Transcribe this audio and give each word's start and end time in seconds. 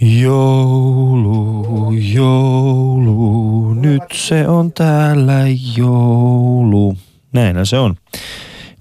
Joulu, 0.00 1.92
joulu, 1.92 3.74
nyt 3.74 4.02
se 4.14 4.48
on 4.48 4.72
täällä 4.72 5.38
joulu. 5.76 6.96
Näinhän 7.32 7.66
se 7.66 7.78
on. 7.78 7.96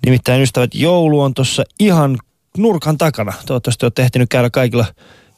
Nimittäin 0.05 0.41
ystävät, 0.41 0.75
joulu 0.75 1.21
on 1.21 1.33
tuossa 1.33 1.63
ihan 1.79 2.17
nurkan 2.57 2.97
takana. 2.97 3.33
Toivottavasti 3.45 3.85
olette 3.85 4.01
ehtinyt 4.01 4.29
käydä 4.29 4.49
kaikilla 4.49 4.85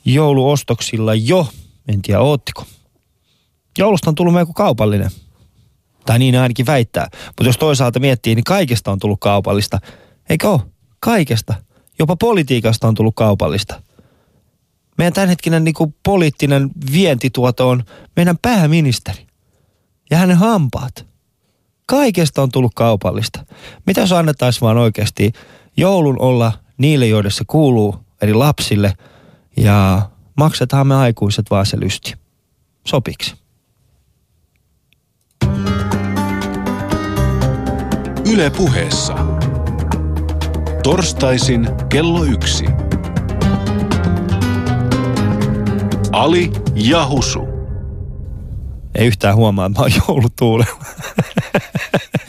jouluostoksilla 0.05 1.13
jo. 1.13 1.47
En 1.88 2.02
tiedä, 2.02 2.20
oottiko. 2.20 2.66
Joulusta 3.78 4.10
on 4.10 4.16
tullut 4.16 4.34
melko 4.34 4.54
kaupallinen. 4.54 5.12
Tai 6.06 6.20
niin 6.20 6.40
ainakin 6.40 6.66
väittää. 6.66 7.08
Mutta 7.28 7.44
jos 7.44 7.58
toisaalta 7.58 8.00
miettii, 8.00 8.36
niin 8.36 8.44
kaikesta 8.44 8.92
on 8.92 9.00
tullut 9.00 9.20
kaupallista. 9.20 9.80
Eikö 10.30 10.50
ole? 10.50 10.62
Kaikesta. 11.00 11.54
Jopa 12.00 12.16
politiikasta 12.16 12.88
on 12.88 12.96
tullut 12.96 13.16
kaupallista. 13.16 13.82
Meidän 15.00 15.13
tämänhetkinen 15.13 15.63
niin 15.63 15.74
kuin 15.74 15.96
poliittinen 16.05 16.70
vientituoto 16.92 17.70
on 17.70 17.84
meidän 18.16 18.38
pääministeri 18.38 19.28
ja 20.12 20.18
hänen 20.18 20.38
hampaat. 20.38 21.06
Kaikesta 21.86 22.42
on 22.42 22.52
tullut 22.52 22.72
kaupallista. 22.76 23.46
Mitä 23.86 24.02
jos 24.02 24.12
annettaisiin 24.12 24.62
vaan 24.62 24.78
oikeasti 24.78 25.32
joulun 25.78 26.22
olla 26.22 26.52
niille, 26.78 27.08
joille 27.08 27.32
se 27.32 27.44
kuuluu, 27.48 27.96
eli 28.22 28.34
lapsille, 28.34 28.94
ja 29.58 30.09
maksetaan 30.38 30.88
me 30.88 30.96
aikuiset 30.96 31.45
vaan 31.52 31.66
se 31.66 31.80
lysti. 31.80 32.14
Sopiksi. 32.88 33.36
Yle 38.34 38.50
puheessa. 38.50 39.16
Torstaisin 40.84 41.68
kello 41.90 42.23
yksi. 42.23 42.89
Ali 46.12 46.52
ja 46.76 47.08
Husu. 47.08 47.40
Ei 48.95 49.08
yhtään 49.08 49.36
huomaa, 49.36 49.66
että 49.66 49.80
mä 49.80 49.84
oon 49.84 49.92
joulutuulella. 50.08 50.86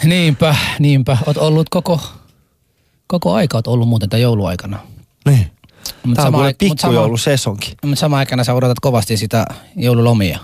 Niinpä, 0.04 0.56
niinpä. 0.78 1.18
Oot 1.26 1.36
ollut 1.36 1.68
koko, 1.68 2.00
koko 3.06 3.32
aika, 3.34 3.58
oot 3.58 3.66
ollut 3.66 3.88
muuten 3.88 4.08
tämän 4.08 4.22
jouluaikana. 4.22 4.78
niin. 5.26 5.50
Mut 6.04 6.14
Tämä 6.16 6.26
on 6.28 6.32
sama 6.32 6.50
pikkujoulusesonki. 6.58 7.74
Mutta 7.84 8.00
samaan 8.00 8.18
aikana 8.18 8.44
sä 8.44 8.54
odotat 8.54 8.80
kovasti 8.80 9.16
sitä 9.16 9.46
joululomia. 9.76 10.38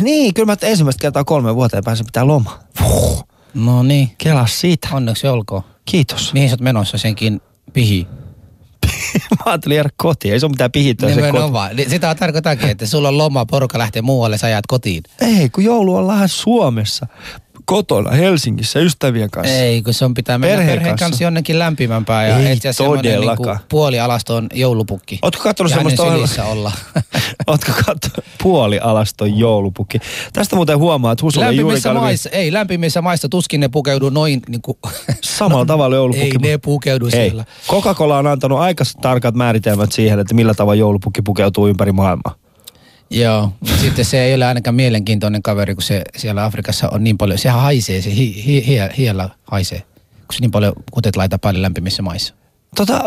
Niin, 0.00 0.34
kyllä 0.34 0.46
mä 0.46 0.56
ensimmäistä 0.62 1.00
kertaa 1.00 1.24
kolme 1.24 1.54
vuoteen 1.54 1.84
pääsen 1.84 2.06
pitää 2.06 2.26
loma. 2.26 2.58
Puh, 2.78 3.24
No 3.54 3.82
niin, 3.82 4.10
kelas 4.18 4.60
siitä. 4.60 4.88
onneksi 4.92 5.26
olkoon. 5.26 5.62
Kiitos. 5.84 6.32
Mihin 6.32 6.48
sä 6.48 6.52
oot 6.54 6.60
menossa 6.60 6.98
senkin 6.98 7.40
pihi? 7.72 8.06
Mä 9.30 9.42
ajattelin 9.44 9.76
jäädä 9.76 9.90
kotiin. 9.96 10.34
Ei 10.34 10.40
se 10.40 10.46
ole 10.46 10.50
mitään 10.50 10.72
pihittyä 10.72 11.14
se 11.14 11.20
koti. 11.20 11.74
Niin 11.74 11.90
Sitä 11.90 12.14
tarkoitankin, 12.14 12.68
että 12.68 12.86
sulla 12.86 13.08
on 13.08 13.18
loma, 13.18 13.46
porukka 13.46 13.78
lähtee 13.78 14.02
muualle, 14.02 14.38
sä 14.38 14.48
jäät 14.48 14.66
kotiin. 14.66 15.02
Ei, 15.20 15.48
kun 15.48 15.64
joulu 15.64 15.96
ollaan 15.96 16.28
Suomessa. 16.28 17.06
Kotona, 17.66 18.10
Helsingissä, 18.10 18.80
ystävien 18.80 19.30
kanssa. 19.30 19.54
Ei, 19.54 19.82
kun 19.82 19.94
se 19.94 20.04
on 20.04 20.14
pitää 20.14 20.38
mennä 20.38 20.56
Perheen 20.56 20.78
perheen, 20.78 20.90
kanssa. 20.92 21.04
kanssa 21.06 21.24
jonnekin 21.24 21.58
lämpimämpään 21.58 22.28
ja 22.28 22.50
etsiä 22.50 22.72
semmoinen 22.72 23.20
niinku 23.20 23.56
puolialaston 23.68 24.46
joulupukki. 24.54 25.18
Ootko 25.22 25.42
katsonut 25.42 25.72
semmoista 25.72 26.02
ohjelmaa? 26.02 26.44
olla. 26.46 26.72
Ootko 27.46 27.72
katsonut 27.72 28.24
puolialaston 28.42 29.38
joulupukki? 29.38 29.98
Tästä 30.32 30.56
muuten 30.56 30.78
huomaa, 30.78 31.12
että 31.12 31.24
ei 31.36 31.40
lämpimissä 31.40 31.92
maissa, 31.92 32.30
ei 32.30 32.52
lämpimissä 32.52 33.02
maissa 33.02 33.28
tuskin 33.28 33.60
ne 33.60 33.68
pukeudu 33.68 34.10
noin 34.10 34.42
niin 34.48 34.62
kuin, 34.62 34.78
samalla 35.24 35.66
tavalla 35.74 35.96
joulupukki. 35.96 36.38
ei 36.44 36.50
ne 36.50 36.58
pukeudu 36.58 37.06
Ei. 37.06 37.10
siellä. 37.10 37.44
Coca-Cola 37.68 38.18
on 38.18 38.26
antanut 38.26 38.58
aika 38.58 38.84
tarkat 39.00 39.34
määritelmät 39.34 39.92
siihen, 39.92 40.18
että 40.18 40.34
millä 40.34 40.54
tavalla 40.54 40.74
joulupukki 40.74 41.22
pukeutuu 41.22 41.68
ympäri 41.68 41.92
maailmaa. 41.92 42.34
Joo, 43.10 43.52
mut 43.60 43.80
sitten 43.80 44.04
se 44.04 44.24
ei 44.24 44.34
ole 44.34 44.44
ainakaan 44.46 44.74
mielenkiintoinen 44.74 45.42
kaveri, 45.42 45.74
kun 45.74 45.82
se 45.82 46.02
siellä 46.16 46.44
Afrikassa 46.44 46.88
on 46.88 47.04
niin 47.04 47.18
paljon, 47.18 47.38
sehän 47.38 47.60
haisee, 47.60 48.02
se 48.02 48.10
hi, 48.14 48.44
hi, 48.44 48.66
hi, 48.66 48.78
hiellä 48.98 49.28
haisee, 49.44 49.78
kun 50.16 50.34
se 50.34 50.40
niin 50.40 50.50
paljon 50.50 50.72
kutet 50.90 51.16
laita 51.16 51.38
paljon 51.38 51.62
lämpimissä 51.62 52.02
maissa. 52.02 52.34
Tota, 52.76 53.02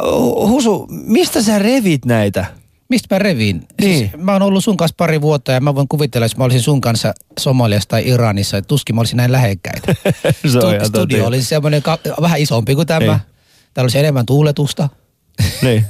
Husu, 0.47 0.87
mistä 0.89 1.41
sä 1.41 1.59
revit 1.59 2.05
näitä? 2.05 2.45
Mistä 2.89 3.15
mä 3.15 3.19
reviin? 3.19 3.67
Niin. 3.81 3.97
Siis, 3.99 4.11
mä 4.17 4.33
oon 4.33 4.41
ollut 4.41 4.63
sun 4.63 4.77
kanssa 4.77 4.95
pari 4.97 5.21
vuotta 5.21 5.51
ja 5.51 5.61
mä 5.61 5.75
voin 5.75 5.87
kuvitella, 5.87 6.25
jos 6.25 6.37
mä 6.37 6.43
olisin 6.43 6.61
sun 6.61 6.81
kanssa 6.81 7.13
Somaliassa 7.39 7.89
tai 7.89 8.07
Iranissa, 8.07 8.57
että 8.57 8.67
tuskin 8.67 8.95
mä 8.95 9.01
olisin 9.01 9.17
näin 9.17 9.31
lähekkäitä. 9.31 9.95
Se 10.51 10.57
on 10.57 10.85
Studio 10.85 11.27
olisi 11.27 11.45
semmoinen 11.47 11.81
ka- 11.81 11.99
vähän 12.21 12.39
isompi 12.39 12.75
kuin 12.75 12.87
tämä. 12.87 12.99
Niin. 12.99 13.19
Täällä 13.73 13.85
olisi 13.85 13.99
enemmän 13.99 14.25
tuuletusta. 14.25 14.89
Niin. 15.61 15.85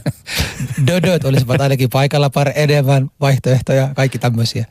Dödöt 0.87 1.23
olisivat 1.23 1.61
ainakin 1.61 1.89
paikalla 1.89 2.29
pari 2.29 2.51
enemmän 2.55 3.09
vaihtoehtoja, 3.21 3.89
kaikki 3.95 4.19
tämmöisiä. 4.19 4.65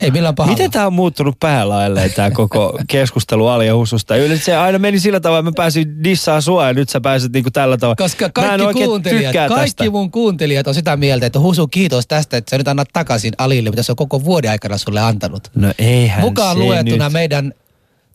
Ei 0.00 0.10
millään 0.10 0.34
pahalla. 0.34 0.56
Miten 0.56 0.70
tämä 0.70 0.86
on 0.86 0.92
muuttunut 0.92 1.40
päälailleen 1.40 2.12
tämä 2.12 2.30
koko 2.30 2.78
keskustelu 2.88 3.46
Ali 3.46 3.66
ja 3.66 3.74
Hususta? 3.76 4.16
Yleensä 4.16 4.44
se 4.44 4.56
aina 4.56 4.78
meni 4.78 5.00
sillä 5.00 5.20
tavalla, 5.20 5.38
että 5.38 5.50
mä 5.50 5.54
pääsin 5.56 6.04
dissaa 6.04 6.40
sua 6.40 6.66
ja 6.66 6.72
nyt 6.72 6.88
sä 6.88 7.00
pääset 7.00 7.32
niinku 7.32 7.50
tällä 7.50 7.76
tavalla. 7.76 7.96
Koska 7.96 8.30
kaikki 8.30 8.72
kuuntelijat, 8.72 9.32
kaikki 9.48 9.54
tästä. 9.54 9.90
mun 9.90 10.10
kuuntelijat 10.10 10.66
on 10.66 10.74
sitä 10.74 10.96
mieltä, 10.96 11.26
että 11.26 11.40
Husu 11.40 11.68
kiitos 11.68 12.06
tästä, 12.06 12.36
että 12.36 12.50
sä 12.50 12.58
nyt 12.58 12.68
annat 12.68 12.88
takaisin 12.92 13.32
Alille, 13.38 13.70
mitä 13.70 13.82
se 13.82 13.92
on 13.92 13.96
koko 13.96 14.24
vuoden 14.24 14.50
aikana 14.50 14.78
sulle 14.78 15.00
antanut. 15.00 15.50
No 15.54 15.72
eihän 15.78 16.20
Mukaan 16.20 16.56
se 16.56 16.62
luettuna 16.62 17.04
nyt. 17.04 17.12
meidän 17.12 17.52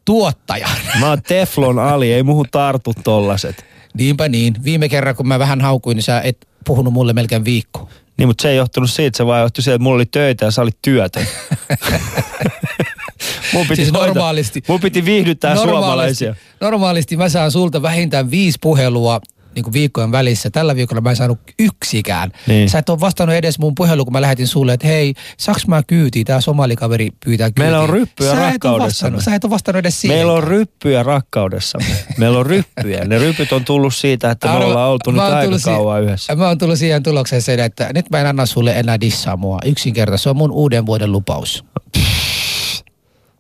tuottajan. 0.06 0.78
Mä 1.00 1.10
oon 1.10 1.22
Teflon 1.22 1.80
Ali, 1.80 2.14
ei 2.14 2.24
muuhun 2.24 2.48
tartu 2.52 2.94
tollaset. 3.04 3.66
Niinpä 3.94 4.30
niin. 4.30 4.54
Viime 4.64 4.90
kerran, 4.90 5.16
kun 5.16 5.28
mä 5.28 5.40
vähän 5.40 5.62
haukuin, 5.62 5.96
niin 5.96 6.04
sä 6.04 6.22
et 6.22 6.48
puhunut 6.66 6.94
mulle 6.94 7.14
melkein 7.14 7.46
viikko. 7.46 7.90
Niin, 8.18 8.28
mutta 8.28 8.42
se 8.42 8.50
ei 8.50 8.58
johtunut 8.58 8.92
siitä, 8.92 9.18
se 9.18 9.26
vaan 9.26 9.42
johtui 9.42 9.64
siitä, 9.64 9.76
että 9.76 9.84
mulla 9.84 9.96
oli 9.96 10.06
töitä 10.06 10.46
ja 10.46 10.52
sä 10.52 10.62
olit 10.62 10.78
työtön. 10.82 11.26
mun 13.54 13.68
piti 13.68 13.76
Siis 13.76 13.94
normaalisti- 13.94 14.64
Mun 14.68 14.80
piti 14.80 15.06
viihdyttää 15.06 15.56
suomalaisia. 15.56 16.36
normaalisti 16.62 17.18
mä 17.18 17.30
saan 17.30 17.52
sulta 17.52 17.82
vähintään 17.82 18.32
viisi 18.32 18.58
puhelua 18.62 19.22
niin 19.56 19.64
kuin 19.64 19.74
viikkojen 19.74 20.12
välissä. 20.12 20.50
Tällä 20.50 20.76
viikolla 20.76 21.02
mä 21.02 21.10
en 21.10 21.16
saanut 21.16 21.40
yksikään. 21.60 22.32
Niin. 22.48 22.70
Sä 22.70 22.80
et 22.80 22.90
ole 22.90 23.00
vastannut 23.00 23.36
edes 23.36 23.60
mun 23.60 23.76
puhelu, 23.76 24.06
kun 24.06 24.14
mä 24.14 24.22
lähetin 24.22 24.48
sulle, 24.48 24.74
että 24.74 24.88
hei, 24.88 25.14
saaks 25.38 25.68
mä 25.68 25.84
kyytiä? 25.88 26.24
Tää 26.24 26.42
somalikaveri 26.42 27.10
pyytää 27.26 27.48
kyytiä. 27.50 27.64
Meillä 27.64 27.80
on 27.80 27.90
ryppyjä 27.90 28.32
Sä 28.32 28.38
et 28.48 28.52
rakkaudessamme. 28.52 28.88
vastannut, 28.88 29.24
Sä 29.24 29.36
et 29.36 29.44
ole 29.44 29.52
vastannut 29.52 29.80
edes 29.80 30.02
siihen. 30.02 30.18
Meillä 30.18 30.34
on 30.34 30.44
ryppyjä 30.44 31.04
rakkaudessamme. 31.04 31.88
Meillä 32.18 32.40
on 32.40 32.46
ryppyjä. 32.46 33.06
Ne 33.06 33.18
rypyt 33.20 33.52
on 33.52 33.66
tullut 33.66 33.96
siitä, 33.96 34.32
että 34.32 34.48
me 34.48 34.66
ollaan 34.66 34.90
oltu 34.90 35.12
nyt 35.12 35.22
aika 35.22 35.58
siihen- 35.58 35.78
kauan 35.80 36.04
yhdessä. 36.04 36.36
Mä 36.36 36.48
oon 36.48 36.58
tullut 36.58 36.78
siihen 36.80 37.04
tulokseen 37.04 37.42
sen, 37.42 37.60
että 37.60 37.90
nyt 37.94 38.10
mä 38.10 38.20
en 38.20 38.28
anna 38.28 38.46
sulle 38.46 38.72
enää 38.80 39.00
dissaa 39.02 39.38
mua. 39.38 39.60
Yksinkertaisesti 39.66 40.24
se 40.24 40.30
on 40.30 40.38
mun 40.38 40.52
uuden 40.52 40.86
vuoden 40.86 41.12
lupaus. 41.12 41.66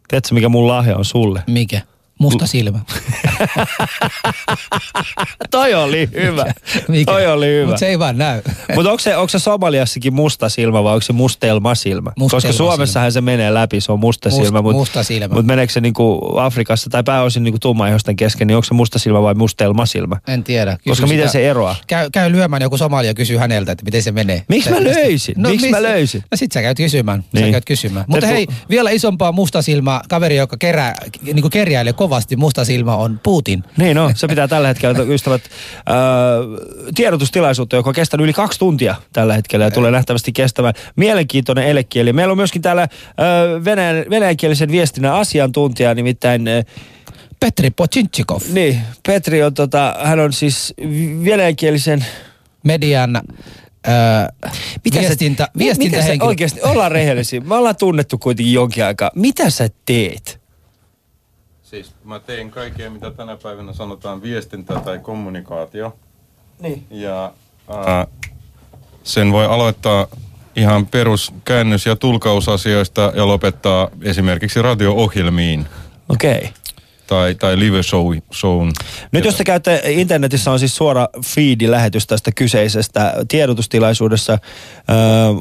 Tiedätkö, 0.07 0.33
mikä 0.35 0.49
mun 0.49 0.67
lahja 0.67 0.97
on 0.97 1.05
sulle? 1.05 1.43
Mikä? 1.47 1.81
Musta 2.21 2.47
silmä. 2.47 2.79
Toi 5.51 5.73
oli 5.73 6.09
hyvä. 6.13 6.45
Mikä? 6.87 7.11
Toi 7.11 7.27
oli 7.27 7.47
hyvä. 7.47 7.67
Mut 7.67 7.77
se 7.77 7.87
ei 7.87 7.99
vaan 7.99 8.17
näy. 8.17 8.41
Mutta 8.75 8.91
onko 8.91 8.99
se, 8.99 9.17
onko 9.17 9.29
se 9.29 9.39
Somaliassakin 9.39 10.13
musta 10.13 10.49
silmä 10.49 10.83
vai 10.83 10.93
onko 10.93 11.01
se 11.01 11.13
mustelma 11.13 11.75
silmä? 11.75 12.11
Mustelma 12.17 12.41
Koska 12.41 12.53
Suomessahan 12.53 13.11
se 13.11 13.21
menee 13.21 13.53
läpi, 13.53 13.81
se 13.81 13.91
on 13.91 13.99
musta 13.99 14.29
Must- 14.29 14.43
silmä. 14.43 14.61
Mut, 14.61 14.73
musta 14.73 15.03
silmä. 15.03 15.27
Mutta 15.27 15.47
meneekö 15.47 15.73
se 15.73 15.81
niinku 15.81 16.35
Afrikassa 16.37 16.89
tai 16.89 17.03
pääosin 17.03 17.43
niinku 17.43 17.59
tummaihoisten 17.59 18.15
kesken, 18.15 18.47
niin 18.47 18.55
onko 18.55 18.65
se 18.65 18.73
musta 18.73 18.99
silmä 18.99 19.21
vai 19.21 19.33
mustelma 19.33 19.85
silmä? 19.85 20.17
En 20.27 20.43
tiedä. 20.43 20.71
Kysy 20.71 20.89
Koska 20.89 21.07
miten 21.07 21.29
se 21.29 21.49
eroaa? 21.49 21.75
Käy, 21.87 22.09
käy 22.09 22.31
lyömään 22.31 22.61
joku 22.61 22.77
somalia 22.77 23.09
ja 23.09 23.13
kysyy 23.13 23.37
häneltä, 23.37 23.71
että 23.71 23.85
miten 23.85 24.03
se 24.03 24.11
menee. 24.11 24.43
Miksi 24.49 24.69
mä 24.69 24.83
löysin? 24.83 25.35
Miksi 25.37 25.69
mä 25.69 25.83
löysin? 25.83 26.23
No 26.31 26.37
sit 26.37 26.51
sä 26.51 26.61
käyt 26.61 26.77
kysymään. 26.77 27.23
Niin. 27.33 27.45
Sä 27.45 27.51
käyt 27.51 27.65
kysymään. 27.65 28.05
Mutta 28.07 28.27
hei, 28.27 28.47
vielä 28.69 28.89
isompaa 28.89 29.31
mustasilmaa, 29.31 30.01
kaveri, 30.09 30.35
joka 30.35 30.57
kerää, 30.59 30.95
niin 31.23 31.41
kuin 31.41 31.51
kerjäilee 31.51 31.93
kovasti 32.11 32.35
mustasilma 32.35 32.95
on 32.95 33.19
Putin. 33.23 33.63
Niin 33.77 33.95
no, 33.95 34.11
se 34.16 34.27
pitää 34.27 34.47
tällä 34.47 34.67
hetkellä, 34.67 35.03
ystävät, 35.03 35.41
äh, 35.44 35.95
tiedotustilaisuutta, 36.95 37.75
joka 37.75 37.89
on 37.89 37.94
kestänyt 37.94 38.23
yli 38.23 38.33
kaksi 38.33 38.59
tuntia 38.59 38.95
tällä 39.13 39.33
hetkellä 39.33 39.66
ja 39.66 39.72
tulee 39.72 39.91
nähtävästi 39.91 40.31
kestämään. 40.31 40.73
Mielenkiintoinen 40.95 41.67
elekieli. 41.67 42.13
Meillä 42.13 42.31
on 42.31 42.37
myöskin 42.37 42.61
täällä 42.61 42.81
äh, 42.81 42.90
venäjän, 43.66 44.05
venäjänkielisen 44.09 44.72
viestinnän 44.72 45.13
asiantuntija, 45.13 45.96
nimittäin 45.96 46.47
äh, 46.47 46.66
Petri 47.40 47.69
Pochinchikov, 47.69 48.41
niin, 48.53 48.81
Petri 49.08 49.43
on 49.43 49.53
tota, 49.53 49.96
hän 50.03 50.19
on 50.19 50.34
siis 50.34 50.73
venäjänkielisen 51.25 52.05
median 52.63 53.16
äh, 53.16 53.23
viestintä, 54.93 55.47
mi- 55.53 55.73
mitä 55.78 56.02
sä 56.02 56.13
oikeasti, 56.22 56.61
ollaan 56.61 56.91
rehellisiä. 56.91 57.40
Me 57.40 57.55
ollaan 57.55 57.75
tunnettu 57.75 58.17
kuitenkin 58.17 58.53
jonkin 58.53 58.85
aikaa. 58.85 59.11
Mitä 59.16 59.49
sä 59.49 59.69
teet? 59.85 60.41
Siis 61.72 61.94
mä 62.03 62.20
teen 62.20 62.52
kaikkea, 62.52 62.90
mitä 62.90 63.12
tänä 63.12 63.38
päivänä 63.44 63.73
sanotaan 63.73 64.22
viestintä 64.22 64.73
tai 64.85 65.00
kommunikaatio. 65.00 65.96
Niin. 66.59 66.85
Ja 66.90 67.34
ää, 67.70 68.08
sen 69.03 69.32
voi 69.32 69.46
aloittaa 69.46 70.08
ihan 70.56 70.88
perus 70.88 71.34
käännös- 71.46 71.85
ja 71.85 71.96
tulkausasioista 71.96 73.12
ja 73.16 73.28
lopettaa 73.28 73.90
esimerkiksi 74.02 74.62
radio-ohjelmiin. 74.62 75.66
Okei. 76.09 76.38
Okay. 76.38 76.50
Tai, 77.11 77.35
tai 77.35 77.59
live 77.59 77.84
show, 77.84 78.13
shown. 78.34 78.72
Nyt 79.11 79.25
jos 79.25 79.35
te 79.35 79.43
käytte, 79.43 79.81
internetissä 79.85 80.52
on 80.52 80.59
siis 80.59 80.75
suora 80.75 81.08
feed-lähetys 81.25 82.08
tästä 82.08 82.31
kyseisestä 82.31 83.13
tiedotustilaisuudessa. 83.28 84.31
Ää, 84.87 84.97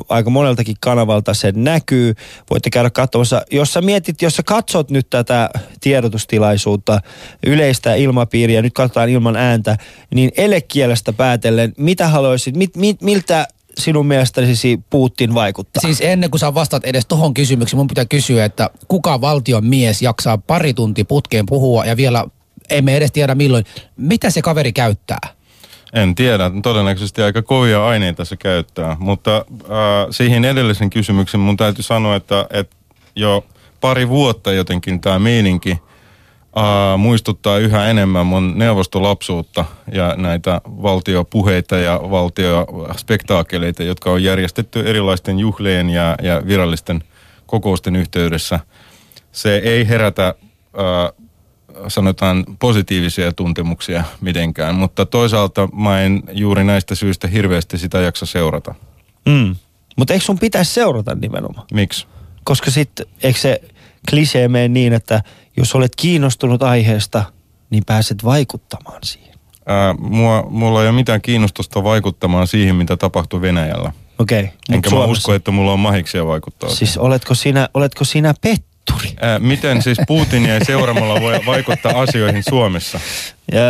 aika 0.08 0.30
moneltakin 0.30 0.76
kanavalta 0.80 1.34
se 1.34 1.52
näkyy. 1.56 2.14
Voitte 2.50 2.70
käydä 2.70 2.90
katsomassa. 2.90 3.42
Jos 3.50 3.72
sä 3.72 3.80
mietit, 3.80 4.22
jos 4.22 4.36
sä 4.36 4.42
katsot 4.42 4.90
nyt 4.90 5.06
tätä 5.10 5.50
tiedotustilaisuutta, 5.80 7.00
yleistä 7.46 7.94
ilmapiiriä, 7.94 8.62
nyt 8.62 8.74
katsotaan 8.74 9.08
ilman 9.08 9.36
ääntä, 9.36 9.76
niin 10.14 10.30
elekielestä 10.36 11.12
päätellen, 11.12 11.72
mitä 11.76 12.08
haluaisit, 12.08 12.56
mit, 12.56 12.76
mit, 12.76 13.02
miltä 13.02 13.48
sinun 13.80 14.06
mielestäsi 14.06 14.80
Putin 14.90 15.34
vaikuttaa? 15.34 15.80
Siis 15.80 16.00
ennen 16.00 16.30
kuin 16.30 16.40
sä 16.40 16.54
vastaat 16.54 16.84
edes 16.84 17.06
tohon 17.06 17.34
kysymykseen, 17.34 17.78
mun 17.78 17.86
pitää 17.86 18.04
kysyä, 18.04 18.44
että 18.44 18.70
kuka 18.88 19.20
valtion 19.20 19.66
mies 19.66 20.02
jaksaa 20.02 20.38
pari 20.38 20.74
tuntia 20.74 21.04
putkeen 21.04 21.46
puhua 21.46 21.84
ja 21.84 21.96
vielä 21.96 22.24
emme 22.70 22.96
edes 22.96 23.12
tiedä 23.12 23.34
milloin. 23.34 23.64
Mitä 23.96 24.30
se 24.30 24.42
kaveri 24.42 24.72
käyttää? 24.72 25.28
En 25.92 26.14
tiedä, 26.14 26.50
todennäköisesti 26.62 27.22
aika 27.22 27.42
kovia 27.42 27.86
aineita 27.86 28.24
se 28.24 28.36
käyttää, 28.36 28.96
mutta 29.00 29.36
äh, 29.36 30.06
siihen 30.10 30.44
edellisen 30.44 30.90
kysymyksen 30.90 31.40
mun 31.40 31.56
täytyy 31.56 31.82
sanoa, 31.82 32.16
että, 32.16 32.46
että 32.50 32.76
jo 33.16 33.44
pari 33.80 34.08
vuotta 34.08 34.52
jotenkin 34.52 35.00
tämä 35.00 35.18
meininki 35.18 35.78
äh, 36.56 36.98
muistuttaa 36.98 37.58
yhä 37.58 37.86
enemmän 37.86 38.26
mun 38.26 38.58
neuvostolapsuutta 38.58 39.64
ja 39.92 40.14
näitä 40.16 40.60
valtiopuheita 40.64 41.76
ja 41.76 42.00
valtiospektaakeleita, 42.02 43.82
jotka 43.82 44.10
on 44.10 44.22
järjestetty 44.22 44.80
erilaisten 44.90 45.38
juhlien 45.38 45.90
ja, 45.90 46.16
ja 46.22 46.42
virallisten 46.46 47.02
kokousten 47.46 47.96
yhteydessä. 47.96 48.60
Se 49.32 49.56
ei 49.56 49.88
herätä 49.88 50.26
äh, 50.26 51.12
sanotaan 51.88 52.44
positiivisia 52.58 53.32
tuntemuksia 53.32 54.04
mitenkään, 54.20 54.74
mutta 54.74 55.06
toisaalta 55.06 55.68
mä 55.72 56.02
en 56.02 56.22
juuri 56.32 56.64
näistä 56.64 56.94
syistä 56.94 57.28
hirveästi 57.28 57.78
sitä 57.78 58.00
jaksa 58.00 58.26
seurata. 58.26 58.74
Mm. 59.28 59.56
Mutta 59.96 60.12
eikö 60.12 60.24
sun 60.24 60.38
pitäisi 60.38 60.74
seurata 60.74 61.14
nimenomaan? 61.14 61.66
Miksi? 61.72 62.06
Koska 62.44 62.70
sitten, 62.70 63.06
eikö 63.22 63.38
se 63.38 63.60
klisee 64.10 64.48
mene 64.48 64.68
niin, 64.68 64.92
että 64.92 65.22
jos 65.60 65.74
olet 65.74 65.96
kiinnostunut 65.96 66.62
aiheesta, 66.62 67.24
niin 67.70 67.82
pääset 67.86 68.24
vaikuttamaan 68.24 68.98
siihen. 69.04 69.34
Ää, 69.66 69.94
mua, 69.98 70.46
mulla 70.50 70.82
ei 70.82 70.88
ole 70.88 70.96
mitään 70.96 71.22
kiinnostusta 71.22 71.84
vaikuttamaan 71.84 72.46
siihen, 72.46 72.76
mitä 72.76 72.96
tapahtuu 72.96 73.40
Venäjällä. 73.40 73.92
Okei. 74.18 74.40
Okay. 74.40 74.52
Enkä 74.70 74.90
mä 74.90 75.04
usko, 75.04 75.34
että 75.34 75.50
mulla 75.50 75.72
on 75.72 75.80
mahiksia 75.80 76.26
vaikuttaa. 76.26 76.70
Siis 76.70 76.98
oletko 76.98 77.34
sinä, 77.34 77.68
oletko 77.74 78.04
sinä 78.04 78.34
petturi? 78.40 79.14
Ää, 79.20 79.38
miten 79.38 79.82
siis 79.82 79.98
Putinia 80.06 80.64
seuraamalla 80.64 81.20
voi 81.20 81.40
vaikuttaa 81.46 82.00
asioihin 82.00 82.42
Suomessa? 82.48 83.00
Ja, 83.52 83.60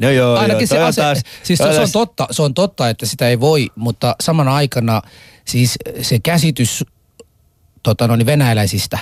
no 0.00 0.10
joo, 0.10 0.36
Ainakin 0.36 0.68
joo, 0.70 0.78
se, 0.78 0.78
ase, 0.78 1.00
taas, 1.00 1.22
siis 1.42 1.58
toi 1.58 1.74
se, 1.74 1.80
on 1.80 1.88
se, 1.88 1.98
on 1.98 2.06
taas- 2.06 2.16
totta, 2.16 2.26
se 2.30 2.42
on 2.42 2.54
totta, 2.54 2.88
että 2.88 3.06
sitä 3.06 3.28
ei 3.28 3.40
voi, 3.40 3.68
mutta 3.76 4.16
samana 4.20 4.54
aikana 4.54 5.02
siis 5.44 5.78
se 6.02 6.18
käsitys 6.18 6.84
tota, 7.82 8.08
no, 8.08 8.16
niin 8.16 8.26
venäläisistä, 8.26 8.98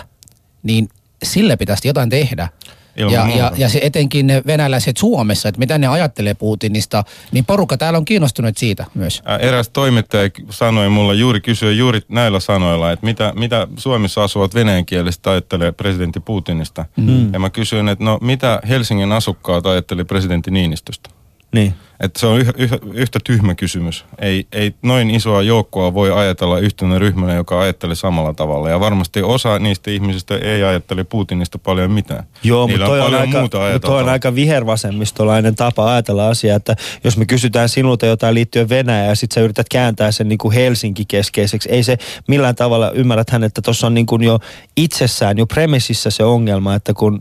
niin 0.62 0.88
sille 1.22 1.56
pitäisi 1.56 1.88
jotain 1.88 2.10
tehdä. 2.10 2.48
Ilman 2.96 3.14
Ja, 3.14 3.24
muuta. 3.24 3.38
ja, 3.38 3.52
ja 3.56 3.68
se 3.68 3.80
etenkin 3.82 4.26
ne 4.26 4.42
venäläiset 4.46 4.96
Suomessa, 4.96 5.48
että 5.48 5.58
mitä 5.58 5.78
ne 5.78 5.86
ajattelee 5.86 6.34
Putinista, 6.34 7.04
niin 7.32 7.44
porukka 7.44 7.76
täällä 7.76 7.96
on 7.96 8.04
kiinnostunut 8.04 8.58
siitä 8.58 8.86
myös. 8.94 9.22
Ää, 9.24 9.36
Eräs 9.38 9.68
toimittaja 9.68 10.30
sanoi 10.50 10.88
mulle 10.88 11.14
juuri, 11.14 11.40
kysyi 11.40 11.78
juuri 11.78 12.00
näillä 12.08 12.40
sanoilla, 12.40 12.92
että 12.92 13.06
mitä, 13.06 13.32
mitä 13.36 13.68
Suomessa 13.76 14.24
asuvat 14.24 14.54
venäjänkieliset 14.54 15.26
ajattelee 15.26 15.72
presidentti 15.72 16.20
Putinista. 16.20 16.84
Mm. 16.96 17.32
Ja 17.32 17.38
mä 17.38 17.50
kysyin, 17.50 17.88
että 17.88 18.04
no 18.04 18.18
mitä 18.20 18.60
Helsingin 18.68 19.12
asukkaat 19.12 19.66
ajatteli 19.66 20.04
presidentti 20.04 20.50
Niinistöstä. 20.50 21.10
Niin. 21.54 21.74
Että 22.00 22.20
se 22.20 22.26
on 22.26 22.40
yh, 22.40 22.52
yh, 22.58 22.70
yhtä 22.94 23.18
tyhmä 23.24 23.54
kysymys. 23.54 24.04
Ei, 24.18 24.46
ei 24.52 24.74
noin 24.82 25.10
isoa 25.10 25.42
joukkoa 25.42 25.94
voi 25.94 26.12
ajatella 26.12 26.58
yhtenä 26.58 26.98
ryhmänä, 26.98 27.34
joka 27.34 27.60
ajattelee 27.60 27.94
samalla 27.94 28.34
tavalla. 28.34 28.70
Ja 28.70 28.80
varmasti 28.80 29.22
osa 29.22 29.58
niistä 29.58 29.90
ihmisistä 29.90 30.36
ei 30.36 30.62
ajattele 30.62 31.04
Putinista 31.04 31.58
paljon 31.58 31.90
mitään. 31.90 32.24
Joo, 32.42 32.68
mutta 32.68 32.86
toi, 32.86 33.00
on 33.00 33.14
aika, 33.14 33.38
muuta 33.40 33.58
mutta 33.72 33.88
toi 33.88 34.02
on 34.02 34.08
aika 34.08 34.34
vihervasemmistolainen 34.34 35.54
tapa 35.54 35.92
ajatella 35.92 36.28
asiaa, 36.28 36.56
että 36.56 36.76
jos 37.04 37.16
me 37.16 37.26
kysytään 37.26 37.68
sinulta 37.68 38.06
jotain 38.06 38.34
liittyen 38.34 38.68
Venäjään 38.68 39.08
ja 39.08 39.14
sit 39.14 39.32
sä 39.32 39.40
yrität 39.40 39.66
kääntää 39.70 40.12
sen 40.12 40.28
niin 40.28 40.38
kuin 40.38 40.54
Helsinki-keskeiseksi, 40.54 41.68
ei 41.68 41.82
se 41.82 41.98
millään 42.28 42.54
tavalla, 42.54 42.90
ymmärräthän, 42.90 43.44
että 43.44 43.62
tuossa 43.62 43.86
on 43.86 43.94
niin 43.94 44.06
kuin 44.06 44.22
jo 44.22 44.38
itsessään, 44.76 45.38
jo 45.38 45.46
premississä 45.46 46.10
se 46.10 46.24
ongelma, 46.24 46.74
että 46.74 46.94
kun 46.94 47.20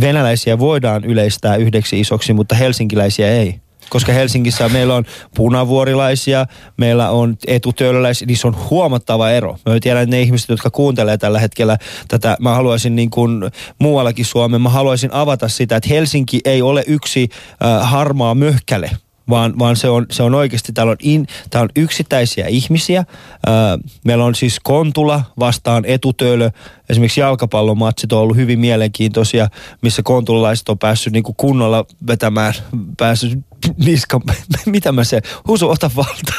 venäläisiä 0.00 0.58
voidaan 0.58 1.04
yleistää 1.04 1.56
yhdeksi 1.56 2.00
isoksi, 2.00 2.32
mutta 2.32 2.54
helsinkiläisiä 2.54 3.28
ei. 3.28 3.65
Koska 3.88 4.12
Helsingissä 4.12 4.68
meillä 4.68 4.94
on 4.94 5.04
punavuorilaisia, 5.34 6.46
meillä 6.76 7.10
on 7.10 7.36
etutöölöläisiä, 7.46 8.26
niissä 8.26 8.48
on 8.48 8.56
huomattava 8.70 9.30
ero. 9.30 9.58
Mä 9.66 9.80
tiedän, 9.80 10.02
että 10.02 10.16
ne 10.16 10.22
ihmiset, 10.22 10.48
jotka 10.48 10.70
kuuntelee 10.70 11.18
tällä 11.18 11.38
hetkellä 11.38 11.78
tätä, 12.08 12.36
mä 12.40 12.54
haluaisin 12.54 12.96
niin 12.96 13.10
kuin 13.10 13.50
muuallakin 13.78 14.24
Suomeen, 14.24 14.62
mä 14.62 14.68
haluaisin 14.68 15.12
avata 15.12 15.48
sitä, 15.48 15.76
että 15.76 15.88
Helsinki 15.88 16.40
ei 16.44 16.62
ole 16.62 16.84
yksi 16.86 17.28
äh, 17.64 17.90
harmaa 17.90 18.34
möhkäle, 18.34 18.90
vaan, 19.28 19.58
vaan 19.58 19.76
se, 19.76 19.88
on, 19.88 20.06
se 20.10 20.22
on 20.22 20.34
oikeasti, 20.34 20.72
täällä 20.72 20.90
on, 20.90 20.96
in, 21.02 21.26
tää 21.50 21.62
on 21.62 21.68
yksittäisiä 21.76 22.46
ihmisiä. 22.46 23.04
Ää, 23.46 23.78
meillä 24.04 24.24
on 24.24 24.34
siis 24.34 24.60
Kontula 24.60 25.22
vastaan 25.38 25.84
etutöölö. 25.84 26.50
Esimerkiksi 26.88 27.20
jalkapallomatsit 27.20 28.12
on 28.12 28.20
ollut 28.20 28.36
hyvin 28.36 28.58
mielenkiintoisia, 28.58 29.48
missä 29.82 30.02
kontulalaiset 30.02 30.68
on 30.68 30.78
päässyt 30.78 31.12
niinku 31.12 31.34
kunnolla 31.36 31.84
vetämään, 32.06 32.54
päässyt 32.96 33.38
niska, 33.76 34.20
mitä 34.66 34.92
mä 34.92 35.04
se, 35.04 35.20
Husu, 35.48 35.70
ota 35.70 35.90
valta. 35.96 36.32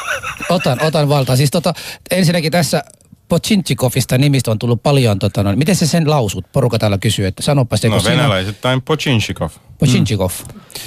Otan, 0.50 0.82
otan 0.82 1.10
valtaa. 1.10 1.36
Siis 1.36 1.52
tota, 1.52 1.74
ensinnäkin 2.12 2.52
tässä 2.52 2.84
Pochinchikovista 3.30 4.18
nimistä 4.18 4.52
on 4.52 4.60
tullut 4.60 4.84
paljon, 4.84 5.20
tota, 5.20 5.44
no, 5.44 5.56
miten 5.56 5.76
se 5.76 5.88
sen 5.88 6.10
lausut? 6.10 6.46
Porukka 6.52 6.80
täällä 6.80 6.98
kysyy, 6.98 7.26
että 7.28 7.44
sanopa 7.44 7.78
se, 7.78 7.88
No 7.90 7.94
kun 7.96 8.02
siinä 8.04 8.16
on 8.16 8.20
venäläisittäin 8.30 8.82
Pochinchikov. 8.82 9.50
Pochinchikov. 9.80 10.30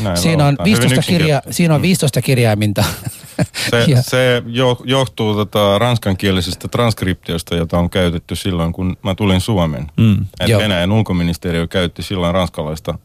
Näin 0.03 0.17
Siinä 0.17 0.47
on, 0.47 0.57
lausutaan. 0.59 0.69
Hyvin 0.69 0.81
15 0.91 1.13
kirja, 1.13 1.43
siinä 1.51 1.75
on 1.75 1.83
15 1.83 2.23
kirjaiminta. 2.23 2.85
Se, 3.71 3.85
Ja- 3.89 4.03
se 4.03 4.43
jo, 4.47 4.81
johtuu 4.85 5.35
tota 5.35 5.79
ranskankielisestä 5.79 6.69
transkriptiosta, 6.69 7.57
jota 7.57 7.79
on 7.79 7.91
käytetty 7.91 8.37
silloin, 8.37 8.73
kun 8.73 8.97
mä 9.03 9.15
tulin 9.15 9.41
Suomeen. 9.41 9.87
Mm. 9.97 10.27
Venäjän 10.59 10.93
ulkoministeriö 10.93 11.67
käytti 11.67 12.03
silloin 12.03 12.35
ranskalaista 12.35 12.99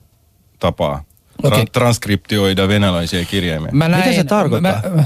tapaa 0.59 1.03
tra- 1.43 1.47
Okei. 1.47 1.65
transkriptioida 1.65 2.67
venäläisiä 2.67 3.25
kirjaimia. 3.25 3.71
Mä 3.71 3.89
Mitä 3.89 4.13
se 4.13 4.23
tarkoittaa? 4.23 4.81
Mä, 4.95 5.03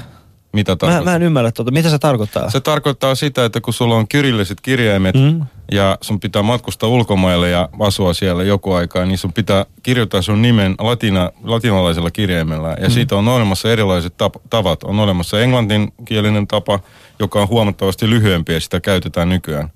Mitä 0.53 0.71
Mä, 0.71 0.75
tarkoittaa? 0.75 1.11
mä 1.11 1.15
en 1.15 1.23
ymmärrä 1.23 1.51
tuota. 1.51 1.71
Mitä 1.71 1.89
se 1.89 1.99
tarkoittaa? 1.99 2.49
Se 2.49 2.59
tarkoittaa 2.59 3.15
sitä, 3.15 3.45
että 3.45 3.61
kun 3.61 3.73
sulla 3.73 3.95
on 3.95 4.07
kyrilliset 4.07 4.61
kirjaimet 4.61 5.15
mm. 5.15 5.41
ja 5.71 5.97
sun 6.01 6.19
pitää 6.19 6.41
matkustaa 6.41 6.89
ulkomaille 6.89 7.49
ja 7.49 7.69
asua 7.79 8.13
siellä 8.13 8.43
joku 8.43 8.73
aikaa, 8.73 9.05
niin 9.05 9.17
sun 9.17 9.33
pitää 9.33 9.65
kirjoittaa 9.83 10.21
sun 10.21 10.41
nimen 10.41 10.75
latina, 10.79 11.31
latinalaisella 11.43 12.11
kirjaimella. 12.11 12.69
Ja 12.69 12.87
mm. 12.87 12.91
siitä 12.91 13.15
on 13.15 13.27
olemassa 13.27 13.71
erilaiset 13.71 14.13
tap- 14.13 14.41
tavat. 14.49 14.83
On 14.83 14.99
olemassa 14.99 15.41
englanninkielinen 15.41 16.47
tapa, 16.47 16.79
joka 17.19 17.41
on 17.41 17.47
huomattavasti 17.47 18.09
lyhyempi 18.09 18.53
ja 18.53 18.59
sitä 18.59 18.79
käytetään 18.79 19.29
nykyään. 19.29 19.69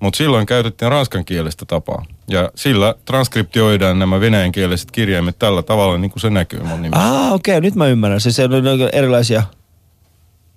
Mutta 0.00 0.16
silloin 0.16 0.46
käytettiin 0.46 0.90
ranskankielistä 0.90 1.64
tapaa. 1.64 2.04
Ja 2.28 2.50
sillä 2.54 2.94
transkriptioidaan 3.04 3.98
nämä 3.98 4.20
venäjänkieliset 4.20 4.90
kirjaimet 4.90 5.38
tällä 5.38 5.62
tavalla, 5.62 5.98
niin 5.98 6.10
kuin 6.10 6.20
se 6.20 6.30
näkyy 6.30 6.62
mun 6.62 6.82
nimessä. 6.82 7.06
Ah, 7.06 7.32
okei, 7.32 7.60
nyt 7.60 7.74
mä 7.74 7.86
ymmärrän. 7.86 8.20
Se, 8.20 8.32
se 8.32 8.44
on 8.44 8.52
erilaisia, 8.92 9.42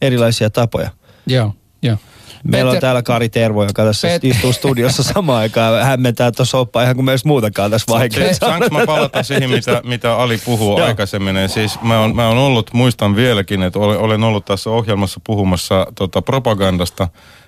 erilaisia 0.02 0.50
tapoja. 0.50 0.90
joo, 1.28 1.54
joo. 1.82 1.98
Meillä 2.44 2.72
on 2.72 2.80
täällä 2.80 3.04
Kari 3.04 3.30
Tervo, 3.30 3.64
joka 3.64 3.84
tässä 3.84 4.08
Pet- 4.08 4.20
istuu 4.24 4.54
studiossa 4.54 5.04
samaan 5.04 5.40
aikaan 5.40 5.78
ja 5.78 5.86
hämmentää 5.86 6.32
tuossa 6.32 6.58
oppaa 6.58 6.84
ihan 6.84 6.96
kuin 6.96 7.06
myös 7.06 7.26
muutakaan 7.26 7.72
tässä 7.72 7.94
vaikeaa. 7.94 8.28
Se, 8.28 8.34
saanko 8.34 8.68
mä 8.72 8.86
palata 8.86 9.24
siihen, 9.24 9.50
mitä, 9.50 9.82
mitä 9.84 10.16
Ali 10.16 10.38
puhuu 10.46 10.78
Joo. 10.78 10.88
aikaisemmin? 10.88 11.36
Ja 11.36 11.48
Siis 11.48 11.82
mä 11.82 12.00
oon, 12.00 12.16
mä 12.16 12.28
oon 12.28 12.38
ollut, 12.38 12.74
muistan 12.74 13.16
vieläkin, 13.16 13.64
että 13.64 13.80
olen, 13.80 14.00
olen 14.00 14.24
ollut 14.24 14.46
tässä 14.46 14.70
ohjelmassa 14.70 15.22
puhumassa 15.24 15.88
tota, 15.96 16.22
propagandasta. 16.22 17.08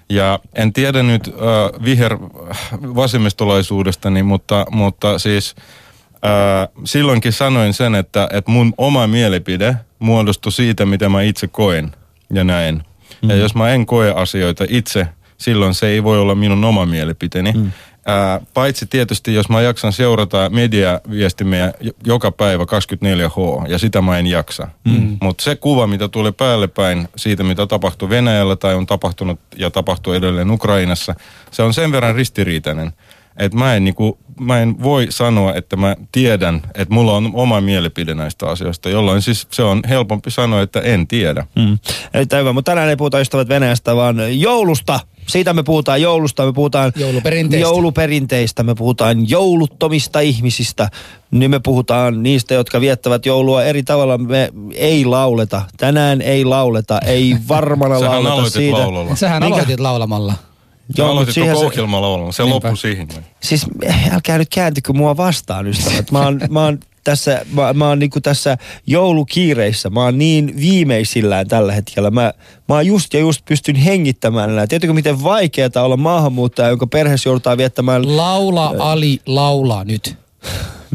Ja 0.10 0.40
en 0.56 0.74
tiedä 0.74 1.04
nyt 1.04 1.28
äh, 1.28 1.84
viher 1.86 2.18
vasemmistolaisuudestani, 2.96 4.24
mutta, 4.24 4.66
mutta 4.72 5.20
siis 5.20 5.56
äh, 6.26 6.68
silloinkin 6.84 7.34
sanoin 7.34 7.74
sen, 7.74 7.96
että, 7.96 8.28
että 8.32 8.52
mun 8.52 8.74
oma 8.78 9.08
mielipide 9.08 9.76
muodostui 10.00 10.52
siitä, 10.52 10.86
mitä 10.86 11.10
mä 11.10 11.22
itse 11.22 11.48
koen 11.48 11.92
ja 12.34 12.44
näen. 12.44 12.84
Mm. 13.22 13.30
Ja 13.30 13.36
jos 13.36 13.56
mä 13.56 13.70
en 13.70 13.86
koe 13.86 14.12
asioita 14.16 14.66
itse, 14.70 15.08
silloin 15.38 15.74
se 15.74 15.88
ei 15.88 16.04
voi 16.04 16.20
olla 16.20 16.36
minun 16.36 16.64
oma 16.64 16.86
mielipiteeni. 16.86 17.52
Mm. 17.52 17.72
Ää, 18.06 18.42
paitsi 18.54 18.86
tietysti, 18.86 19.34
jos 19.34 19.50
mä 19.50 19.62
jaksan 19.62 19.94
seurata 19.94 20.50
mediaviestimiä 20.50 21.74
jo- 21.82 21.92
joka 22.06 22.32
päivä 22.32 22.66
24H, 22.66 23.68
ja 23.68 23.78
sitä 23.78 24.02
mä 24.02 24.18
en 24.18 24.28
jaksa. 24.28 24.68
Mm. 24.86 25.18
Mutta 25.22 25.44
se 25.44 25.56
kuva, 25.56 25.88
mitä 25.88 26.08
tulee 26.08 26.32
päälle 26.32 26.68
päin 26.68 27.08
siitä, 27.16 27.44
mitä 27.44 27.68
tapahtuu 27.68 28.10
Venäjällä 28.10 28.56
tai 28.56 28.76
on 28.76 28.86
tapahtunut 28.86 29.40
ja 29.56 29.72
tapahtuu 29.72 30.14
edelleen 30.14 30.52
Ukrainassa, 30.52 31.16
se 31.52 31.64
on 31.64 31.74
sen 31.74 31.92
verran 31.92 32.16
ristiriitainen. 32.16 32.92
että 33.38 33.58
mä 33.58 33.76
en, 33.76 33.84
niinku, 33.84 34.20
mä 34.42 34.60
en 34.60 34.84
voi 34.84 35.08
sanoa, 35.10 35.54
että 35.56 35.76
mä 35.76 35.96
tiedän, 36.12 36.62
että 36.76 36.94
mulla 36.94 37.14
on 37.14 37.32
oma 37.34 37.62
mielipide 37.62 38.14
näistä 38.16 38.50
asioista, 38.50 38.90
jolloin 38.90 39.22
siis 39.22 39.48
se 39.52 39.64
on 39.64 39.82
helpompi 39.90 40.32
sanoa, 40.32 40.62
että 40.62 40.80
en 40.80 41.08
tiedä. 41.08 41.46
Mm. 41.56 41.78
Erittäin 42.14 42.42
hyvä, 42.42 42.54
mutta 42.54 42.72
tänään 42.72 42.90
ei 42.90 42.96
puhuta 42.96 43.20
ystävät 43.20 43.50
Venäjästä, 43.50 43.96
vaan 43.96 44.40
joulusta. 44.42 45.00
Siitä 45.28 45.54
me 45.54 45.64
puhutaan 45.64 46.02
joulusta, 46.02 46.46
me 46.46 46.54
puhutaan 46.54 46.92
Jouluperinteistä. 46.96 47.68
jouluperinteistä, 47.68 48.64
me 48.64 48.76
puhutaan 48.76 49.30
jouluttomista 49.30 50.20
ihmisistä. 50.20 50.90
Niin 51.32 51.52
me 51.52 51.60
puhutaan 51.60 52.24
niistä, 52.24 52.54
jotka 52.54 52.82
viettävät 52.82 53.26
joulua 53.26 53.64
eri 53.64 53.84
tavalla. 53.84 54.18
Me 54.18 54.50
ei 54.76 55.06
lauleta. 55.06 55.62
Tänään 55.78 56.22
ei 56.22 56.46
lauleta. 56.46 57.00
Ei 57.06 57.36
varmana 57.48 58.00
Sähän 58.00 58.12
lauleta 58.12 58.34
aloitit 58.34 58.54
siitä. 58.54 58.78
laulalla. 58.78 59.16
Sähän 59.16 59.44
Minkä? 59.44 59.56
aloitit 59.56 59.80
laulamalla. 59.80 60.34
Joo, 60.98 61.08
Joo, 61.08 61.08
mutta 61.08 61.12
aloitit 61.12 61.34
siihen 61.34 61.56
koko 61.56 61.70
se-. 61.70 61.76
Se 62.32 62.44
Niinpä. 62.44 62.56
loppui 62.56 62.78
siihen. 62.78 63.08
Siis 63.40 63.66
älkää 64.14 64.38
nyt 64.38 64.50
kääntykö 64.54 64.94
mua 64.94 65.18
vastaan, 65.18 65.68
ystävät. 65.68 66.12
Mä 66.12 66.20
oon, 66.22 66.42
mä 66.50 66.64
oon 66.64 66.80
tässä, 67.04 67.46
mä, 67.54 67.74
mä 67.74 67.88
oon 67.88 68.00
niinku 68.00 68.22
tässä 68.22 68.58
joulukiireissä. 68.88 69.90
Mä 69.90 70.04
oon 70.04 70.18
niin 70.18 70.54
viimeisillään 70.58 71.48
tällä 71.48 71.74
hetkellä. 71.74 72.12
Mä, 72.12 72.34
mä 72.68 72.76
oon 72.76 72.86
just 72.86 73.14
ja 73.14 73.20
just 73.20 73.46
pystyn 73.46 73.76
hengittämään 73.76 74.50
enää. 74.50 74.68
Tiedätkö 74.68 74.94
miten 74.94 75.24
vaikeaa 75.24 75.70
olla 75.84 75.98
maahanmuuttaja, 75.98 76.70
jonka 76.70 76.88
perheessä 76.88 77.30
joudutaan 77.30 77.58
viettämään 77.58 78.18
Laula, 78.18 78.76
Ali, 78.80 79.20
laula 79.26 79.84
nyt. 79.84 80.16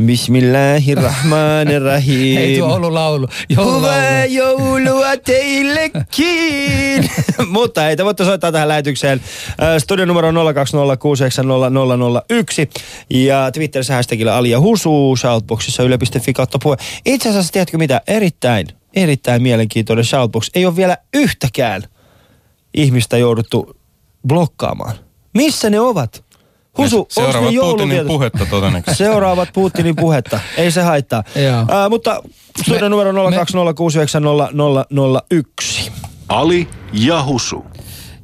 Bismillahirrahmanirrahim. 0.05 2.37
Ei 2.37 2.59
tuo 2.59 2.75
ollut 2.75 2.93
laulu. 2.93 3.29
Hyvää 3.51 4.25
joulua 4.25 5.17
teillekin! 5.25 7.11
Mutta 7.57 7.89
ei, 7.89 7.97
te 7.97 8.05
voitte 8.05 8.25
soittaa 8.25 8.53
tähän 8.53 8.69
lähetykseen. 8.69 9.21
Äh, 9.63 9.79
Studion 9.79 10.09
numero 10.09 10.31
020690001 10.31 10.35
ja 13.11 13.51
Twitterissä 13.53 13.95
hashtagillä 13.95 14.37
Ali 14.37 14.51
ja 14.51 14.61
Husu, 14.61 15.17
shoutboxissa 15.17 15.83
yle.fi 15.83 16.33
kautta 16.33 16.59
puhe. 16.63 16.77
Itse 17.07 17.29
asiassa 17.29 17.53
tiedätkö 17.53 17.79
mitä? 17.79 18.01
Erittäin, 18.07 18.67
erittäin 18.95 19.43
mielenkiintoinen 19.43 20.05
shoutbox. 20.05 20.51
Ei 20.55 20.67
ole 20.67 20.77
vielä 20.77 20.97
yhtäkään 21.15 21.83
ihmistä 22.75 23.17
jouduttu 23.17 23.77
blokkaamaan. 24.27 24.97
Missä 25.35 25.71
ne 25.71 25.81
ovat? 25.81 26.26
Husu, 26.79 27.07
Seuraavat 27.11 27.39
Putinin 27.41 27.55
jouluvietot? 27.55 28.07
puhetta 28.07 28.47
todennäköisesti. 28.51 28.99
Seuraavat 29.05 29.49
Putinin 29.53 29.97
puhetta. 29.97 30.41
Ei 30.57 30.71
se 30.71 30.83
haittaa. 30.83 31.23
Ää, 31.69 31.89
mutta 31.89 32.23
studio 32.65 32.89
numero 32.89 33.13
020690001. 33.13 33.17
Ali 36.29 36.69
ja 36.93 37.25
Husu. 37.25 37.65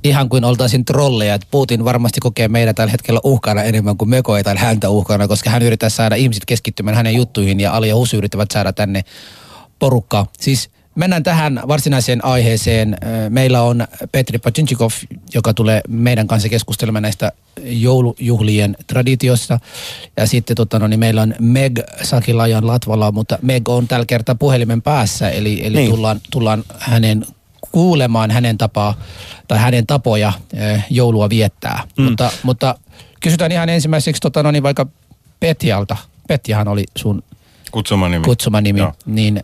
Ihan 0.05 0.29
kuin 0.29 0.45
oltaisiin 0.45 0.85
trolleja, 0.85 1.35
että 1.35 1.47
Putin 1.51 1.85
varmasti 1.85 2.21
kokee 2.21 2.49
meidän 2.49 2.75
tällä 2.75 2.91
hetkellä 2.91 3.21
uhkana 3.25 3.63
enemmän 3.63 3.97
kuin 3.97 4.09
me 4.09 4.23
koetaan 4.23 4.57
häntä 4.57 4.89
uhkana, 4.89 5.29
koska 5.29 5.51
hän 5.51 5.63
yrittää 5.63 5.89
saada 5.89 6.15
ihmiset 6.15 6.45
keskittymään 6.47 6.97
hänen 6.97 7.15
juttuihin 7.15 7.61
ja 7.61 7.73
Ali 7.73 7.89
ja 7.89 7.97
Husu 7.97 8.17
yrittävät 8.17 8.51
saada 8.51 8.73
tänne 8.73 9.03
porukkaa. 9.79 10.27
Siis 10.41 10.71
mennään 10.95 11.23
tähän 11.23 11.61
varsinaiseen 11.69 12.25
aiheeseen. 12.25 12.97
Meillä 13.29 13.63
on 13.63 13.87
Petri 14.13 14.39
Pacinchikov, 14.39 14.91
joka 15.35 15.55
tulee 15.55 15.81
meidän 15.89 16.27
kanssa 16.27 16.49
keskustelemaan 16.49 17.03
näistä 17.03 17.33
joulujuhlien 17.65 18.77
traditioista. 18.87 19.61
Ja 20.17 20.27
sitten 20.27 20.57
tota, 20.57 20.79
no, 20.79 20.87
niin 20.87 21.01
meillä 21.01 21.23
on 21.23 21.35
Meg 21.39 21.79
Sakilajan 22.03 22.67
Latvala, 22.67 23.13
mutta 23.13 23.39
Meg 23.43 23.69
on 23.69 23.89
tällä 23.89 24.07
kertaa 24.07 24.35
puhelimen 24.35 24.83
päässä, 24.83 25.31
eli, 25.31 25.67
eli 25.67 25.77
Niin. 25.77 25.91
tullaan, 25.91 26.21
tullaan 26.31 26.65
hänen 26.79 27.27
kuulemaan 27.73 28.31
hänen 28.31 28.59
tapaa 28.59 28.95
tai 29.49 29.59
hänen 29.59 29.87
tapoja 29.87 30.33
joulua 30.91 31.29
viettää. 31.31 31.85
Mm. 31.99 32.05
Mutta, 32.05 32.31
mutta 32.43 32.75
kysytään 33.21 33.53
ihan 33.53 33.69
ensimmäiseksi 33.69 34.21
tota, 34.21 34.43
no, 34.43 34.51
niin 34.51 34.63
vaikka 34.63 34.87
Petjalta. 35.41 35.97
Petjahan 36.29 36.69
oli 36.69 36.85
sun 36.97 37.23
Kutsuma 37.71 38.09
nimi. 38.09 38.25
kutsuma 38.25 38.61
nimi, 38.61 38.81
niin 39.07 39.43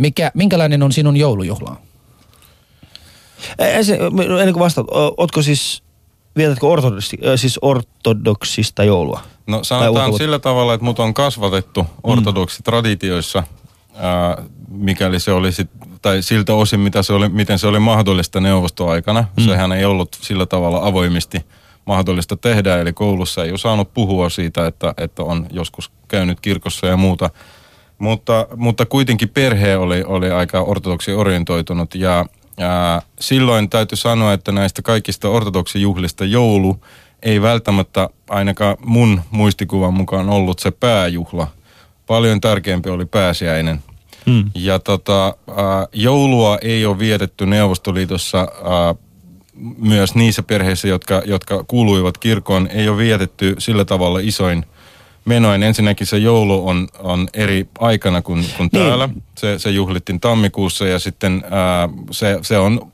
mikä, 0.00 0.30
minkälainen 0.34 0.82
on 0.82 0.92
sinun 0.92 1.16
joulujuhla? 1.16 1.76
Ensin, 3.58 3.96
ennen 4.40 4.52
kuin 4.52 4.58
vastaat, 4.58 4.86
ootko 5.16 5.42
siis, 5.42 5.82
vietätkö 6.36 6.66
ortodoksi, 6.66 7.18
siis 7.36 7.58
ortodoksista 7.62 8.84
joulua? 8.84 9.20
No 9.46 9.64
sanotaan 9.64 10.16
sillä 10.16 10.38
tavalla, 10.38 10.74
että 10.74 10.84
mut 10.84 10.98
on 10.98 11.14
kasvatettu 11.14 11.86
ortodoksitraditioissa, 12.02 13.42
ää, 13.94 14.42
mikäli 14.68 15.20
se 15.20 15.32
oli 15.32 15.52
sit, 15.52 15.70
tai 16.02 16.22
siltä 16.22 16.54
osin, 16.54 16.80
mitä 16.80 17.02
se 17.02 17.12
oli, 17.12 17.28
miten 17.28 17.58
se 17.58 17.66
oli 17.66 17.78
mahdollista 17.78 18.40
neuvostoaikana. 18.40 19.24
Mm. 19.36 19.44
Sehän 19.44 19.72
ei 19.72 19.84
ollut 19.84 20.18
sillä 20.20 20.46
tavalla 20.46 20.86
avoimesti 20.86 21.46
mahdollista 21.86 22.36
tehdä, 22.36 22.80
eli 22.80 22.92
koulussa 22.92 23.44
ei 23.44 23.50
ole 23.50 23.58
saanut 23.58 23.94
puhua 23.94 24.30
siitä, 24.30 24.66
että, 24.66 24.94
että 24.96 25.22
on 25.22 25.46
joskus 25.50 25.90
käynyt 26.08 26.40
kirkossa 26.40 26.86
ja 26.86 26.96
muuta. 26.96 27.30
Mutta, 28.00 28.46
mutta 28.56 28.86
kuitenkin 28.86 29.28
perhe 29.28 29.76
oli, 29.76 30.02
oli 30.06 30.30
aika 30.30 30.60
ortodoksi 30.60 31.12
orientoitunut 31.12 31.94
ja, 31.94 32.26
ja 32.56 33.02
silloin 33.20 33.70
täytyy 33.70 33.96
sanoa, 33.96 34.32
että 34.32 34.52
näistä 34.52 34.82
kaikista 34.82 35.28
ortodoksijuhlista 35.28 36.24
joulu 36.24 36.80
ei 37.22 37.42
välttämättä 37.42 38.08
ainakaan 38.28 38.76
mun 38.84 39.20
muistikuvan 39.30 39.94
mukaan 39.94 40.28
ollut 40.28 40.58
se 40.58 40.70
pääjuhla. 40.70 41.46
Paljon 42.06 42.40
tärkeämpi 42.40 42.90
oli 42.90 43.06
pääsiäinen. 43.06 43.82
Hmm. 44.26 44.50
Ja 44.54 44.78
tota, 44.78 45.34
joulua 45.92 46.58
ei 46.62 46.86
ole 46.86 46.98
vietetty 46.98 47.46
Neuvostoliitossa 47.46 48.48
myös 49.78 50.14
niissä 50.14 50.42
perheissä, 50.42 50.88
jotka, 50.88 51.22
jotka 51.24 51.64
kuuluivat 51.64 52.18
kirkkoon, 52.18 52.68
ei 52.70 52.88
ole 52.88 52.96
vietetty 52.96 53.54
sillä 53.58 53.84
tavalla 53.84 54.18
isoin 54.22 54.64
menoin. 55.30 55.62
Ensinnäkin 55.62 56.06
se 56.06 56.18
joulu 56.18 56.68
on, 56.68 56.88
on 56.98 57.28
eri 57.34 57.68
aikana 57.78 58.22
kuin, 58.22 58.46
kuin 58.56 58.68
Niin. 58.72 58.86
täällä. 58.86 59.08
Se, 59.38 59.58
se 59.58 59.70
juhlittiin 59.70 60.20
tammikuussa 60.20 60.86
ja 60.86 60.98
sitten 60.98 61.44
ää, 61.50 61.88
se, 62.10 62.38
se 62.42 62.58
on 62.58 62.92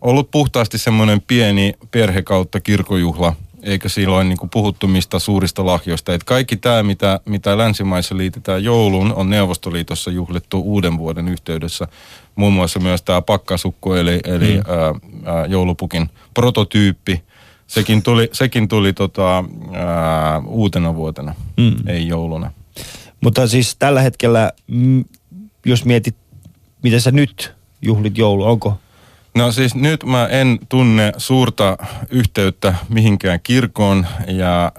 ollut 0.00 0.30
puhtaasti 0.30 0.78
semmoinen 0.78 1.20
pieni 1.20 1.74
perhe 1.90 2.22
kautta 2.22 2.60
kirkojuhla, 2.60 3.32
eikä 3.62 3.88
silloin 3.88 4.28
niin 4.28 4.50
puhuttu 4.52 4.86
mistä 4.86 5.18
suurista 5.18 5.66
lahjoista. 5.66 6.14
Et 6.14 6.24
kaikki 6.24 6.56
tämä, 6.56 6.82
mitä, 6.82 7.20
mitä 7.24 7.58
länsimaissa 7.58 8.16
liitetään 8.16 8.64
jouluun, 8.64 9.14
on 9.14 9.30
Neuvostoliitossa 9.30 10.10
juhlittu 10.10 10.60
uuden 10.60 10.98
vuoden 10.98 11.28
yhteydessä. 11.28 11.88
Muun 12.34 12.52
muassa 12.52 12.80
myös 12.80 13.02
tämä 13.02 13.22
pakkasukku, 13.22 13.92
eli, 13.92 14.20
eli 14.24 14.56
mm. 14.56 14.62
ää, 14.72 14.94
ää, 15.36 15.46
joulupukin 15.46 16.10
prototyyppi. 16.34 17.22
Sekin 17.66 18.02
tuli, 18.02 18.28
sekin 18.32 18.68
tuli 18.68 18.92
tota, 18.92 19.44
ää, 19.72 20.38
uutena 20.46 20.94
vuotena, 20.94 21.34
Mm. 21.56 21.74
ei 21.86 22.08
jouluna. 22.08 22.50
Mutta 23.20 23.46
siis 23.48 23.76
tällä 23.78 24.00
hetkellä, 24.00 24.52
mm, 24.66 25.04
jos 25.66 25.84
mietit, 25.84 26.16
miten 26.82 27.00
sä 27.00 27.10
nyt 27.10 27.54
juhlit 27.82 28.18
joulua, 28.18 28.48
onko? 28.48 28.78
No 29.34 29.52
siis 29.52 29.74
nyt 29.74 30.04
mä 30.04 30.26
en 30.26 30.58
tunne 30.68 31.12
suurta 31.16 31.76
yhteyttä 32.10 32.74
mihinkään 32.88 33.40
kirkkoon 33.42 34.06
ja 34.28 34.64
äh, 34.64 34.72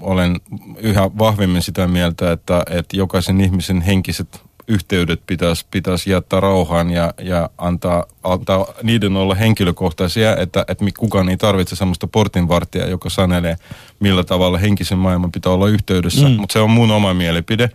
olen 0.00 0.40
yhä 0.78 1.10
vahvemmin 1.18 1.62
sitä 1.62 1.86
mieltä, 1.86 2.32
että, 2.32 2.62
että 2.70 2.96
jokaisen 2.96 3.40
ihmisen 3.40 3.80
henkiset 3.80 4.42
yhteydet 4.68 5.20
pitäisi, 5.26 5.66
pitäisi 5.70 6.10
jättää 6.10 6.40
rauhaan 6.40 6.90
ja, 6.90 7.14
ja 7.20 7.50
antaa, 7.58 8.04
antaa 8.22 8.66
niiden 8.82 9.16
olla 9.16 9.34
henkilökohtaisia, 9.34 10.36
että, 10.36 10.64
että 10.68 10.84
kukaan 10.98 11.28
ei 11.28 11.36
tarvitse 11.36 11.76
semmoista 11.76 12.06
portinvartijaa, 12.06 12.88
joka 12.88 13.10
sanelee, 13.10 13.56
millä 14.00 14.24
tavalla 14.24 14.58
henkisen 14.58 14.98
maailman 14.98 15.32
pitää 15.32 15.52
olla 15.52 15.68
yhteydessä. 15.68 16.28
Mm. 16.28 16.34
Mutta 16.34 16.52
se 16.52 16.58
on 16.58 16.70
mun 16.70 16.90
oma 16.90 17.14
mielipide. 17.14 17.70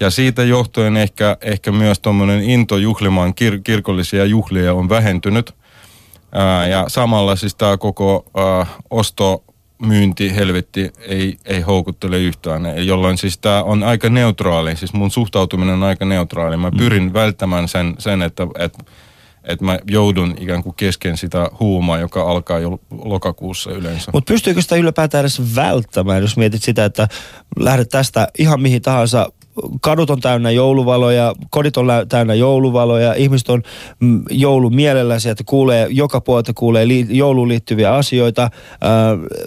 Ja 0.00 0.10
siitä 0.10 0.44
johtuen 0.44 0.96
ehkä, 0.96 1.36
ehkä 1.40 1.72
myös 1.72 1.98
tuommoinen 2.00 2.42
into 2.42 2.76
juhlimaan 2.76 3.30
kir- 3.30 3.60
kirkollisia 3.64 4.24
juhlia 4.24 4.74
on 4.74 4.88
vähentynyt. 4.88 5.54
Ää, 6.32 6.66
ja 6.66 6.84
samalla 6.88 7.36
siis 7.36 7.54
tämä 7.54 7.76
koko 7.76 8.24
ää, 8.36 8.66
osto 8.90 9.44
myynti 9.82 10.34
helvetti 10.34 10.90
ei, 11.00 11.36
ei 11.44 11.60
houkuttele 11.60 12.18
yhtään, 12.18 12.86
jolloin 12.86 13.18
siis 13.18 13.38
tämä 13.38 13.62
on 13.62 13.82
aika 13.82 14.08
neutraali, 14.08 14.76
siis 14.76 14.92
mun 14.92 15.10
suhtautuminen 15.10 15.74
on 15.74 15.82
aika 15.82 16.04
neutraali. 16.04 16.56
Mä 16.56 16.70
pyrin 16.78 17.02
mm. 17.02 17.12
välttämään 17.12 17.68
sen, 17.68 17.94
sen 17.98 18.22
että, 18.22 18.46
että, 18.58 18.78
että 19.44 19.64
mä 19.64 19.78
joudun 19.90 20.34
ikään 20.40 20.62
kuin 20.62 20.74
kesken 20.74 21.16
sitä 21.16 21.50
huumaa, 21.60 21.98
joka 21.98 22.30
alkaa 22.30 22.58
jo 22.58 22.80
lokakuussa 22.90 23.70
yleensä. 23.70 24.10
Mutta 24.14 24.32
pystyykö 24.32 24.62
sitä 24.62 24.76
ylipäätään 24.76 25.22
edes 25.22 25.54
välttämään, 25.56 26.22
jos 26.22 26.36
mietit 26.36 26.62
sitä, 26.62 26.84
että 26.84 27.08
lähdet 27.58 27.88
tästä 27.88 28.28
ihan 28.38 28.60
mihin 28.60 28.82
tahansa, 28.82 29.32
kadut 29.80 30.10
on 30.10 30.20
täynnä 30.20 30.50
jouluvaloja, 30.50 31.34
kodit 31.50 31.76
on 31.76 31.86
täynnä 32.08 32.34
jouluvaloja, 32.34 33.14
ihmiset 33.14 33.48
on 33.48 33.62
mm, 34.00 34.22
joulun 34.30 34.74
mielellä 34.74 35.18
sieltä 35.18 35.44
kuulee, 35.46 35.86
joka 35.90 36.20
puolelta 36.20 36.52
kuulee 36.54 36.88
li- 36.88 37.06
jouluun 37.10 37.48
liittyviä 37.48 37.94
asioita. 37.94 38.42
Äh, 38.42 38.50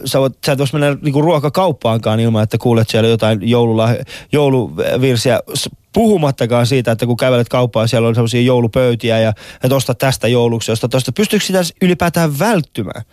sä, 0.05 0.19
voit, 0.19 0.33
sä 0.45 0.51
et 0.51 0.59
vois 0.59 0.73
mennä 0.73 0.97
niinku 1.01 1.21
ruokakauppaankaan 1.21 2.19
ilman, 2.19 2.43
että 2.43 2.57
kuulet 2.57 2.89
siellä 2.89 3.09
jotain 3.09 3.49
joulula, 3.49 3.89
jouluvirsiä, 4.31 5.39
puhumattakaan 5.93 6.67
siitä, 6.67 6.91
että 6.91 7.05
kun 7.05 7.17
kävelet 7.17 7.49
kauppaan, 7.49 7.87
siellä 7.87 8.07
on 8.07 8.15
sellaisia 8.15 8.41
joulupöytiä 8.41 9.19
ja 9.19 9.33
että 9.63 9.75
osta 9.75 9.95
tästä 9.95 10.27
jouluksi, 10.27 10.71
osta 10.71 10.89
tosta. 10.89 11.11
Pystyykö 11.11 11.45
sitä 11.45 11.61
ylipäätään 11.81 12.39
välttymään? 12.39 13.03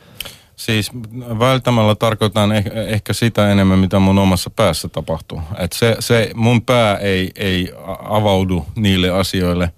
Siis 0.58 0.90
välttämällä 1.38 1.94
tarkoitan 1.94 2.50
eh- 2.50 2.76
ehkä 2.76 3.12
sitä 3.12 3.52
enemmän, 3.52 3.78
mitä 3.78 3.98
mun 3.98 4.18
omassa 4.18 4.50
päässä 4.50 4.88
tapahtuu. 4.88 5.42
Et 5.58 5.72
se, 5.72 5.96
se 5.98 6.30
mun 6.34 6.62
pää 6.62 6.96
ei, 6.96 7.30
ei 7.36 7.72
avaudu 8.08 8.66
niille 8.74 9.10
asioille. 9.10 9.72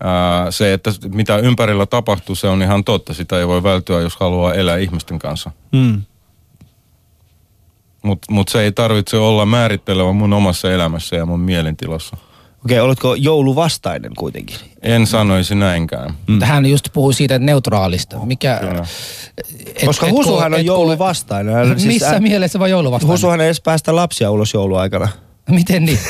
Ää, 0.00 0.50
se, 0.50 0.72
että 0.72 0.90
mitä 1.08 1.36
ympärillä 1.36 1.86
tapahtuu, 1.86 2.34
se 2.34 2.48
on 2.48 2.62
ihan 2.62 2.84
totta. 2.84 3.14
Sitä 3.14 3.38
ei 3.38 3.48
voi 3.48 3.62
välttyä, 3.62 4.00
jos 4.00 4.16
haluaa 4.16 4.54
elää 4.54 4.76
ihmisten 4.76 5.18
kanssa. 5.18 5.50
Mm. 5.72 6.02
Mutta 8.02 8.32
mut 8.32 8.48
se 8.48 8.62
ei 8.62 8.72
tarvitse 8.72 9.16
olla 9.16 9.46
määrittelevä 9.46 10.12
mun 10.12 10.32
omassa 10.32 10.72
elämässä 10.72 11.16
ja 11.16 11.26
mun 11.26 11.40
mielentilassa. 11.40 12.16
Okei, 12.66 12.80
oletko 12.80 13.14
jouluvastainen 13.14 14.12
kuitenkin? 14.18 14.56
En 14.82 15.06
sanoisi 15.06 15.54
näinkään. 15.54 16.14
Mm. 16.26 16.40
Hän 16.42 16.66
just 16.66 16.88
puhuu 16.92 17.12
siitä 17.12 17.34
että 17.34 17.46
neutraalista. 17.46 18.16
Mikä, 18.24 18.58
Kyllä. 18.60 18.86
et, 19.66 19.84
Koska 19.86 20.06
et 20.06 20.12
Husuhan 20.12 20.38
kuule- 20.42 20.54
on 20.56 20.60
et 20.60 20.66
jouluvastainen. 20.66 21.54
Hän 21.54 21.66
siis- 21.80 21.86
Missä 21.86 22.08
hän- 22.08 22.22
mielessä 22.22 22.58
vai 22.58 22.70
jouluvastainen? 22.70 23.12
Husuhan 23.12 23.40
ei 23.40 23.46
edes 23.46 23.60
päästä 23.60 23.96
lapsia 23.96 24.30
ulos 24.30 24.54
jouluaikana. 24.54 25.08
Miten 25.50 25.84
niin? 25.84 25.98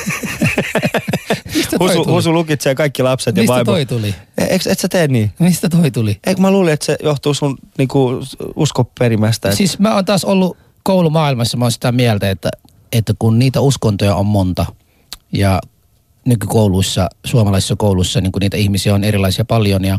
Mistä 1.54 1.76
Husu, 1.80 2.04
tuli? 2.04 2.12
Husu 2.14 2.32
lukitsee 2.32 2.75
kaikki 2.75 3.02
lapset 3.02 3.36
ja 3.36 3.42
Mistä 3.42 3.52
vaimo. 3.54 3.64
toi 3.72 3.86
tuli? 3.86 4.14
E- 4.38 4.44
Eikö, 4.44 4.70
et 4.72 4.78
sä 4.78 4.88
tee 4.88 5.08
niin? 5.08 5.32
Mistä 5.38 5.68
toi 5.68 5.90
tuli? 5.90 6.18
Eikö 6.26 6.40
mä 6.40 6.50
luulin, 6.50 6.72
että 6.72 6.86
se 6.86 6.96
johtuu 7.02 7.34
sun 7.34 7.58
niinku, 7.78 8.20
uskoperimästä? 8.56 9.48
Että... 9.48 9.56
Siis 9.56 9.78
mä 9.78 9.94
oon 9.94 10.04
taas 10.04 10.25
ollut 10.25 10.56
koulumaailmassa, 10.82 11.56
mä 11.56 11.64
oon 11.64 11.72
sitä 11.72 11.92
mieltä, 11.92 12.30
että, 12.30 12.50
että 12.92 13.14
kun 13.18 13.38
niitä 13.38 13.60
uskontoja 13.60 14.14
on 14.14 14.26
monta 14.26 14.66
ja 15.32 15.60
nykykouluissa, 16.26 17.09
suomalaisissa 17.25 17.76
kouluissa, 17.76 18.21
niin 18.21 18.33
kun 18.33 18.40
niitä 18.40 18.56
ihmisiä 18.56 18.95
on 18.95 19.04
erilaisia 19.04 19.45
paljon 19.45 19.85
ja 19.85 19.99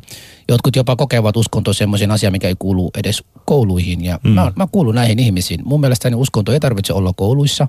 jotkut 0.50 0.76
jopa 0.76 0.96
kokevat 0.96 1.38
uskontoa 1.38 1.74
semmoisen 1.74 2.12
asian, 2.12 2.32
mikä 2.32 2.48
ei 2.48 2.56
kuulu 2.60 2.92
edes 2.98 3.24
kouluihin 3.46 4.06
ja 4.06 4.20
mm. 4.24 4.30
mä, 4.30 4.52
mä 4.56 4.68
kuulun 4.72 4.96
näihin 4.96 5.20
ihmisiin. 5.20 5.62
Mun 5.66 5.82
mielestäni 5.82 6.16
uskonto 6.16 6.52
ei 6.52 6.60
tarvitse 6.60 6.94
olla 6.94 7.14
kouluissa. 7.16 7.68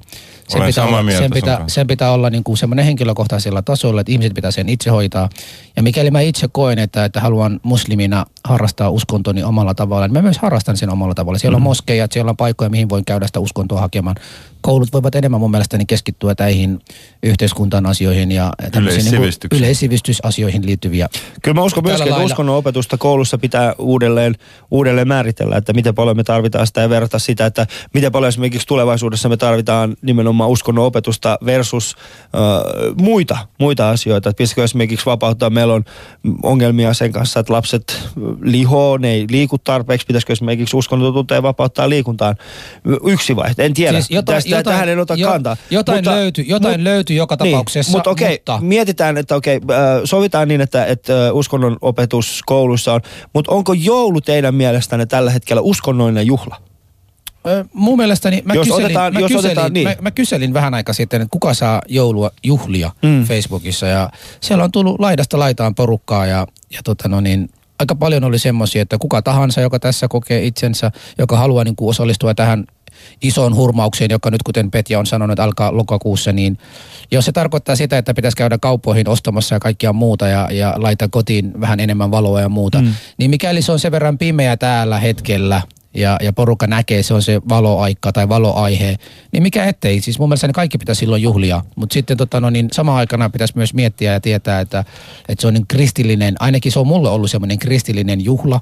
Sen 0.49 0.61
Olen 0.61 0.69
pitää, 0.69 0.87
olla, 0.87 1.03
mieltä 1.03 1.23
sen 1.23 1.31
pitää, 1.31 1.65
sen 1.67 1.87
pitää 1.87 2.13
olla 2.13 2.31
niin 2.31 2.45
kuin 2.45 2.57
semmoinen 2.57 2.85
henkilökohtaisella 2.85 3.63
tasolla, 3.63 4.01
että 4.01 4.13
ihmiset 4.13 4.35
pitää 4.35 4.51
sen 4.51 4.69
itse 4.69 4.91
hoitaa. 4.91 5.29
Ja 5.77 5.83
mikäli 5.83 6.11
mä 6.11 6.21
itse 6.21 6.49
koen, 6.53 6.79
että, 6.79 7.05
että 7.05 7.21
haluan 7.21 7.61
muslimina 7.63 8.27
harrastaa 8.45 8.91
uskontoni 8.91 9.43
omalla 9.43 9.75
tavalla, 9.75 10.07
niin 10.07 10.13
mä 10.13 10.23
myös 10.23 10.39
harrastan 10.39 10.77
sen 10.77 10.91
omalla 10.91 11.15
tavalla. 11.15 11.39
Siellä 11.39 11.57
on 11.57 11.63
moskeijat, 11.63 12.13
siellä 12.13 12.31
on 12.31 12.37
paikkoja, 12.37 12.71
mihin 12.71 12.89
voin 12.89 13.05
käydä 13.05 13.27
sitä 13.27 13.41
uskontoa 13.41 13.81
hakemaan. 13.81 14.17
Koulut 14.69 14.93
voivat 14.93 15.15
enemmän 15.15 15.41
mun 15.41 15.51
mielestäni 15.51 15.87
keskittyä 15.87 16.35
näihin 16.39 16.81
yhteiskuntaan 17.23 17.87
asioihin 17.87 18.33
ja 18.33 18.53
niin 18.75 19.33
yleissivistysasioihin 19.53 20.67
liittyviä. 20.67 21.09
Kyllä 21.43 21.55
mä 21.55 21.63
uskon 21.63 21.85
myöskin, 21.85 22.09
että 22.09 22.23
uskonnon 22.23 22.57
opetusta 22.57 22.99
koulussa 22.99 23.39
pitää 23.39 23.75
uudelleen, 23.79 24.35
uudelleen 24.71 25.09
määritellä, 25.09 25.57
että 25.57 25.73
miten 25.73 25.95
paljon 25.95 26.17
me 26.17 26.25
tarvitaan 26.25 26.67
sitä 26.67 26.81
ja 26.81 26.91
verrata 26.91 27.19
sitä, 27.19 27.47
että 27.47 27.67
miten 27.95 28.13
paljon 28.13 28.29
esimerkiksi 28.29 28.67
tulevaisuudessa 28.67 29.29
me 29.29 29.37
tarvitaan 29.37 29.97
nimenomaan 30.03 30.51
uskonnon 30.51 30.85
opetusta 30.85 31.39
versus 31.45 31.97
äh, 32.23 32.95
muita, 33.01 33.39
muita 33.59 33.91
asioita. 33.91 34.29
Että 34.29 34.37
pitäisikö 34.39 34.65
esimerkiksi 34.65 35.07
vapauttaa, 35.07 35.51
meillä 35.51 35.75
on 35.75 35.85
ongelmia 36.43 36.95
sen 36.95 37.13
kanssa, 37.13 37.41
että 37.41 37.53
lapset 37.53 38.09
lihoo, 38.43 38.99
ne 38.99 39.11
ei 39.11 39.27
liiku 39.31 39.59
tarpeeksi, 39.59 40.07
pitäisikö 40.07 40.33
esimerkiksi 40.33 40.77
uskontotunteja 40.77 41.43
vapauttaa 41.43 41.89
liikuntaan. 41.89 42.37
Yksi 43.07 43.37
vaihtoehto, 43.37 43.63
en 43.63 43.75
tiedä. 43.75 43.93
Siis 43.93 44.11
jotain- 44.11 44.37
Tästä, 44.37 44.58
jotain- 44.59 44.75
tähän 44.75 44.89
en 44.89 44.99
ota 44.99 45.15
jo- 45.15 45.29
kantaa. 45.29 45.57
jotain 45.71 46.05
löytyy- 46.05 46.45
jotain 46.49 46.85
löytyy 46.85 47.17
joka 47.17 47.37
tapauksessa, 47.37 47.91
Niin, 47.91 47.97
mutta 47.99 48.11
okei, 48.11 48.37
mutta- 48.39 48.59
mietitään, 48.63 49.17
että 49.17 49.37
okei, 49.37 49.57
äh, 49.71 49.79
sovitaan 50.05 50.49
niin, 50.49 50.61
että, 50.61 50.85
että 50.87 51.27
äh, 51.29 51.35
uskonnon 51.35 51.77
opetus 51.81 52.41
koulussa 52.47 52.93
on, 52.93 53.01
mutta 53.33 53.53
onko 53.53 53.73
joulu 53.73 54.21
teidän 54.21 54.55
mielestänne 54.55 55.07
tällä 55.07 55.31
hetkellä 55.31 55.63
uskonnollinen 55.63 56.27
juhla? 56.27 56.57
Mun 57.73 57.99
mielestäni 57.99 58.43
mä, 58.45 58.55
Jos 58.55 58.67
kyselin, 58.67 58.85
otetaan- 58.85 59.13
mä, 59.13 59.21
jos 59.21 59.29
kyselin, 59.33 59.47
otetaan 59.47 59.73
niin. 59.73 59.89
mä, 59.89 59.95
mä 60.01 60.11
kyselin 60.11 60.55
vähän 60.55 60.75
aikaa 60.75 60.93
sitten, 60.93 61.23
että 61.23 61.33
kuka 61.33 61.55
saa 61.55 61.83
joulua 61.89 62.31
juhlia 62.45 62.91
mm. 63.03 63.25
Facebookissa 63.25 63.87
ja 63.87 64.11
siellä 64.41 64.65
on 64.65 64.73
tullut 64.73 65.01
laidasta 65.01 65.39
laitaan 65.39 65.75
porukkaa 65.75 66.27
ja, 66.27 66.47
ja 66.71 66.81
tota 66.85 67.09
no 67.09 67.21
niin, 67.21 67.49
aika 67.79 67.95
paljon 67.95 68.25
oli 68.25 68.39
semmoisia, 68.39 68.83
että 68.83 68.99
kuka 68.99 69.23
tahansa, 69.23 69.61
joka 69.61 69.79
tässä 69.79 70.09
kokee 70.09 70.45
itsensä, 70.45 70.91
joka 71.19 71.37
haluaa 71.37 71.65
niin 71.65 71.77
kuin 71.77 71.89
osallistua 71.91 72.35
tähän 72.35 72.65
isoon 73.23 73.55
hurmaukseen, 73.55 74.11
joka 74.11 74.31
nyt 74.31 74.43
kuten 74.43 74.71
Petja 74.71 74.99
on 74.99 75.07
sanonut, 75.07 75.41
alkaa 75.41 75.77
lokakuussa, 75.77 76.33
niin 76.33 76.59
jos 77.11 77.25
se 77.25 77.33
tarkoittaa 77.33 77.77
sitä, 77.77 77.99
että 77.99 78.15
pitäisi 78.15 78.37
käydä 78.37 78.59
kauppoihin 78.59 79.09
ostamassa 79.09 79.55
ja 79.55 79.61
kaikkia 79.61 79.93
muuta 79.93 80.29
ja, 80.29 80.49
ja 80.53 80.75
laittaa 80.77 81.09
kotiin 81.09 81.61
vähän 81.61 81.81
enemmän 81.81 82.11
valoa 82.11 82.41
ja 82.41 82.49
muuta, 82.49 82.81
mm. 82.81 82.95
niin 83.19 83.31
mikäli 83.31 83.63
se 83.63 83.73
on 83.73 83.79
sen 83.79 83.93
verran 83.93 84.19
pimeä 84.19 84.57
täällä 84.57 84.99
hetkellä, 84.99 85.63
ja, 85.95 86.17
ja 86.23 86.33
porukka 86.33 86.67
näkee, 86.67 87.03
se 87.03 87.15
on 87.15 87.23
se 87.23 87.41
valoaika 87.49 88.13
tai 88.13 88.29
valoaihe, 88.29 88.97
niin 89.33 89.43
mikä 89.43 89.65
ettei. 89.65 90.01
Siis 90.01 90.19
mun 90.19 90.29
mielestä 90.29 90.47
ne 90.47 90.53
kaikki 90.53 90.79
pitäisi 90.79 90.99
silloin 90.99 91.23
juhlia, 91.23 91.65
mutta 91.77 91.95
sitten 91.95 92.17
tota, 92.17 92.41
no, 92.41 92.51
niin 92.51 92.69
samaan 92.73 92.99
aikana 92.99 93.31
pitäisi 93.31 93.57
myös 93.57 93.75
miettiä 93.75 94.13
ja 94.13 94.21
tietää, 94.21 94.61
että, 94.61 94.85
että 95.29 95.43
se 95.43 95.47
on 95.47 95.55
niin 95.55 95.67
kristillinen, 95.69 96.35
ainakin 96.41 96.73
se 96.73 96.79
on 96.79 96.87
mulle 96.87 97.09
ollut 97.09 97.31
semmoinen 97.31 97.59
kristillinen 97.59 98.25
juhla, 98.25 98.61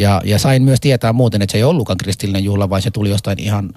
ja, 0.00 0.22
ja 0.24 0.38
sain 0.38 0.62
myös 0.62 0.80
tietää 0.80 1.12
muuten, 1.12 1.42
että 1.42 1.52
se 1.52 1.58
ei 1.58 1.64
ollutkaan 1.64 1.98
kristillinen 1.98 2.44
juhla, 2.44 2.70
vaan 2.70 2.82
se 2.82 2.90
tuli 2.90 3.10
jostain 3.10 3.38
ihan 3.38 3.72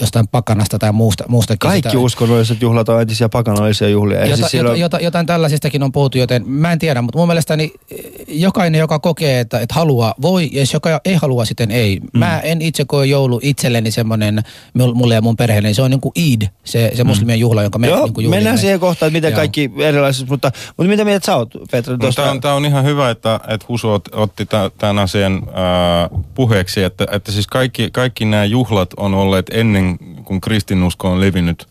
jostain 0.00 0.28
pakanasta 0.28 0.78
tai 0.78 0.92
muusta. 0.92 1.24
muustakin 1.28 1.58
Kaikki 1.58 1.88
sitä, 1.88 1.98
uskonnolliset 1.98 2.62
juhlat 2.62 2.88
on 2.88 3.00
entisiä 3.00 3.28
pakanallisia 3.28 3.88
juhlia. 3.88 4.26
Jota, 4.26 4.36
siis 4.36 4.54
jota, 4.54 4.76
jota, 4.76 5.00
jotain 5.00 5.26
tällaisistakin 5.26 5.82
on 5.82 5.92
puhuttu, 5.92 6.18
joten 6.18 6.48
mä 6.48 6.72
en 6.72 6.78
tiedä, 6.78 7.02
mutta 7.02 7.18
mun 7.18 7.28
mielestäni 7.28 7.72
eh, 7.90 7.98
jokainen, 8.28 8.78
joka 8.78 8.98
kokee, 8.98 9.40
että, 9.40 9.60
että 9.60 9.74
haluaa, 9.74 10.14
voi, 10.22 10.48
ja 10.52 10.60
jos 10.60 10.72
joka 10.72 11.00
ei 11.04 11.14
halua, 11.14 11.44
sitten 11.44 11.70
ei. 11.70 12.00
Mm. 12.00 12.18
Mä 12.18 12.40
en 12.40 12.62
itse 12.62 12.84
koe 12.84 13.06
joulu 13.06 13.40
itselleni 13.42 13.90
semmoinen, 13.90 14.42
mul- 14.78 14.94
mulle 14.94 15.14
ja 15.14 15.22
mun 15.22 15.36
perheelle, 15.36 15.68
niin 15.68 15.74
se 15.74 15.82
on 15.82 15.90
niin 15.90 16.00
kuin 16.00 16.12
Eid, 16.16 16.42
se, 16.64 16.90
se 16.94 17.04
muslimien 17.04 17.40
juhla, 17.40 17.62
jonka 17.62 17.78
me 17.78 17.86
Joo, 17.86 18.04
niin 18.04 18.14
kuin 18.14 18.24
juhlimme. 18.24 18.36
mennään 18.36 18.58
siihen 18.58 18.80
kohtaan, 18.80 19.08
että 19.08 19.16
miten 19.16 19.30
Joo. 19.30 19.36
kaikki 19.36 19.70
erilaiset, 19.78 20.28
mutta, 20.28 20.52
mutta 20.76 20.90
mitä 20.90 21.04
mieltä 21.04 21.26
sä 21.26 21.36
oot, 21.36 21.50
Petra? 21.70 21.92
No, 21.92 21.98
tuosta? 21.98 22.22
tämä, 22.22 22.30
on, 22.32 22.40
tämä 22.40 22.54
on 22.54 22.64
ihan 22.64 22.84
hyvä, 22.84 23.10
että, 23.10 23.40
että 23.48 23.66
Husu 23.68 23.90
ot, 23.90 24.08
otti 24.12 24.46
tä- 24.46 24.70
tämän 24.78 24.98
asian 24.98 25.42
ää, 25.52 26.08
puheeksi, 26.34 26.82
että, 26.82 27.06
että 27.10 27.32
siis 27.32 27.46
kaikki, 27.46 27.90
kaikki 27.92 28.24
nämä 28.24 28.44
juhlat 28.44 28.90
on 28.96 29.14
olleet 29.14 29.50
ennen 29.64 29.98
kuin 30.24 30.40
kristinusko 30.40 31.10
on 31.10 31.20
levinnyt 31.20 31.68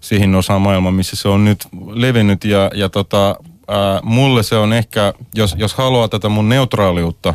siihen 0.00 0.34
osaan 0.34 0.62
maailmaa, 0.62 0.92
missä 0.92 1.16
se 1.16 1.28
on 1.28 1.44
nyt 1.44 1.66
levinnyt 1.90 2.44
ja, 2.44 2.70
ja 2.74 2.88
tota, 2.88 3.36
ää, 3.68 4.00
mulle 4.02 4.42
se 4.42 4.56
on 4.56 4.72
ehkä, 4.72 5.12
jos, 5.34 5.54
jos 5.58 5.74
haluaa 5.74 6.08
tätä 6.08 6.28
mun 6.28 6.48
neutraaliutta 6.48 7.34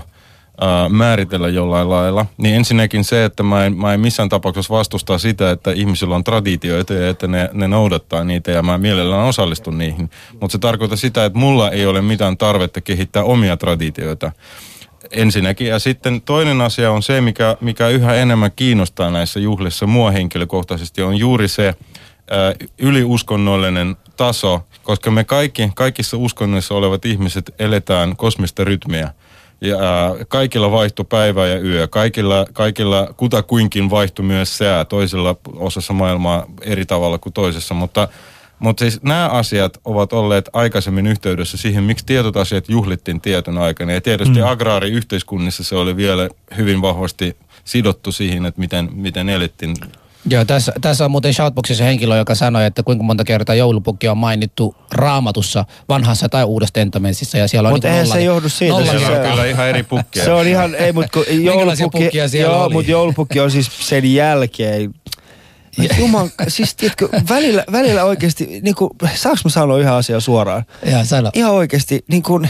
ää, 0.62 0.90
määritellä 0.90 1.50
jollain 1.50 1.90
lailla, 1.90 2.26
niin 2.38 2.56
ensinnäkin 2.56 3.04
se, 3.04 3.26
että 3.26 3.44
mä 3.44 3.66
en, 3.66 3.78
mä 3.78 3.94
en 3.94 4.00
missään 4.00 4.30
tapauksessa 4.30 4.74
vastustaa 4.74 5.18
sitä, 5.18 5.52
että 5.52 5.72
ihmisillä 5.72 6.16
on 6.16 6.24
traditioita 6.24 6.94
ja 6.94 7.10
että 7.10 7.28
ne, 7.28 7.50
ne 7.54 7.68
noudattaa 7.68 8.24
niitä 8.24 8.52
ja 8.52 8.64
mä 8.64 8.78
mielellään 8.78 9.28
osallistun 9.28 9.78
niihin. 9.78 10.10
Mutta 10.32 10.52
se 10.52 10.58
tarkoittaa 10.58 10.98
sitä, 10.98 11.26
että 11.26 11.40
mulla 11.40 11.72
ei 11.72 11.86
ole 11.86 12.02
mitään 12.02 12.38
tarvetta 12.38 12.82
kehittää 12.82 13.24
omia 13.24 13.58
traditioita 13.58 14.32
ensinnäkin. 15.12 15.68
Ja 15.68 15.80
sitten 15.80 16.22
toinen 16.22 16.62
asia 16.62 16.92
on 16.92 17.04
se, 17.04 17.22
mikä, 17.22 17.58
mikä 17.62 17.88
yhä 17.88 18.14
enemmän 18.14 18.52
kiinnostaa 18.56 19.12
näissä 19.12 19.40
juhlissa 19.40 19.88
mua 19.88 20.12
henkilökohtaisesti, 20.12 21.02
on 21.02 21.18
juuri 21.18 21.48
se 21.48 21.66
ää, 21.66 22.54
yliuskonnollinen 22.78 23.96
taso, 24.18 24.62
koska 24.84 25.12
me 25.12 25.24
kaikki, 25.24 25.72
kaikissa 25.76 26.18
uskonnoissa 26.18 26.76
olevat 26.76 27.06
ihmiset 27.06 27.54
eletään 27.60 28.16
kosmista 28.16 28.64
rytmiä. 28.64 29.14
Ja 29.62 29.78
ää, 29.78 30.12
kaikilla 30.28 30.72
vaihtui 30.72 31.06
päivä 31.10 31.48
ja 31.48 31.60
yö. 31.60 31.88
Kaikilla, 31.88 32.46
kaikilla 32.54 33.14
kutakuinkin 33.18 33.90
vaihtui 33.90 34.26
myös 34.26 34.58
sää 34.58 34.86
toisella 34.86 35.36
osassa 35.56 35.94
maailmaa 35.94 36.46
eri 36.62 36.86
tavalla 36.86 37.18
kuin 37.18 37.34
toisessa, 37.34 37.74
mutta 37.74 38.08
mutta 38.62 38.82
siis 38.82 39.04
nämä 39.04 39.28
asiat 39.28 39.78
ovat 39.86 40.14
olleet 40.14 40.50
aikaisemmin 40.54 41.08
yhteydessä 41.08 41.58
siihen, 41.58 41.84
miksi 41.84 42.06
tietyt 42.06 42.38
asiat 42.38 42.70
juhlittiin 42.70 43.22
tietyn 43.22 43.58
aikana. 43.58 43.92
Ja 43.92 44.02
tietysti 44.02 44.40
mm. 44.40 44.48
agraariyhteiskunnissa 44.48 45.64
se 45.64 45.76
oli 45.76 45.96
vielä 45.96 46.30
hyvin 46.58 46.82
vahvasti 46.82 47.38
sidottu 47.64 48.12
siihen, 48.12 48.46
että 48.46 48.60
miten, 48.60 48.90
miten 48.94 49.30
elettiin. 49.30 49.76
Joo, 50.30 50.46
tässä, 50.46 50.74
tässä 50.82 51.06
on 51.06 51.12
muuten 51.12 51.34
Shoutboxissa 51.34 51.84
henkilö, 51.84 52.18
joka 52.18 52.36
sanoi, 52.36 52.66
että 52.66 52.84
kuinka 52.84 53.04
monta 53.04 53.24
kertaa 53.24 53.56
joulupukki 53.56 54.08
on 54.08 54.18
mainittu 54.18 54.76
raamatussa 54.92 55.66
vanhassa 55.90 56.30
tai 56.30 56.44
uudessa 56.44 56.74
tentamentissa. 56.74 57.38
Ja 57.38 57.48
siellä 57.48 57.70
on 57.70 57.74
Mut 57.76 57.84
niin 57.84 57.92
eihän 57.92 58.06
nolla, 58.06 58.16
se 58.16 58.24
johdu 58.24 58.50
siitä, 58.50 58.74
nolla 58.74 58.92
se- 58.92 59.20
on 59.20 59.30
kyllä 59.30 59.46
ihan 59.46 59.68
eri 59.68 59.84
pukkeja. 59.84 60.26
Se 60.26 60.32
on 60.32 60.48
ihan, 60.48 60.76
ei 60.76 60.94
mut 60.94 61.06
kun 61.14 61.24
Minkälaisia 61.30 61.84
joulupukki, 61.84 62.06
pukkia 62.06 62.42
joo, 62.42 62.64
oli? 62.64 62.74
mut 62.74 62.88
joulupukki 62.88 63.40
on 63.40 63.52
siis 63.52 63.90
sen 63.90 64.14
jälkeen. 64.14 64.94
Juman, 66.00 66.32
siis 66.48 66.76
tiedätkö, 66.76 67.10
välillä, 67.30 67.64
välillä 67.72 68.04
oikeasti, 68.04 68.60
niin 68.62 68.76
kuin, 68.76 68.90
saanko 69.16 69.42
mä 69.44 69.50
sanoa 69.50 69.78
yhden 69.78 69.94
asian 69.94 70.22
suoraan? 70.22 70.66
Joo, 70.92 71.06
sano. 71.06 71.30
Ihan 71.34 71.52
oikeasti, 71.52 72.06
niin 72.08 72.24
kuin, 72.24 72.50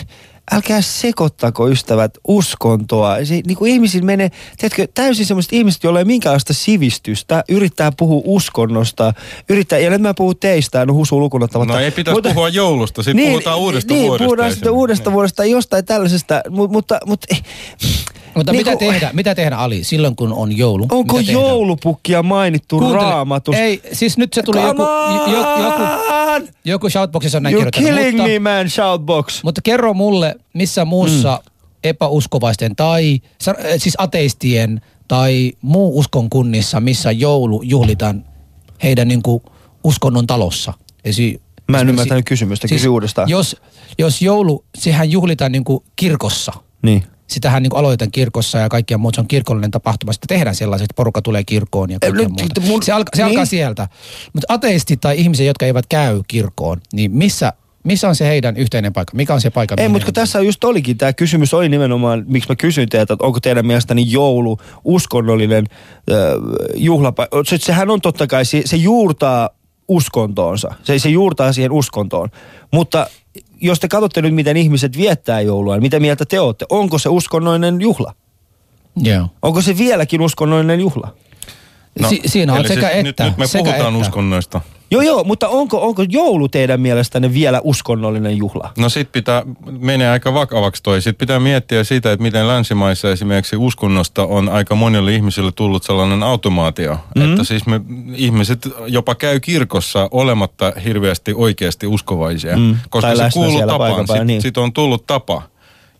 älkää 0.52 0.82
sekoittako 0.82 1.68
ystävät 1.68 2.18
uskontoa. 2.28 3.26
Se, 3.26 3.42
niin 3.48 3.58
kuin 3.58 3.72
ihmisillä 3.72 4.06
menee, 4.06 4.32
tiedätkö, 4.58 4.88
täysin 4.94 5.26
semmoiset 5.26 5.54
ihmiset, 5.54 5.84
joilla 5.84 6.00
ei 6.00 6.06
minkäänlaista 6.06 6.54
sivistystä, 6.54 7.44
yrittää 7.50 7.92
puhua 7.98 8.22
uskonnosta, 8.26 9.14
yrittää, 9.50 9.80
ja 9.80 9.90
nyt 9.90 10.02
mä 10.02 10.14
puhun 10.14 10.38
teistä, 10.40 10.86
no 10.86 10.94
husu 10.94 11.20
lukunottamatta. 11.20 11.74
No 11.74 11.80
ei 11.80 11.92
pitäisi 11.92 12.22
puhua 12.22 12.50
joulusta, 12.50 13.04
sitten 13.04 13.26
puhutaan 13.26 13.60
uudesta 13.60 13.94
niin, 13.94 14.08
vuodesta. 14.08 14.26
puhutaan 14.26 14.52
sitten 14.52 14.72
uudesta 14.72 15.12
vuodesta, 15.12 15.46
jostain 15.46 15.86
tällaisesta, 15.86 16.42
mutta, 16.50 16.72
mutta, 16.72 17.00
mutta 17.06 17.36
Mutta 18.36 18.52
Niin 18.52 18.60
mitä, 18.60 18.72
kun- 18.72 18.80
tehdä, 18.80 19.10
mitä 19.14 19.36
tehdä 19.36 19.56
Ali 19.56 19.84
silloin 19.84 20.16
kun 20.16 20.34
on 20.34 20.58
joulu? 20.58 20.88
Onko 20.92 21.20
joulupukkia 21.20 22.24
mainittu 22.24 22.80
Kuuntele. 22.80 23.04
raamatussa? 23.04 23.62
Ei, 23.62 23.82
siis 23.94 24.18
nyt 24.18 24.34
se 24.34 24.44
tuli 24.44 24.58
Come 24.58 24.68
joku, 24.68 24.82
jo, 25.32 25.64
joku, 25.66 25.82
on! 26.36 26.48
joku 26.66 26.90
shoutboxissa 26.90 27.38
on 27.38 27.44
näin 27.44 27.56
You're 27.56 27.70
killing 27.72 28.18
mutta, 28.18 28.24
me, 28.24 28.40
man, 28.40 28.70
shoutbox. 28.70 29.44
mutta 29.44 29.62
kerro 29.64 29.94
mulle, 29.94 30.36
missä 30.54 30.86
muussa 30.86 31.42
mm. 31.46 31.52
epäuskovaisten 31.84 32.76
tai 32.76 33.20
äh, 33.48 33.56
siis 33.78 33.96
ateistien 33.98 34.82
tai 35.08 35.52
muu 35.62 36.00
uskon 36.00 36.30
kunnissa, 36.30 36.80
missä 36.80 37.12
joulu 37.12 37.62
juhlitaan 37.62 38.26
heidän 38.84 39.08
niinku 39.08 39.42
uskonnon 39.84 40.28
talossa. 40.28 40.74
Esi- 41.06 41.42
Mä 41.68 41.78
en 41.78 41.80
esimerkiksi- 41.80 41.90
ymmärtänyt 41.90 42.26
kysymystä, 42.26 42.68
kysy 42.68 42.88
uudestaan. 42.88 43.30
Jos, 43.30 43.56
jos 44.00 44.22
joulu, 44.22 44.66
sehän 44.78 45.12
juhlitaan 45.12 45.52
niinku 45.52 45.84
kirkossa. 45.96 46.52
Niin. 46.82 47.04
Sitähän 47.32 47.64
niin 47.64 47.76
aloitetaan 47.76 48.12
kirkossa 48.12 48.58
ja 48.58 48.70
kaikkia 48.70 48.98
muuta. 48.98 49.16
Se 49.16 49.22
on 49.22 49.28
kirkollinen 49.28 49.72
tapahtuma. 49.72 50.14
Sitten 50.14 50.28
tehdään 50.38 50.56
sellaiset, 50.56 50.86
että 50.86 50.96
porukka 50.96 51.22
tulee 51.22 51.44
kirkkoon 51.44 51.92
ja 51.92 52.00
kaikkea 52.00 52.28
nyt- 52.28 52.40
muuta. 52.40 52.62
mun- 52.62 52.84
se, 52.84 52.92
alka, 52.92 53.10
se 53.16 53.24
niin. 53.24 53.30
alkaa 53.30 53.46
sieltä. 53.46 53.88
Mutta 54.34 54.54
ateistit 54.54 55.02
tai 55.02 55.18
ihmiset, 55.20 55.46
jotka 55.46 55.66
eivät 55.66 55.86
käy 55.90 56.22
kirkkoon, 56.28 56.82
niin 56.94 57.12
missä, 57.12 57.54
missä 57.84 58.08
on 58.10 58.16
se 58.16 58.26
heidän 58.28 58.58
yhteinen 58.58 58.94
paikka? 58.94 59.16
Mikä 59.18 59.34
on 59.34 59.42
se 59.42 59.50
paikka? 59.50 59.76
Ei, 59.78 59.88
mutta 59.88 60.06
kun 60.06 60.14
tässä 60.14 60.40
just 60.40 60.64
olikin, 60.64 60.98
tämä 60.98 61.14
kysymys 61.14 61.54
oli 61.54 61.70
nimenomaan, 61.70 62.24
miksi 62.28 62.50
mä 62.50 62.56
kysyin 62.56 62.90
teiltä, 62.90 63.14
että 63.14 63.26
onko 63.26 63.40
teidän 63.40 63.66
mielestäni 63.66 64.12
joulu 64.12 64.58
uskonnollinen 64.84 65.66
äh, 66.12 66.18
juhlapäivä. 66.76 67.30
Se, 67.46 67.58
sehän 67.58 67.90
on 67.90 68.02
totta 68.02 68.28
kai, 68.28 68.46
se, 68.46 68.62
se 68.66 68.76
juurtaa 68.78 69.50
uskontoonsa. 69.88 70.74
Se, 70.84 71.00
se 71.00 71.10
juurtaa 71.10 71.54
siihen 71.54 71.72
uskontoon. 71.72 72.30
Mutta 72.72 73.08
jos 73.62 73.80
te 73.80 73.88
katsotte 73.88 74.22
nyt, 74.22 74.36
miten 74.36 74.58
ihmiset 74.58 74.98
viettää 74.98 75.42
joulua, 75.42 75.76
niin 75.76 75.82
mitä 75.82 76.00
mieltä 76.00 76.26
te 76.26 76.40
olette? 76.40 76.66
Onko 76.70 76.98
se 77.00 77.10
uskonnollinen 77.10 77.82
juhla? 77.82 78.14
Joo. 78.96 79.28
Onko 79.42 79.62
se 79.62 79.78
vieläkin 79.78 80.22
uskonnollinen 80.22 80.80
juhla? 80.80 81.14
No, 82.00 82.10
si- 82.10 82.22
siinä 82.26 82.54
on 82.54 82.68
sekä 82.68 82.74
siis 82.74 83.08
että. 83.08 83.24
Nyt, 83.24 83.32
nyt 83.32 83.38
me 83.38 83.48
sekä 83.48 83.64
puhutaan 83.64 83.94
että. 83.96 84.08
uskonnoista. 84.08 84.62
Joo, 84.92 85.02
joo, 85.02 85.24
mutta 85.24 85.48
onko, 85.48 85.82
onko 85.88 86.04
joulu 86.10 86.50
teidän 86.50 86.82
mielestänne 86.82 87.34
vielä 87.34 87.62
uskonnollinen 87.64 88.38
juhla? 88.38 88.72
No 88.78 88.90
sit 88.90 89.12
pitää, 89.12 89.44
menee 89.80 90.10
aika 90.10 90.34
vakavaksi 90.34 90.84
toi. 90.84 91.02
Sitten 91.02 91.18
pitää 91.18 91.40
miettiä 91.40 91.84
sitä, 91.84 92.12
että 92.12 92.24
miten 92.24 92.48
länsimaissa 92.48 93.12
esimerkiksi 93.12 93.56
uskonnosta 93.56 94.26
on 94.26 94.50
aika 94.50 94.76
monille 94.76 95.16
ihmisille 95.16 95.52
tullut 95.52 95.84
sellainen 95.84 96.24
automaatio. 96.24 96.98
Mm. 97.16 97.32
Että 97.32 97.44
siis 97.44 97.66
me 97.66 97.82
ihmiset 98.16 98.70
jopa 98.88 99.16
käy 99.16 99.40
kirkossa 99.40 100.08
olematta 100.12 100.74
hirveästi 100.86 101.34
oikeasti 101.36 101.88
uskovaisia. 101.88 102.58
Mm. 102.58 102.78
Koska 102.90 103.08
Tai 103.08 103.18
se 103.18 103.34
kuuluu 103.34 103.68
tapaan. 103.68 104.08
Sitten 104.08 104.28
niin. 104.28 104.42
sit 104.42 104.58
on 104.58 104.74
tullut 104.74 105.08
tapa. 105.08 105.42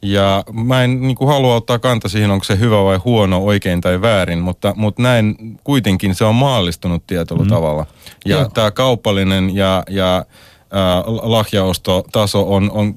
Ja 0.02 0.44
mä 0.54 0.84
en 0.84 1.02
niin 1.02 1.16
kuin, 1.16 1.28
halua 1.28 1.56
ottaa 1.56 1.80
kanta 1.80 2.10
siihen, 2.10 2.32
onko 2.32 2.44
se 2.44 2.60
hyvä 2.60 2.84
vai 2.84 2.98
huono, 2.98 3.38
oikein 3.38 3.82
tai 3.82 4.02
väärin, 4.02 4.40
mutta, 4.40 4.74
mutta 4.78 5.02
näin 5.02 5.36
kuitenkin 5.64 6.16
se 6.16 6.26
on 6.26 6.36
maallistunut 6.36 7.08
tietyllä 7.08 7.44
mm. 7.44 7.50
tavalla. 7.50 7.86
Ja 8.26 8.38
Joo. 8.38 8.50
tämä 8.54 8.72
kaupallinen 8.72 9.56
ja, 9.56 9.84
ja 9.90 10.26
ää, 10.72 11.04
lahjaostotaso 11.06 12.54
on, 12.54 12.72
on 12.72 12.96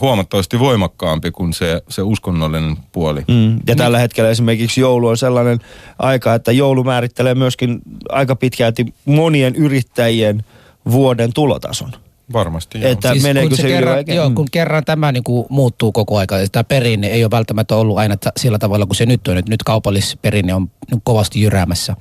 huomattavasti 0.00 0.58
voimakkaampi 0.58 1.30
kuin 1.30 1.52
se, 1.52 1.82
se 1.88 2.02
uskonnollinen 2.02 2.76
puoli. 2.92 3.24
Mm. 3.28 3.60
Ja 3.66 3.76
tällä 3.76 3.98
hetkellä 3.98 4.30
esimerkiksi 4.30 4.80
joulu 4.80 5.08
on 5.08 5.16
sellainen 5.16 5.58
aika, 5.98 6.34
että 6.34 6.52
joulu 6.52 6.84
määrittelee 6.84 7.34
myöskin 7.34 7.80
aika 8.08 8.36
pitkälti 8.36 8.94
monien 9.04 9.54
yrittäjien 9.54 10.44
vuoden 10.90 11.32
tulotason. 11.32 11.92
Varmasti 12.32 12.80
joo. 12.80 12.90
Että 12.90 13.14
meneekö 13.22 13.48
kun 13.48 13.56
se, 13.56 13.62
kerran, 13.68 14.04
joo, 14.06 14.28
Mm. 14.28 14.34
kun 14.34 14.46
kerran 14.52 14.84
tämä 14.84 15.12
niin 15.12 15.24
kuin 15.24 15.46
muuttuu 15.50 15.92
koko 15.92 16.18
aika. 16.18 16.36
Tämä 16.52 16.64
perinne 16.64 17.06
ei 17.06 17.24
ole 17.24 17.30
välttämättä 17.30 17.76
ollut 17.76 17.98
aina 17.98 18.16
ta- 18.16 18.32
sillä 18.36 18.58
tavalla 18.58 18.86
kuin 18.86 18.96
se 18.96 19.06
nyt 19.06 19.28
on. 19.28 19.38
Että 19.38 19.50
nyt 19.50 19.62
kaupallisperinne 19.62 20.54
on 20.54 20.70
niin 20.90 21.00
kovasti 21.04 21.40
jyräämässä. 21.42 21.96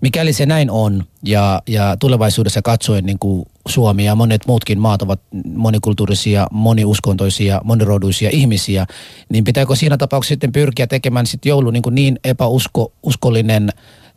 Mikäli 0.00 0.32
se 0.32 0.46
näin 0.46 0.70
on 0.70 1.04
ja, 1.24 1.62
ja 1.66 1.96
tulevaisuudessa 2.00 2.62
katsoen 2.62 3.06
niin 3.06 3.18
kuin 3.18 3.46
Suomi 3.68 4.04
ja 4.04 4.14
monet 4.14 4.46
muutkin 4.46 4.78
maat 4.80 5.02
ovat 5.02 5.20
monikulttuurisia, 5.54 6.46
moniuskontoisia, 6.50 7.60
moniroduisia 7.64 8.30
ihmisiä, 8.32 8.86
niin 9.28 9.44
pitääkö 9.44 9.76
siinä 9.76 9.96
tapauksessa 9.96 10.32
sitten 10.32 10.52
pyrkiä 10.52 10.86
tekemään 10.86 11.26
sit 11.26 11.44
joulu 11.46 11.70
niin, 11.70 11.82
kuin 11.82 11.94
niin 11.94 12.18
epäuskollinen 12.24 13.68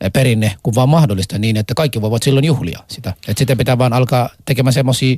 perinne 0.09 0.55
kuin 0.63 0.75
vaan 0.75 0.89
mahdollista 0.89 1.37
niin, 1.37 1.57
että 1.57 1.73
kaikki 1.73 2.01
voivat 2.01 2.23
silloin 2.23 2.45
juhlia 2.45 2.79
sitä. 2.87 3.09
Että 3.09 3.39
sitten 3.39 3.57
pitää 3.57 3.77
vaan 3.77 3.93
alkaa 3.93 4.29
tekemään 4.45 4.73
semmoisia, 4.73 5.17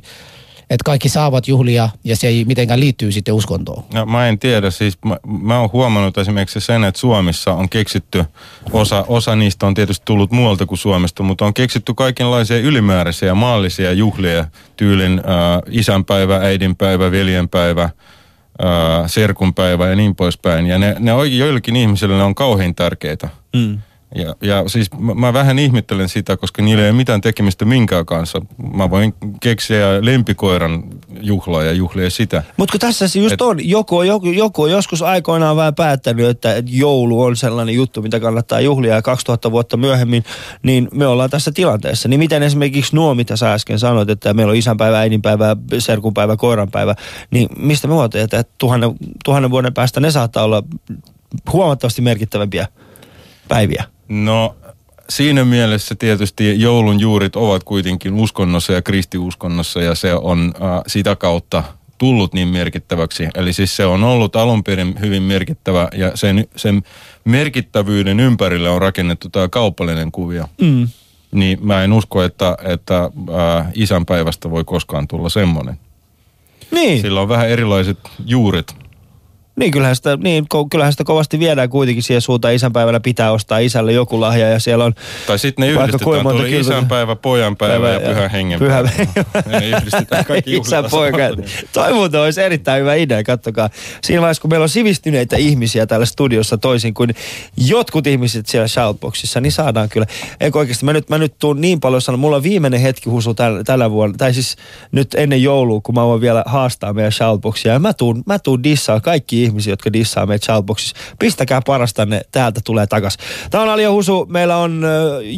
että 0.70 0.84
kaikki 0.84 1.08
saavat 1.08 1.48
juhlia 1.48 1.88
ja 2.04 2.16
se 2.16 2.26
ei 2.26 2.44
mitenkään 2.44 2.80
liittyy 2.80 3.12
sitten 3.12 3.34
uskontoon. 3.34 3.84
No, 3.94 4.06
mä 4.06 4.28
en 4.28 4.38
tiedä, 4.38 4.70
siis 4.70 4.98
mä, 5.04 5.16
mä 5.42 5.60
oon 5.60 5.70
huomannut 5.72 6.18
esimerkiksi 6.18 6.60
sen, 6.60 6.84
että 6.84 7.00
Suomessa 7.00 7.52
on 7.52 7.68
keksitty, 7.68 8.24
osa, 8.72 9.04
osa 9.08 9.36
niistä 9.36 9.66
on 9.66 9.74
tietysti 9.74 10.04
tullut 10.04 10.30
muualta 10.30 10.66
kuin 10.66 10.78
Suomesta, 10.78 11.22
mutta 11.22 11.44
on 11.44 11.54
keksitty 11.54 11.94
kaikenlaisia 11.94 12.58
ylimääräisiä 12.58 13.34
maallisia 13.34 13.92
juhlia, 13.92 14.46
tyylin 14.76 15.18
äh, 15.18 15.62
isänpäivä, 15.70 16.36
äidinpäivä, 16.36 17.10
veljenpäivä, 17.10 17.82
äh, 17.82 17.90
serkunpäivä 19.06 19.88
ja 19.88 19.96
niin 19.96 20.16
poispäin. 20.16 20.66
Ja 20.66 20.78
ne, 20.78 20.96
ne 20.98 21.12
on, 21.12 21.36
joillekin 21.36 21.76
ihmisille 21.76 22.16
ne 22.16 22.22
on 22.22 22.34
kauhean 22.34 22.74
tärkeitä. 22.74 23.28
Mm. 23.56 23.78
Ja, 24.14 24.34
ja 24.42 24.64
siis 24.66 24.92
mä, 24.98 25.14
mä 25.14 25.32
vähän 25.32 25.58
ihmettelen 25.58 26.08
sitä, 26.08 26.36
koska 26.36 26.62
niillä 26.62 26.82
ei 26.82 26.90
ole 26.90 26.96
mitään 26.96 27.20
tekemistä 27.20 27.64
minkään 27.64 28.06
kanssa. 28.06 28.40
Mä 28.74 28.90
voin 28.90 29.14
keksiä 29.40 29.86
lempikoiran 30.00 30.84
juhlaa 31.20 31.62
ja 31.62 31.72
juhlia 31.72 32.10
sitä. 32.10 32.42
Mutta 32.56 32.72
kun 32.72 32.80
tässä 32.80 33.08
se 33.08 33.18
just 33.18 33.32
Et- 33.32 33.42
on, 33.42 33.68
joku, 33.68 34.02
joku, 34.02 34.26
joku 34.26 34.62
on 34.62 34.70
joskus 34.70 35.02
aikoinaan 35.02 35.56
vähän 35.56 35.74
päättänyt, 35.74 36.28
että 36.28 36.44
että 36.44 36.72
joulu 36.76 37.22
on 37.22 37.36
sellainen 37.36 37.74
juttu, 37.74 38.02
mitä 38.02 38.20
kannattaa 38.20 38.60
juhlia 38.60 38.94
ja 38.94 39.02
2000 39.02 39.50
vuotta 39.50 39.76
myöhemmin, 39.76 40.24
niin 40.62 40.88
me 40.92 41.06
ollaan 41.06 41.30
tässä 41.30 41.52
tilanteessa. 41.52 42.08
Niin 42.08 42.20
miten 42.20 42.42
esimerkiksi 42.42 42.96
nuo, 42.96 43.14
mitä 43.14 43.36
sä 43.36 43.52
äsken 43.52 43.78
sanoit, 43.78 44.10
että 44.10 44.34
meillä 44.34 44.50
on 44.50 44.56
isänpäivä, 44.56 44.98
äidinpäivä, 44.98 45.56
serkunpäivä, 45.78 46.36
koiranpäivä, 46.36 46.94
niin 47.30 47.48
mistä 47.58 47.88
me 47.88 47.94
voimme 47.94 48.22
että 48.22 48.44
tuhannen, 48.58 48.90
tuhannen 49.24 49.50
vuoden 49.50 49.74
päästä 49.74 50.00
ne 50.00 50.10
saattaa 50.10 50.44
olla 50.44 50.62
huomattavasti 51.52 52.02
merkittävämpiä 52.02 52.68
päiviä. 53.48 53.93
No 54.08 54.56
siinä 55.08 55.44
mielessä 55.44 55.94
tietysti 55.94 56.60
joulun 56.60 57.00
juurit 57.00 57.36
ovat 57.36 57.64
kuitenkin 57.64 58.14
uskonnossa 58.14 58.72
ja 58.72 58.82
kristiuskonnossa 58.82 59.82
ja 59.82 59.94
se 59.94 60.14
on 60.14 60.54
äh, 60.62 60.82
sitä 60.86 61.16
kautta 61.16 61.62
tullut 61.98 62.34
niin 62.34 62.48
merkittäväksi. 62.48 63.28
Eli 63.34 63.52
siis 63.52 63.76
se 63.76 63.86
on 63.86 64.04
ollut 64.04 64.36
alun 64.36 64.64
perin 64.64 64.94
hyvin 65.00 65.22
merkittävä 65.22 65.88
ja 65.94 66.12
sen, 66.14 66.48
sen 66.56 66.82
merkittävyyden 67.24 68.20
ympärille 68.20 68.70
on 68.70 68.82
rakennettu 68.82 69.28
tämä 69.28 69.48
kaupallinen 69.48 70.12
kuvio. 70.12 70.44
Mm. 70.60 70.88
Niin 71.32 71.58
mä 71.62 71.84
en 71.84 71.92
usko, 71.92 72.22
että, 72.22 72.56
että 72.64 73.00
äh, 73.04 73.66
isänpäivästä 73.74 74.50
voi 74.50 74.64
koskaan 74.64 75.08
tulla 75.08 75.28
semmoinen. 75.28 75.78
Niin. 76.70 77.00
Sillä 77.00 77.20
on 77.20 77.28
vähän 77.28 77.48
erilaiset 77.48 77.98
juuret. 78.26 78.83
Niin 79.56 79.70
kyllähän 79.70 79.96
sitä, 79.96 80.16
niin, 80.16 80.46
kyllähän 80.70 80.92
sitä 80.92 81.04
kovasti 81.04 81.38
viedään 81.38 81.68
kuitenkin 81.68 82.02
siihen 82.02 82.20
suuntaan. 82.20 82.54
Isänpäivänä 82.54 83.00
pitää 83.00 83.32
ostaa 83.32 83.58
isälle 83.58 83.92
joku 83.92 84.20
lahja 84.20 84.48
ja 84.48 84.58
siellä 84.58 84.84
on... 84.84 84.94
Tai 85.26 85.38
sitten 85.38 85.62
ne 85.66 85.72
yhdistetään, 85.72 86.22
tuli 86.22 86.60
isänpäivä, 86.60 87.16
pojanpäivä 87.16 87.72
Päivä 87.74 87.88
ja 87.88 88.00
ja- 88.00 88.14
pyhän 88.14 88.30
hengen 88.30 88.58
pyhä- 88.58 88.80
yhdistetään 89.78 90.24
kaikki 90.24 90.50
Isä 90.56 90.76
juhlat 90.76 90.90
poika. 90.90 91.18
Toi 91.72 91.92
muuten 91.92 92.20
olisi 92.20 92.42
erittäin 92.42 92.80
hyvä 92.80 92.94
idea, 92.94 93.22
kattokaa. 93.24 93.70
Siinä 94.02 94.20
vaiheessa, 94.20 94.40
kun 94.40 94.50
meillä 94.50 94.62
on 94.62 94.68
sivistyneitä 94.68 95.36
ihmisiä 95.36 95.86
täällä 95.86 96.06
studiossa 96.06 96.58
toisin 96.58 96.94
kuin 96.94 97.14
jotkut 97.56 98.06
ihmiset 98.06 98.46
siellä 98.46 98.68
shoutboxissa, 98.68 99.40
niin 99.40 99.52
saadaan 99.52 99.88
kyllä. 99.88 100.06
Eikö 100.40 100.58
oikeasti, 100.58 100.84
mä 100.84 100.92
nyt, 100.92 101.08
mä 101.08 101.18
nyt 101.18 101.34
tuun 101.38 101.60
niin 101.60 101.80
paljon 101.80 102.02
sanoa, 102.02 102.16
mulla 102.18 102.36
on 102.36 102.42
viimeinen 102.42 102.80
hetki 102.80 103.10
husu 103.10 103.34
tällä, 103.34 103.64
tällä 103.64 103.90
vuonna, 103.90 104.16
tai 104.18 104.34
siis 104.34 104.56
nyt 104.92 105.14
ennen 105.14 105.42
joulua, 105.42 105.80
kun 105.80 105.94
mä 105.94 106.04
voin 106.06 106.20
vielä 106.20 106.42
haastaa 106.46 106.92
meidän 106.92 107.12
shoutboxia, 107.12 107.72
ja 107.72 107.78
mä 107.78 107.92
tuun, 107.92 108.22
mä 108.26 108.38
tuun 108.38 108.62
dissaa 108.62 109.00
kaikki 109.00 109.43
ihmisiä, 109.44 109.72
jotka 109.72 109.92
dissaa 109.92 110.26
meitä 110.26 110.46
shoutboxissa. 110.46 110.96
Pistäkää 111.18 111.60
parastanne, 111.66 112.20
täältä 112.32 112.60
tulee 112.64 112.86
takas. 112.86 113.16
Tämä 113.50 113.64
on 113.64 113.70
Alio 113.70 113.92
Husu, 113.92 114.26
meillä 114.28 114.56
on 114.56 114.82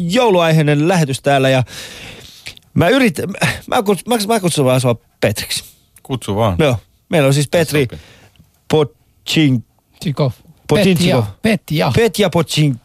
jouluaiheinen 0.09 0.87
lähetys 0.87 1.21
täällä, 1.21 1.49
ja 1.49 1.63
Mä 2.77 2.89
yritän, 2.89 3.29
mä, 3.67 3.83
kuts, 3.83 4.05
mä, 4.05 4.15
mä 4.27 4.39
kutsun 4.39 4.65
vaan 4.65 4.81
sua 4.81 4.95
Petriksi. 5.21 5.63
Kutsu 6.03 6.35
vaan. 6.35 6.55
Joo. 6.59 6.77
Meillä 7.09 7.27
on 7.27 7.33
siis 7.33 7.47
Petri. 7.47 7.87
Pochin. 8.67 9.65
Potintsikov. 10.67 11.23
Petja. 11.41 11.91
Petja 11.95 12.29
Pochin. 12.29 12.79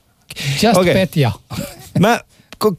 Just 0.62 0.76
Okei. 0.76 0.94
Petja. 0.94 1.32
Mä, 1.98 2.20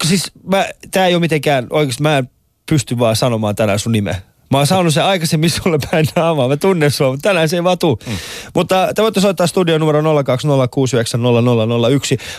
siis 0.07 0.31
mä, 0.43 0.65
tää 0.91 1.07
ei 1.07 1.15
ole 1.15 1.21
mitenkään, 1.21 1.67
oikeesti 1.69 2.03
mä 2.03 2.17
en 2.17 2.29
pysty 2.69 2.99
vaan 2.99 3.15
sanomaan 3.15 3.55
tänään 3.55 3.79
sun 3.79 3.91
nimeä. 3.91 4.21
Mä 4.51 4.57
oon 4.57 4.67
saanut 4.67 4.93
sen 4.93 5.05
aikaisemmin 5.05 5.49
sulle 5.63 5.79
päin 5.91 6.05
naamaa. 6.15 6.47
Mä 6.47 6.57
tunnen 6.57 6.91
sua, 6.91 7.11
mutta 7.11 7.29
tänään 7.29 7.49
se 7.49 7.55
ei 7.55 7.63
vaan 7.63 7.79
tuu. 7.79 7.99
Mm. 8.07 8.13
Mutta 8.55 8.89
te 8.95 9.01
voitte 9.01 9.21
soittaa 9.21 9.47
studio 9.47 9.77
numero 9.77 10.01
020690001. 10.01 10.05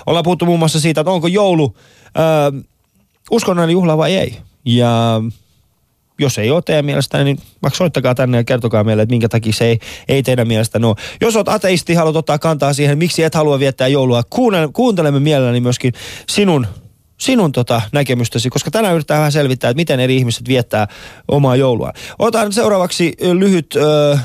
Ollaan 0.07 0.25
puhuttu 0.25 0.45
muun 0.45 0.59
muassa 0.59 0.81
siitä, 0.81 1.01
että 1.01 1.11
onko 1.11 1.27
joulu 1.27 1.77
äh, 2.07 2.65
uskonnollinen 3.31 3.73
juhla 3.73 3.99
vai 3.99 4.17
ei. 4.17 4.39
Ja 4.65 5.23
jos 6.19 6.39
ei 6.39 6.51
ole 6.51 6.63
teidän 6.63 6.85
mielestä, 6.85 7.25
niin 7.25 7.39
vaikka 7.63 7.77
soittakaa 7.77 8.15
tänne 8.15 8.39
ja 8.39 8.45
kertokaa 8.45 8.85
meille, 8.85 9.03
että 9.03 9.13
minkä 9.13 9.29
takia 9.29 9.53
se 9.53 9.65
ei, 9.65 9.79
ei 10.09 10.23
teidän 10.23 10.49
mielestä 10.49 10.79
ole. 10.83 10.97
Jos 11.21 11.37
olet 11.37 11.49
ateisti, 11.49 11.95
haluat 11.95 12.17
ottaa 12.17 12.39
kantaa 12.39 12.73
siihen, 12.73 12.99
miksi 12.99 13.23
et 13.23 13.35
halua 13.35 13.59
viettää 13.59 13.89
joulua, 13.89 14.23
kuuntele, 14.31 14.69
kuuntelemme 14.73 15.21
mielelläni 15.21 15.61
myöskin 15.61 15.93
sinun 16.29 16.67
sinun 17.19 17.53
tota 17.53 17.83
näkemystäsi, 17.93 18.51
koska 18.51 18.71
tänään 18.71 18.95
yritetään 18.95 19.19
vähän 19.19 19.33
selvittää, 19.33 19.71
että 19.71 19.77
miten 19.81 20.01
eri 20.01 20.17
ihmiset 20.17 20.49
viettää 20.49 20.87
omaa 21.29 21.57
joulua. 21.57 21.93
Otan 22.19 22.53
seuraavaksi 22.53 23.13
lyhyt, 23.33 23.77
ö, 23.77 24.19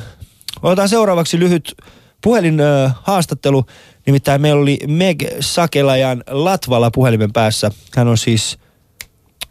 otan 0.61 0.89
seuraavaksi 0.89 1.39
lyhyt 1.39 1.75
puhelin 2.23 2.59
ö, 2.59 2.89
haastattelu. 3.03 3.65
Nimittäin 4.05 4.41
meillä 4.41 4.61
oli 4.61 4.79
Meg 4.87 5.23
Sakelajan 5.39 6.23
Latvala 6.27 6.91
puhelimen 6.91 7.33
päässä. 7.33 7.71
Hän 7.95 8.07
on 8.07 8.17
siis 8.17 8.57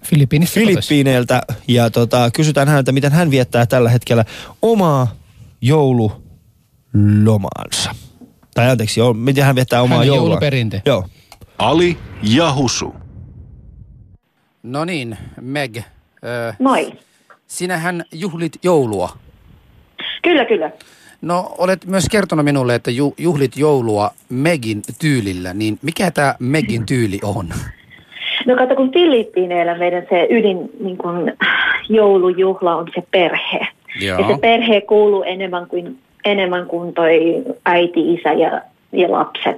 Filippiinistä. 0.05 0.55
Filippiineiltä 0.61 1.43
ja 1.69 1.91
tota, 1.91 2.31
kysytään 2.31 2.69
häneltä, 2.69 2.93
miten 2.93 3.13
hän 3.13 3.31
viettää 3.31 3.67
tällä 3.67 3.91
hetkellä 3.91 4.25
omaa 4.63 5.15
joululomaansa. 5.61 7.95
Tai 8.55 8.71
anteeksi, 8.71 9.01
miten 9.15 9.45
hän 9.45 9.55
viettää 9.55 9.83
omaa 9.83 9.99
Hänen 9.99 10.07
joulua. 10.09 10.29
jouluperinte. 10.29 10.83
Joo. 10.87 11.05
Ali 11.59 11.99
ja 12.23 12.55
Husu. 12.55 12.95
No 14.63 14.85
niin, 14.85 15.17
Meg. 15.41 15.77
Ö, 15.77 15.83
Moi. 16.59 16.93
sinähän 17.47 18.05
juhlit 18.13 18.53
joulua. 18.63 19.09
Kyllä, 20.23 20.45
kyllä. 20.45 20.71
No, 21.23 21.55
olet 21.59 21.87
myös 21.87 22.09
kertonut 22.11 22.45
minulle, 22.45 22.75
että 22.75 22.91
ju, 22.91 23.15
juhlit 23.19 23.57
joulua 23.57 24.11
Megin 24.29 24.83
tyylillä, 25.01 25.55
niin 25.55 25.79
mikä 25.83 26.11
tämä 26.11 26.35
Megin 26.39 26.87
tyyli 26.87 27.19
on? 27.23 27.49
No 28.47 28.57
kato, 28.57 28.77
kun 28.77 28.93
Filippiineillä 28.93 29.79
meidän 29.79 30.07
se 30.11 30.27
ydin 30.31 30.71
niin 30.81 30.99
kun, 30.99 31.33
joulujuhla 31.89 32.77
on 32.77 32.89
se 32.95 33.03
perhe. 33.11 33.69
Joo. 34.01 34.21
Ja 34.21 34.29
se 34.29 34.41
perhe 34.41 34.81
kuuluu 34.81 35.23
enemmän 35.23 35.67
kuin, 35.67 35.99
enemmän 36.25 36.67
kuin 36.67 36.95
toi 36.95 37.45
äiti, 37.65 38.15
isä 38.15 38.33
ja, 38.33 38.63
ja 38.93 39.13
lapset. 39.13 39.57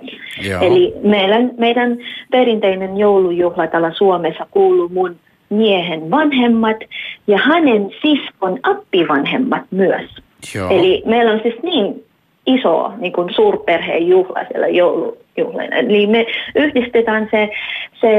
Joo. 0.48 0.60
Eli 0.60 0.94
meidän, 1.02 1.50
meidän 1.58 1.98
perinteinen 2.30 2.96
joulujuhla 2.96 3.66
täällä 3.66 3.92
Suomessa 3.92 4.46
kuuluu 4.50 4.88
mun 4.88 5.16
miehen 5.50 6.10
vanhemmat 6.10 6.76
ja 7.26 7.38
hänen 7.38 7.90
siskon 8.02 8.58
appivanhemmat 8.62 9.62
myös. 9.70 10.10
Joo. 10.54 10.70
Eli 10.70 11.02
meillä 11.06 11.32
on 11.32 11.40
siis 11.42 11.62
niin 11.62 12.04
iso 12.46 12.92
niin 12.98 13.12
kuin 13.12 13.34
suurperheen 13.34 14.08
juhla 14.08 14.44
siellä 14.50 14.68
joulujuhlina. 14.68 15.76
Eli 15.76 16.06
me 16.06 16.26
yhdistetään 16.54 17.28
se, 17.30 17.50
se 18.00 18.10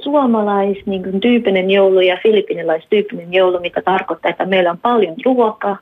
suomalais 0.00 0.78
niin 0.86 1.02
kuin, 1.02 1.20
tyyppinen 1.20 1.70
joulu 1.70 2.00
ja 2.00 2.18
filippinilaistyyppinen 2.22 3.32
joulu, 3.32 3.60
mikä 3.60 3.82
tarkoittaa, 3.82 4.30
että 4.30 4.46
meillä 4.46 4.70
on 4.70 4.78
paljon 4.78 5.14
ruokaa 5.24 5.78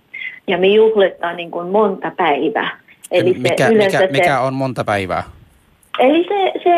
ja 0.46 0.58
me 0.58 0.66
juhlitaan 0.66 1.36
niin 1.36 1.50
kuin, 1.50 1.68
monta 1.68 2.12
päivää. 2.16 2.80
Eli 3.10 3.32
se 3.32 3.38
mikä, 3.38 3.68
yleensä 3.68 3.98
mikä, 3.98 4.12
se, 4.12 4.20
mikä 4.20 4.40
on 4.40 4.54
monta 4.54 4.84
päivää? 4.84 5.22
Eli 5.98 6.26
se, 6.28 6.60
se, 6.62 6.70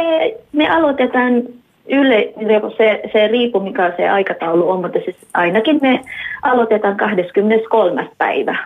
me 0.53 0.69
aloitetaan 0.71 1.43
yle, 1.89 2.33
se, 2.77 3.01
se 3.13 3.29
riippuu 3.29 3.61
mikä 3.61 3.93
se 3.97 4.09
aikataulu 4.09 4.71
on, 4.71 4.81
mutta 4.81 4.99
siis 5.05 5.17
ainakin 5.35 5.79
me 5.83 6.01
aloitetaan 6.43 6.97
23. 6.97 8.09
päivä. 8.19 8.57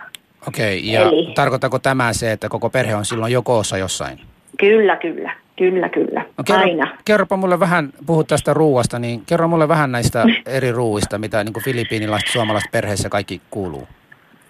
Okei, 0.47 0.91
ja 0.91 1.01
Eli- 1.01 1.31
tarkoittaako 1.35 1.79
tämä 1.79 2.13
se, 2.13 2.31
että 2.31 2.49
koko 2.49 2.69
perhe 2.69 2.95
on 2.95 3.05
silloin 3.05 3.33
jo 3.33 3.41
koossa 3.41 3.77
jossain? 3.77 4.19
Kyllä, 4.59 4.95
kyllä, 4.95 5.31
kyllä, 5.55 5.89
kyllä, 5.89 6.25
No 6.37 6.43
kerro, 6.43 6.61
aina. 6.61 6.97
kerropa 7.05 7.37
mulle 7.37 7.59
vähän, 7.59 7.89
puhut 8.05 8.27
tästä 8.27 8.53
ruuasta, 8.53 8.99
niin 8.99 9.21
kerro 9.25 9.47
mulle 9.47 9.67
vähän 9.67 9.91
näistä 9.91 10.23
eri 10.45 10.71
ruuista, 10.71 11.17
mitä 11.17 11.43
niin 11.43 11.63
filippiinilaiset 11.63 12.29
suomalaiset 12.29 12.71
perheessä 12.71 13.09
kaikki 13.09 13.41
kuuluu. 13.49 13.87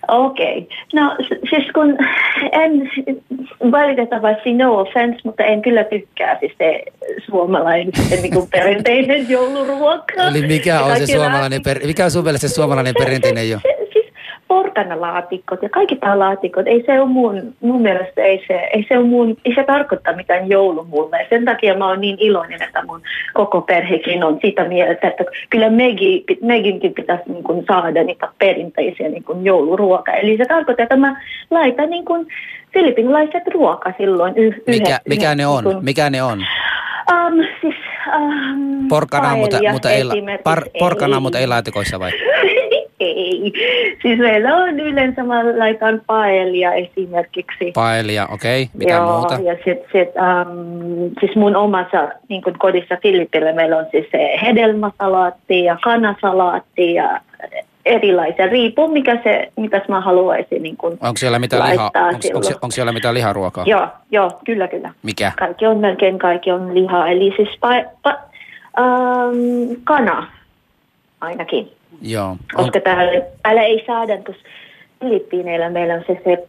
Okei. 0.08 0.58
Okay. 0.58 0.78
No 0.94 1.16
siis 1.50 1.72
kun 1.74 1.98
en 2.52 2.92
valitettavasti 3.72 4.54
no 4.54 4.80
offense, 4.80 5.20
mutta 5.24 5.44
en 5.44 5.62
kyllä 5.62 5.84
tykkää 5.84 6.40
siis 6.40 6.54
se 6.58 6.84
suomalainen 7.26 7.92
niin 8.22 8.34
kuin 8.34 8.50
perinteinen 8.50 9.30
jouluruoka. 9.30 10.28
Eli 10.30 10.48
mikä 10.48 10.82
on 10.82 10.98
se 10.98 11.06
suomalainen, 11.06 11.64
per, 11.64 11.80
mikä 11.86 12.06
on 12.06 12.12
sun 12.12 12.24
mielestä 12.24 12.48
se 12.48 12.54
suomalainen 12.54 12.94
perinteinen 13.00 13.50
jo? 13.50 13.60
Porkanalaatikot 14.48 15.64
ja 15.64 15.70
kaikki 15.70 15.96
tämä 15.96 16.20
laatikot, 16.20 16.68
ei 16.68 16.84
se 16.86 17.02
ole 17.02 17.10
mun, 17.10 17.56
mun 17.62 17.82
mielestä 17.82 18.22
ei 18.22 18.44
se, 18.48 18.54
ei 18.54 18.86
se, 18.88 18.98
ole 18.98 19.08
mun, 19.08 19.38
ei 19.46 19.56
se 19.56 19.64
tarkoita 19.64 20.14
mitään 20.14 20.50
joulu 20.50 20.84
mulle. 20.84 21.28
Sen 21.30 21.46
takia 21.46 21.78
mä 21.78 21.88
oon 21.88 22.02
niin 22.02 22.18
iloinen, 22.20 22.64
että 22.64 22.86
mun 22.86 23.02
koko 23.34 23.62
perhekin 23.62 24.24
on 24.24 24.40
sitä 24.46 24.66
mieltä, 24.66 25.08
että 25.08 25.24
kyllä 25.50 25.70
Megi, 25.70 26.24
Meginkin 26.42 26.94
pitäisi 26.94 27.24
niin 27.28 27.44
kuin 27.44 27.66
saada 27.68 28.04
niitä 28.04 28.28
perinteisiä 28.40 29.10
niin 29.10 29.24
kuin 29.24 29.46
jouluruokaa. 29.46 30.16
Eli 30.16 30.38
se 30.38 30.46
tarkoittaa, 30.46 30.84
että 30.84 30.96
mä 30.96 31.22
laitan 31.52 31.90
niin 31.90 32.06
kuin 32.06 32.28
filippinilaiset 32.74 33.48
ruoka 33.54 33.94
silloin 33.98 34.38
yh, 34.38 34.56
Mikä, 34.56 34.72
yhdessä, 34.72 35.02
mikä 35.10 35.36
ne 35.36 35.48
on? 35.48 35.64
Niin 35.64 35.74
kuin, 35.74 35.86
Mikä 35.86 36.10
ne 36.10 36.24
on? 36.24 36.46
Um, 37.12 37.44
siis, 37.62 37.76
um, 38.16 38.88
Porkana, 38.88 39.36
mutta, 39.36 39.58
mutta, 39.72 39.92
ei, 39.92 40.04
par, 40.44 40.64
porkana, 40.80 41.20
mutta 41.20 41.40
ei 41.40 41.48
laatikoissa 41.48 42.00
vai? 42.00 42.12
ei. 43.00 43.54
Siis 44.02 44.20
meillä 44.20 44.56
on 44.56 44.80
yleensä, 44.80 45.22
laitan 45.58 46.02
paelia 46.08 46.74
esimerkiksi. 46.74 47.72
Paelia, 47.74 48.28
okei. 48.32 48.64
Okay. 48.64 48.78
Mitä 48.78 48.94
Joo, 48.94 49.18
muuta? 49.18 49.34
ja 49.34 49.54
sit, 49.54 49.80
sit, 49.92 50.10
um, 50.16 51.12
siis 51.20 51.36
mun 51.36 51.56
omassa 51.56 52.10
niin 52.30 52.42
kodissa 52.60 52.98
Filippillä 53.02 53.54
meillä 53.54 53.78
on 53.78 53.86
siis 53.92 54.08
hedelmäsalaatti 54.42 55.64
ja 55.64 55.78
kanasalaatti 55.84 56.94
ja 56.94 57.22
erilaisia. 57.88 58.46
Riippuu 58.46 58.88
mikä 58.88 59.20
se, 59.24 59.52
mitä 59.56 59.82
mä 59.88 60.02
haluaisin 60.02 60.64
niin 60.64 60.78
kun 60.78 60.92
Onko 60.92 61.18
siellä 61.18 61.40
mitään 61.40 61.72
lihaa? 61.72 61.92
Onko, 61.96 62.28
onko, 62.34 62.48
onko 62.62 62.72
siellä 62.72 62.92
mitään 62.92 63.14
liharuokaa? 63.14 63.64
Joo, 63.68 63.88
joo, 64.12 64.32
kyllä, 64.46 64.68
kyllä. 64.68 64.94
Mikä? 65.04 65.32
Kaikki 65.40 65.66
on 65.68 65.78
melkein 65.78 66.20
kaikki 66.20 66.52
on 66.52 66.76
lihaa. 66.76 67.08
Eli 67.08 67.34
siis 67.36 67.50
pa, 67.60 67.70
pa, 68.04 68.18
um, 68.80 69.76
kana 69.84 70.32
ainakin. 71.22 71.72
Joo. 72.02 72.30
On, 72.30 72.38
Koska 72.56 72.80
täällä, 72.80 73.22
täällä 73.44 73.62
ei 73.62 73.84
saada, 73.88 74.18
koska 74.18 74.50
Filippiineillä 75.00 75.70
meillä 75.70 75.94
on 75.94 76.04
se, 76.08 76.22
se 76.24 76.48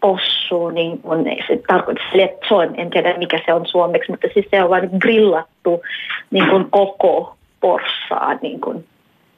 possu, 0.00 0.68
niin 0.68 0.98
kun, 0.98 1.24
se 1.46 1.60
tarkoittaa 1.68 2.10
lechon, 2.14 2.80
en 2.80 2.90
tiedä 2.90 3.14
mikä 3.18 3.40
se 3.46 3.52
on 3.54 3.66
suomeksi, 3.66 4.10
mutta 4.10 4.28
siis 4.34 4.46
se 4.50 4.62
on 4.62 4.70
vain 4.70 4.90
grillattu 4.98 5.82
niin 6.30 6.50
kun 6.50 6.68
koko 6.70 7.36
porsaa, 7.60 8.34
niin 8.42 8.60
kun 8.60 8.84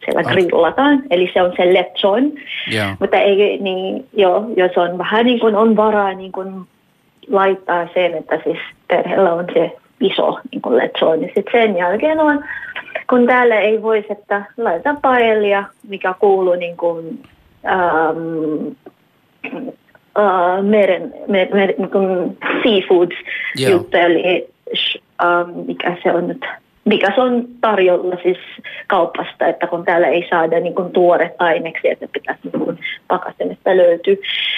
siellä 0.05 0.23
Ah. 0.27 0.33
grillataan, 0.33 1.03
eli 1.11 1.31
se 1.35 1.43
on 1.43 1.53
se 1.57 1.75
lechon. 1.75 2.33
joo. 2.71 2.87
Mutta 3.01 3.17
ei, 3.17 3.59
niin, 3.59 4.07
joo, 4.13 4.47
jos 4.57 4.71
on 4.77 4.99
vähän 4.99 5.27
niin 5.27 5.41
kuin 5.41 5.57
on 5.57 5.77
varaa 5.77 6.13
niin 6.13 6.33
kuin 6.33 6.53
laittaa 7.29 7.89
sen, 7.95 8.15
että 8.15 8.41
siis 8.45 8.59
perheellä 8.89 9.33
on 9.33 9.45
se 9.55 9.77
iso 10.01 10.39
niin 10.53 10.63
kuin 10.63 10.77
lechon, 10.77 11.21
niin 11.21 11.33
sitten 11.35 11.63
sen 11.63 11.77
jälkeen 11.77 12.21
on, 12.21 12.45
kun 13.11 13.27
täällä 13.27 13.61
ei 13.61 13.83
voisi, 13.83 14.07
että 14.11 14.45
laitetaan 14.57 14.99
paelia, 15.03 15.65
mikä 15.89 16.15
kuuluu 16.21 16.55
niin 16.55 16.77
kuin, 16.77 17.23
ähm, 17.67 18.67
äh, 20.19 20.63
meren, 20.63 21.15
mer, 21.29 21.55
mer, 21.55 21.75
niin 21.79 21.91
kuin 21.91 22.39
seafoods 22.63 23.17
juttu, 23.73 23.97
eli 23.97 24.49
sh, 24.75 25.03
ähm, 25.25 25.51
mikä 25.67 25.97
se 26.03 26.13
on 26.13 26.29
nyt, 26.29 26.45
mikä 26.85 27.13
se 27.15 27.21
on 27.21 27.45
tarjolla 27.61 28.17
siis 28.23 28.39
kaupasta, 28.87 29.47
että 29.47 29.67
kun 29.67 29.85
täällä 29.85 30.07
ei 30.07 30.27
saada 30.31 30.61
niin 30.61 30.75
kuin 30.75 30.93
tuoret 30.93 31.33
aineksi, 31.39 31.89
että 31.89 32.07
pitäisi 32.13 32.41
niin 32.45 32.65
kuin 32.65 32.79
pakastimesta 33.09 33.77
löytyä. 33.77 34.17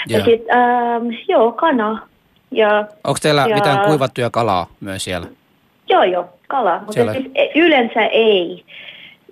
Ja 0.08 0.18
Joo. 0.18 0.24
sitten, 0.24 0.56
ähm, 0.58 1.06
joo, 1.28 1.52
kana. 1.52 2.06
Ja, 2.50 2.78
Onko 3.04 3.18
teillä 3.22 3.46
ja- 3.48 3.54
mitään 3.54 3.86
kuivattuja 3.86 4.30
kalaa 4.30 4.66
myös 4.80 5.04
siellä? 5.04 5.26
Joo, 5.88 6.02
joo, 6.02 6.24
kala. 6.48 6.78
Mutta 6.78 6.92
Siellä- 6.92 7.12
siis 7.12 7.30
e- 7.34 7.48
yleensä 7.58 8.06
ei. 8.06 8.64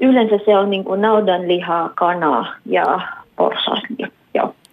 Yleensä 0.00 0.38
se 0.44 0.56
on 0.58 0.70
niin 0.70 0.84
kuin 0.84 1.00
naudanlihaa, 1.00 1.90
kanaa 1.94 2.54
ja 2.66 3.00
porsas. 3.36 3.82
Niin. 3.98 4.12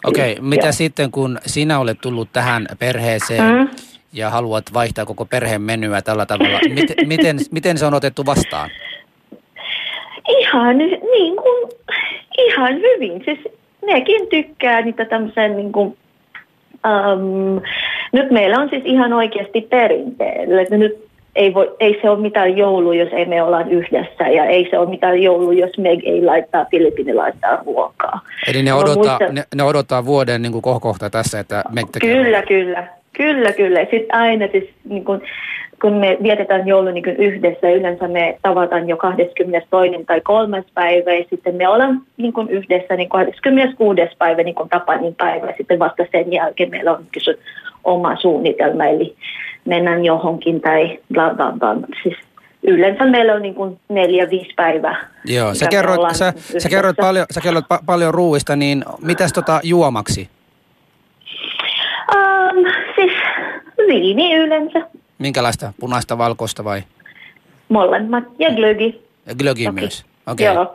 Okei, 0.04 0.34
Kyllä, 0.34 0.48
mitä 0.48 0.66
joo. 0.66 0.72
sitten 0.72 1.10
kun 1.10 1.38
sinä 1.46 1.78
olet 1.78 1.98
tullut 2.00 2.28
tähän 2.32 2.66
perheeseen 2.78 3.44
Mm. 3.44 3.68
Ja 4.12 4.30
haluat 4.30 4.64
vaihtaa 4.74 5.06
koko 5.06 5.24
perheen 5.24 5.62
menyä 5.62 6.02
tällä 6.02 6.26
tavalla, 6.26 6.58
miten, 6.68 6.96
miten, 7.08 7.36
miten 7.50 7.78
se 7.78 7.86
on 7.86 7.94
otettu 7.94 8.26
vastaan? 8.26 8.70
Ihan, 10.28 10.78
niin 10.78 11.36
kuin, 11.36 11.70
ihan 12.38 12.74
hyvin. 12.74 13.22
Siis 13.24 13.38
nekin 13.86 14.28
tykkää 14.28 14.80
niitä 14.80 15.04
tämmöisen 15.04 15.56
niin 15.56 15.72
kuin, 15.72 15.96
um, 16.86 17.60
nyt 18.12 18.30
meillä 18.30 18.58
on 18.58 18.68
siis 18.70 18.82
ihan 18.84 19.12
oikeasti 19.12 19.60
perinteellä. 19.60 20.76
Nyt 20.76 21.08
ei, 21.36 21.54
voi, 21.54 21.76
ei 21.80 21.98
se 22.02 22.10
ole 22.10 22.20
mitään 22.20 22.56
joulu, 22.56 22.92
jos 22.92 23.08
ei 23.12 23.26
me 23.26 23.42
olla 23.42 23.60
yhdessä 23.60 24.28
ja 24.28 24.44
ei 24.44 24.68
se 24.70 24.78
ole 24.78 24.88
mitään 24.88 25.22
joulu, 25.22 25.52
jos 25.52 25.78
Meg 25.78 26.00
ei 26.04 26.24
laittaa 26.24 26.66
Filippinilaittaa 26.70 27.58
ruokaa. 27.66 28.20
Eli 28.46 28.62
ne 28.62 28.74
odottaa, 28.74 29.18
muistan- 29.18 29.34
ne, 29.34 29.44
ne 29.54 29.62
odottaa 29.62 30.04
vuoden 30.04 30.42
niin 30.42 30.52
kuin 30.52 30.62
kohokohta 30.62 31.10
tässä, 31.10 31.40
että 31.40 31.64
me 31.74 31.82
tekee 31.92 32.14
Kyllä, 32.14 32.42
kyllä. 32.42 32.97
Kyllä, 33.18 33.52
kyllä. 33.52 33.80
Sitten 33.80 34.14
aina 34.14 34.48
siis 34.52 34.70
niin 34.84 35.04
kun, 35.04 35.22
kun 35.80 35.92
me 35.92 36.18
vietetään 36.22 36.66
joulu 36.66 36.90
niin 36.90 37.16
yhdessä, 37.18 37.70
yleensä 37.70 38.08
me 38.08 38.38
tavataan 38.42 38.88
jo 38.88 38.96
22. 38.96 40.04
tai 40.06 40.20
3. 40.20 40.64
päivä 40.74 41.12
ja 41.12 41.24
sitten 41.30 41.54
me 41.54 41.68
ollaan 41.68 42.02
niin 42.16 42.32
kuin 42.32 42.48
yhdessä 42.48 42.96
niin 42.96 43.08
26. 43.08 44.00
päivä 44.18 44.42
niin 44.42 44.54
kuin 44.54 44.68
Tapanin 44.68 45.14
päivä 45.14 45.46
ja 45.46 45.54
sitten 45.56 45.78
vasta 45.78 46.04
sen 46.12 46.32
jälkeen 46.32 46.70
meillä 46.70 46.92
on 46.92 47.04
kysy 47.12 47.38
oma 47.84 48.16
suunnitelma, 48.16 48.84
eli 48.84 49.16
mennään 49.64 50.04
johonkin 50.04 50.60
tai 50.60 50.98
bla 51.12 51.34
bla 51.34 51.52
bla. 51.58 51.76
Siis 52.02 52.16
yleensä 52.62 53.06
meillä 53.06 53.34
on 53.34 53.42
niin 53.42 53.54
kuin 53.54 53.80
neljä, 53.88 54.30
viisi 54.30 54.54
päivää. 54.56 55.08
Joo, 55.24 55.54
sä 55.54 55.66
kerroit, 55.66 56.14
sä, 56.14 56.32
sä 56.58 56.68
kerroit, 56.68 56.96
paljon, 56.96 57.26
sä 57.30 57.40
kerroit 57.40 57.64
pa- 57.74 57.82
paljon 57.86 58.14
ruuista, 58.14 58.56
niin 58.56 58.84
mitäs 59.02 59.32
tota 59.32 59.60
juomaksi? 59.62 60.37
Um, 62.14 62.64
siis 62.96 63.12
viini 63.88 64.34
yleensä, 64.34 64.80
Minkälaista? 65.18 65.72
Punaista, 65.80 66.18
valkoista 66.18 66.64
vai? 66.64 66.82
molemmat 67.68 68.24
ja 68.38 68.50
glögi. 68.54 69.02
Ja 69.26 69.34
glögi 69.34 69.64
Toki. 69.64 69.80
myös? 69.80 70.04
Okei, 70.26 70.46
Joo. 70.46 70.74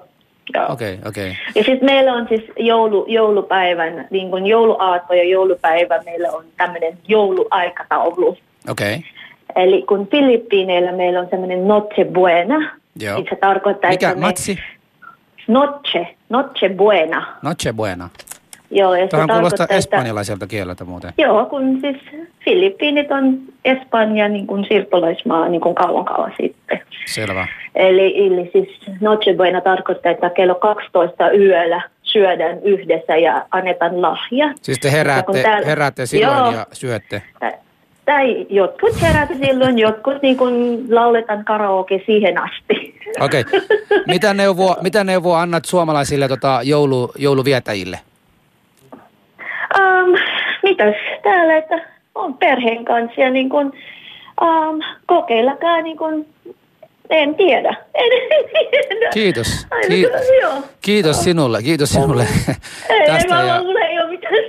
Joo. 0.53 0.65
okei, 0.71 0.99
okei. 1.05 1.37
Ja 1.55 1.63
siis 1.63 1.81
meillä 1.81 2.13
on 2.13 2.25
siis 2.29 2.41
joulu, 2.59 3.05
joulupäivän, 3.07 4.07
niin 4.11 4.29
kuin 4.29 4.47
jouluaatto 4.47 5.13
ja 5.13 5.23
joulupäivä, 5.23 5.99
meillä 6.05 6.31
on 6.31 6.43
tämmöinen 6.57 6.97
jouluaikataulu. 7.07 8.37
Okei, 8.69 9.03
Eli 9.55 9.81
kun 9.81 10.07
Filippiineillä 10.07 10.91
meillä 10.91 11.19
on 11.19 11.27
semmoinen 11.29 11.67
noche 11.67 12.05
buena, 12.05 12.71
Joo. 12.99 13.15
niin 13.17 13.27
se 13.29 13.35
tarkoittaa, 13.35 13.89
Mikä? 13.89 14.07
että 14.09 14.19
me- 14.19 14.25
Matsi? 14.27 14.59
Noche, 15.47 16.15
noche 16.29 16.69
buena. 16.69 17.27
Noche 17.41 17.73
buena. 17.73 18.09
Joo, 18.75 18.95
ja 18.95 19.07
Tähän 19.07 19.29
kuulostaa 19.29 19.63
että... 19.63 19.75
espanjalaiselta 19.75 20.47
kieleltä 20.47 20.85
muuten. 20.85 21.13
Joo, 21.17 21.45
kun 21.45 21.77
siis 21.81 21.97
Filippiinit 22.45 23.11
on 23.11 23.37
Espanja 23.65 24.29
niin 24.29 24.47
kuin 24.47 24.65
siirtolaismaa 24.67 25.49
niin 25.49 25.61
kuin 25.61 25.75
kauan 25.75 26.05
kauan 26.05 26.33
sitten. 26.41 26.79
Selvä. 27.05 27.47
Eli, 27.75 28.25
eli 28.27 28.49
siis 28.53 28.79
Noche 29.01 29.33
Buena 29.33 29.61
tarkoittaa, 29.61 30.11
että 30.11 30.29
kello 30.29 30.55
12 30.55 31.31
yöllä 31.31 31.81
syödään 32.03 32.63
yhdessä 32.63 33.15
ja 33.17 33.45
annetaan 33.51 34.01
lahja. 34.01 34.53
Siis 34.61 34.79
te 34.79 34.91
heräätte, 34.91 35.41
täällä- 35.43 35.65
heräätte 35.67 36.05
silloin 36.05 36.37
Joo. 36.37 36.51
ja 36.51 36.67
syötte. 36.71 37.21
Tai- 38.05 38.45
jotkut 38.49 39.01
herätä 39.01 39.33
silloin, 39.45 39.79
jotkut 39.79 40.21
niin 40.21 40.37
kuin 40.37 40.85
lauletaan 40.95 41.45
karaoke 41.45 42.01
siihen 42.05 42.37
asti. 42.37 42.99
Okei. 43.19 43.43
Mitä 44.07 44.33
neuvoa, 44.33 44.77
mitä 44.81 45.03
neuvoa 45.03 45.41
annat 45.41 45.65
suomalaisille 45.65 46.27
tota, 46.27 46.59
joulu, 46.63 47.11
jouluvietäjille? 47.17 47.99
Um, 49.79 50.15
mitäs 50.63 50.95
täällä, 51.23 51.57
että 51.57 51.79
on 52.15 52.33
perheen 52.37 52.85
kanssa 52.85 53.21
ja 53.21 53.29
niin 53.29 53.49
kuin, 53.49 53.67
um, 54.41 54.79
kokeillakaa 55.05 55.81
niin 55.81 55.97
kuin, 55.97 56.27
en 57.09 57.35
tiedä. 57.35 57.69
En 57.95 58.09
tiedä. 58.51 59.09
Kiitos. 59.13 59.67
Aina 59.71 59.87
Ki- 59.87 60.03
kyllä, 60.03 60.17
joo. 60.41 60.53
kiitos 60.81 61.23
sinulle, 61.23 61.63
kiitos 61.63 61.89
sinulle 61.89 62.27
Ei, 62.89 63.05
tästä. 63.07 63.35
mä 63.35 63.43
Ja... 63.43 63.55
ei 63.87 63.99
ole 63.99 64.09
mitään. 64.09 64.33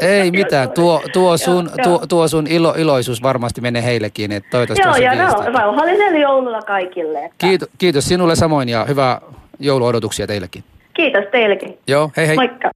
Ei 0.00 0.30
mitään, 0.30 0.70
tuo, 0.70 1.02
tuo, 1.12 1.36
sun, 1.36 1.70
Joo, 1.78 1.84
tuo, 1.98 2.06
tuo 2.08 2.28
sun 2.28 2.46
ilo, 2.46 2.74
iloisuus 2.78 3.22
varmasti 3.22 3.60
menee 3.60 3.84
heillekin, 3.84 4.32
että 4.32 4.50
toivottavasti 4.50 5.02
Joo, 5.04 5.12
ja 5.12 5.28
rau- 5.28 5.54
rauhallinen 5.58 6.20
joulua 6.20 6.62
kaikille. 6.62 7.18
Että. 7.24 7.36
Kiitos, 7.38 7.68
kiitos 7.78 8.04
sinulle 8.04 8.34
samoin 8.36 8.68
ja 8.68 8.84
hyvää 8.84 9.20
jouluodotuksia 9.58 10.26
teillekin. 10.26 10.64
Kiitos 10.94 11.24
teillekin. 11.32 11.78
Joo, 11.86 12.10
hei 12.16 12.26
hei. 12.26 12.36
Moikka. 12.36 12.70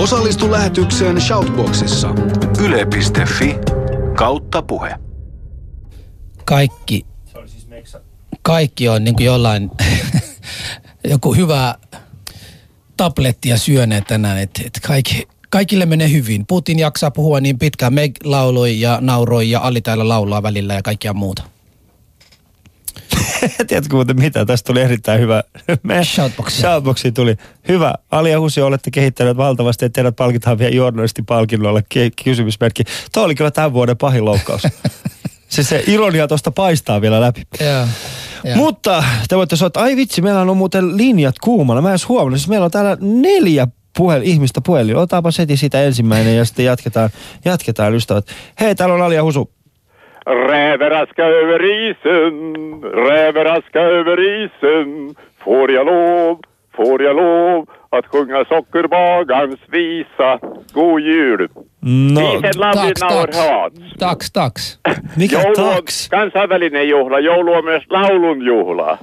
Osallistu 0.00 0.50
lähetykseen 0.50 1.20
Shoutboxissa. 1.20 2.08
Yle.fi 2.60 3.56
kautta 4.16 4.62
puhe. 4.62 4.94
Kaikki, 6.44 7.06
kaikki 8.42 8.88
on 8.88 9.04
niin 9.04 9.16
kuin 9.16 9.24
jollain, 9.26 9.70
joku 11.04 11.34
hyvä 11.34 11.74
tablettia 12.96 13.58
syöneet 13.58 14.04
tänään, 14.06 14.38
että 14.38 14.62
et 14.66 14.80
kaikki, 14.86 15.28
kaikille 15.50 15.86
menee 15.86 16.10
hyvin. 16.10 16.46
Putin 16.46 16.78
jaksaa 16.78 17.10
puhua 17.10 17.40
niin 17.40 17.58
pitkään. 17.58 17.94
Meg 17.94 18.16
lauloi 18.24 18.80
ja 18.80 18.98
nauroi 19.00 19.50
ja 19.50 19.60
Ali 19.60 19.80
täällä 19.80 20.08
laulaa 20.08 20.42
välillä 20.42 20.74
ja 20.74 20.82
kaikkia 20.82 21.14
muuta. 21.14 21.42
Tiedätkö 23.66 23.94
muuten 23.94 24.20
mitä? 24.20 24.46
Tästä 24.46 24.66
tuli 24.66 24.80
erittäin 24.80 25.20
hyvä. 25.20 25.42
Me 25.82 26.04
Shoutboxia. 26.04 26.60
Shoutboxiin 26.60 27.14
tuli. 27.14 27.36
Hyvä. 27.68 27.94
Ali 28.10 28.30
ja 28.30 28.40
Husi, 28.40 28.60
olette 28.60 28.90
kehittäneet 28.90 29.36
valtavasti, 29.36 29.84
että 29.84 29.94
teidät 29.94 30.16
palkitaan 30.16 30.58
vielä 30.58 30.76
journalistipalkinnolla. 30.76 31.82
Ky- 31.82 32.10
kysymysmerkki. 32.24 32.82
Tuo 33.12 33.22
oli 33.22 33.34
kyllä 33.34 33.50
tämän 33.50 33.72
vuoden 33.72 33.96
pahin 33.96 34.24
loukkaus. 34.24 34.62
se, 35.48 35.62
se 35.62 35.84
ironia 35.86 36.28
tuosta 36.28 36.50
paistaa 36.50 37.00
vielä 37.00 37.20
läpi. 37.20 37.42
Joo. 37.60 37.86
Joo. 38.44 38.56
Mutta 38.56 39.04
te 39.28 39.36
voitte 39.36 39.56
sanoa, 39.56 39.66
että 39.66 39.80
ai 39.80 39.96
vitsi, 39.96 40.22
meillä 40.22 40.40
on 40.40 40.56
muuten 40.56 40.96
linjat 40.96 41.38
kuumana. 41.38 41.82
Mä 41.82 41.88
en 41.88 41.92
edes 41.92 42.08
huomannut. 42.08 42.40
Siis 42.40 42.48
meillä 42.48 42.64
on 42.64 42.70
täällä 42.70 42.96
neljä 43.00 43.68
puhel, 43.96 44.22
ihmistä 44.24 44.60
puhelin. 44.60 44.96
Otetaanpa 44.96 45.30
heti 45.38 45.56
siitä 45.56 45.82
ensimmäinen 45.82 46.36
ja 46.36 46.44
sitten 46.44 46.64
jatketaan, 46.64 47.10
jatketaan 47.44 47.94
ystävät. 47.94 48.26
Hei, 48.60 48.74
täällä 48.74 48.94
on 48.94 49.02
Ali 49.02 49.14
ja 49.14 49.24
Husu. 49.24 49.52
Räveraska 50.26 51.24
över 51.24 51.64
isen, 51.64 52.54
räveraska 52.82 53.80
över 53.80 54.44
isen 54.44 55.14
Får 55.44 55.70
jag 55.72 55.86
lov, 55.86 56.38
får 56.76 57.02
jag 57.02 57.16
lov 57.16 57.68
att 57.90 58.06
sjunga 58.06 58.44
sockerbagarns 58.44 59.60
visa 59.68 60.38
God 60.72 61.00
jul! 61.00 61.48
No, 61.80 62.40
taks. 63.00 63.38
haat. 63.38 63.72
Taks, 63.98 64.32
taks. 64.32 64.78
mikä 65.16 65.36
Joulu 65.36 65.48
on 65.48 65.74
taks? 65.74 66.08
kansainvälinen 66.08 66.88
juhla, 66.88 67.20
joulu 67.20 67.52
on 67.52 67.64
myös 67.64 67.82
laulun 67.90 68.46
juhla. 68.46 68.98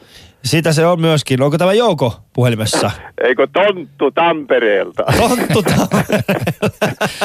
Sitä 0.47 0.73
se 0.73 0.85
on 0.85 1.01
myöskin. 1.01 1.41
Onko 1.41 1.57
tämä 1.57 1.73
Jouko 1.73 2.13
puhelimessa? 2.33 2.91
Eikö 3.23 3.47
Tonttu 3.53 4.11
Tampereelta? 4.11 5.03
Tonttu 5.17 5.63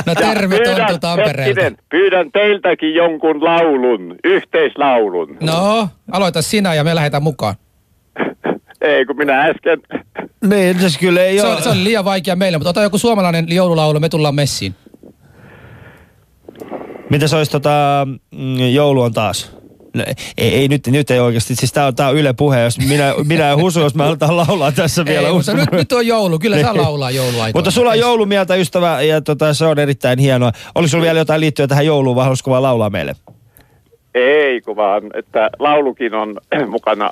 No 0.07 0.15
terve 0.15 0.59
Tonttu 0.61 0.99
Tampereelta. 1.01 1.43
hetkinen, 1.43 1.77
pyydän 1.91 2.33
teiltäkin 2.33 2.95
jonkun 2.95 3.45
laulun, 3.45 4.17
yhteislaulun. 4.25 5.37
No, 5.41 5.89
aloita 6.13 6.43
sinä 6.43 6.75
ja 6.75 6.85
me 6.85 6.95
lähdetään 6.95 7.23
mukaan. 7.23 7.55
Ei, 8.81 9.07
kun 9.07 9.17
minä 9.17 9.41
äsken... 9.43 9.81
Niin, 10.47 10.91
se 10.91 10.99
kyllä 10.99 11.23
ei 11.23 11.39
Se 11.39 11.47
ole. 11.47 11.57
on, 11.57 11.63
se 11.63 11.69
on 11.69 11.85
liian 11.85 12.05
vaikea 12.05 12.37
meille, 12.37 12.59
mutta 12.59 12.71
ota 12.71 12.83
joku 12.83 12.99
suomalainen 12.99 13.47
joululaulu, 13.49 14.01
me 14.01 14.09
tullaan 14.09 14.35
messiin. 14.35 14.75
Mitä 17.11 17.29
se 17.29 17.37
olisi 17.37 17.51
tota, 17.53 18.07
mm, 18.31 18.59
joulu 18.73 19.03
on 19.03 19.13
taas? 19.13 19.57
No, 19.95 20.05
ei, 20.39 20.55
ei 20.55 20.69
nyt, 20.69 20.87
nyt 20.87 21.11
ei 21.11 21.21
oikeasti. 21.21 21.55
Siis 21.55 21.73
tää 21.73 21.87
on, 21.87 21.95
tää 21.95 22.09
on 22.09 22.17
Yle 22.17 22.33
puhe, 22.33 22.61
jos 22.61 22.79
minä, 22.79 23.15
minä 23.29 23.45
ja 23.45 23.57
Husu, 23.57 23.81
jos 23.81 23.95
me 23.95 24.05
aletaan 24.05 24.37
laulaa 24.37 24.73
tässä 24.73 25.05
vielä. 25.05 25.27
Ei, 25.29 25.33
mutta 25.35 25.55
nyt, 25.55 25.73
nyt 25.73 25.93
on 25.93 26.07
joulu, 26.07 26.39
kyllä 26.39 26.61
saa 26.61 26.77
laulaa 26.77 27.11
jouluaikoina. 27.11 27.53
Mutta 27.55 27.71
sulla 27.71 27.91
on 27.91 27.99
joulumieltä 27.99 28.55
ystävä 28.55 29.01
ja 29.03 29.21
tota, 29.21 29.55
se 29.55 29.67
on 29.67 29.79
erittäin 29.79 30.19
hienoa. 30.19 30.53
Oliko 30.75 30.89
sulla 30.89 31.05
vielä 31.05 31.19
jotain 31.19 31.41
liittyen 31.41 31.69
tähän 31.69 31.87
jouluun 31.87 32.17
vai 32.17 32.25
haluaisitko 32.25 32.51
vaan 32.51 32.63
laulaa 32.63 32.91
meille? 32.91 33.17
Ei, 34.15 34.61
kun 34.61 34.77
vaan, 34.77 35.03
että 35.15 35.51
laulukin 35.59 36.15
on 36.15 36.37
mukana, 36.71 37.11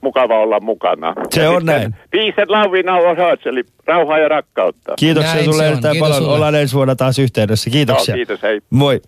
mukava 0.00 0.38
olla 0.40 0.60
mukana. 0.60 1.14
Se 1.30 1.42
Ja 1.42 1.50
on 1.50 1.60
sitten 1.60 1.80
näin. 1.80 1.94
Viiset 2.12 2.48
lauvin 2.48 2.88
our 2.88 3.16
hearts, 3.16 3.46
eli 3.46 3.64
rauhaa 3.86 4.18
ja 4.18 4.28
rakkautta. 4.28 4.92
Kiitoksia 4.98 5.34
Näin 5.34 5.44
sulle 5.44 5.62
on. 5.62 5.68
erittäin 5.68 5.92
Kiitos 5.92 6.08
paljon. 6.08 6.22
sulle. 6.22 6.34
Ollaan 6.34 6.54
ensi 6.54 6.74
vuonna 6.74 6.96
taas 6.96 7.18
yhteydessä. 7.18 7.70
Kiitoksia. 7.70 8.12
Joo, 8.12 8.16
kiitos, 8.16 8.42
hei. 8.42 8.60
Moi. 8.70 9.00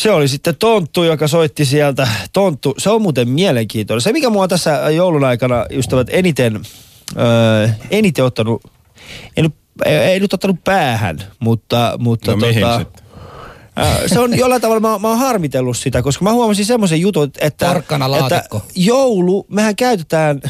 Se 0.00 0.10
oli 0.10 0.28
sitten 0.28 0.56
Tonttu, 0.56 1.04
joka 1.04 1.28
soitti 1.28 1.64
sieltä. 1.64 2.08
Tonttu, 2.32 2.74
se 2.78 2.90
on 2.90 3.02
muuten 3.02 3.28
mielenkiintoinen. 3.28 4.00
Se, 4.00 4.12
mikä 4.12 4.30
mua 4.30 4.48
tässä 4.48 4.90
joulun 4.90 5.24
aikana, 5.24 5.66
ystävät, 5.70 6.06
eniten, 6.10 6.60
öö, 7.16 7.68
eniten 7.90 8.24
ottanut, 8.24 8.62
ei 9.36 9.42
nyt, 9.42 9.54
ei, 9.84 9.96
ei 9.96 10.20
nyt 10.20 10.32
ottanut 10.32 10.64
päähän, 10.64 11.18
mutta... 11.40 11.96
mutta 11.98 12.36
No 12.36 12.36
tota? 12.36 12.86
Ää, 13.76 14.08
Se 14.08 14.20
on 14.20 14.38
jollain 14.38 14.62
tavalla, 14.62 14.80
mä, 14.80 14.98
mä 14.98 15.08
oon 15.08 15.18
harmitellut 15.18 15.76
sitä, 15.76 16.02
koska 16.02 16.24
mä 16.24 16.32
huomasin 16.32 16.64
semmoisen 16.64 17.00
jutun, 17.00 17.24
että, 17.24 17.46
että 17.46 17.66
joulu, 18.74 19.46
mehän 19.50 19.76
käytetään 19.76 20.40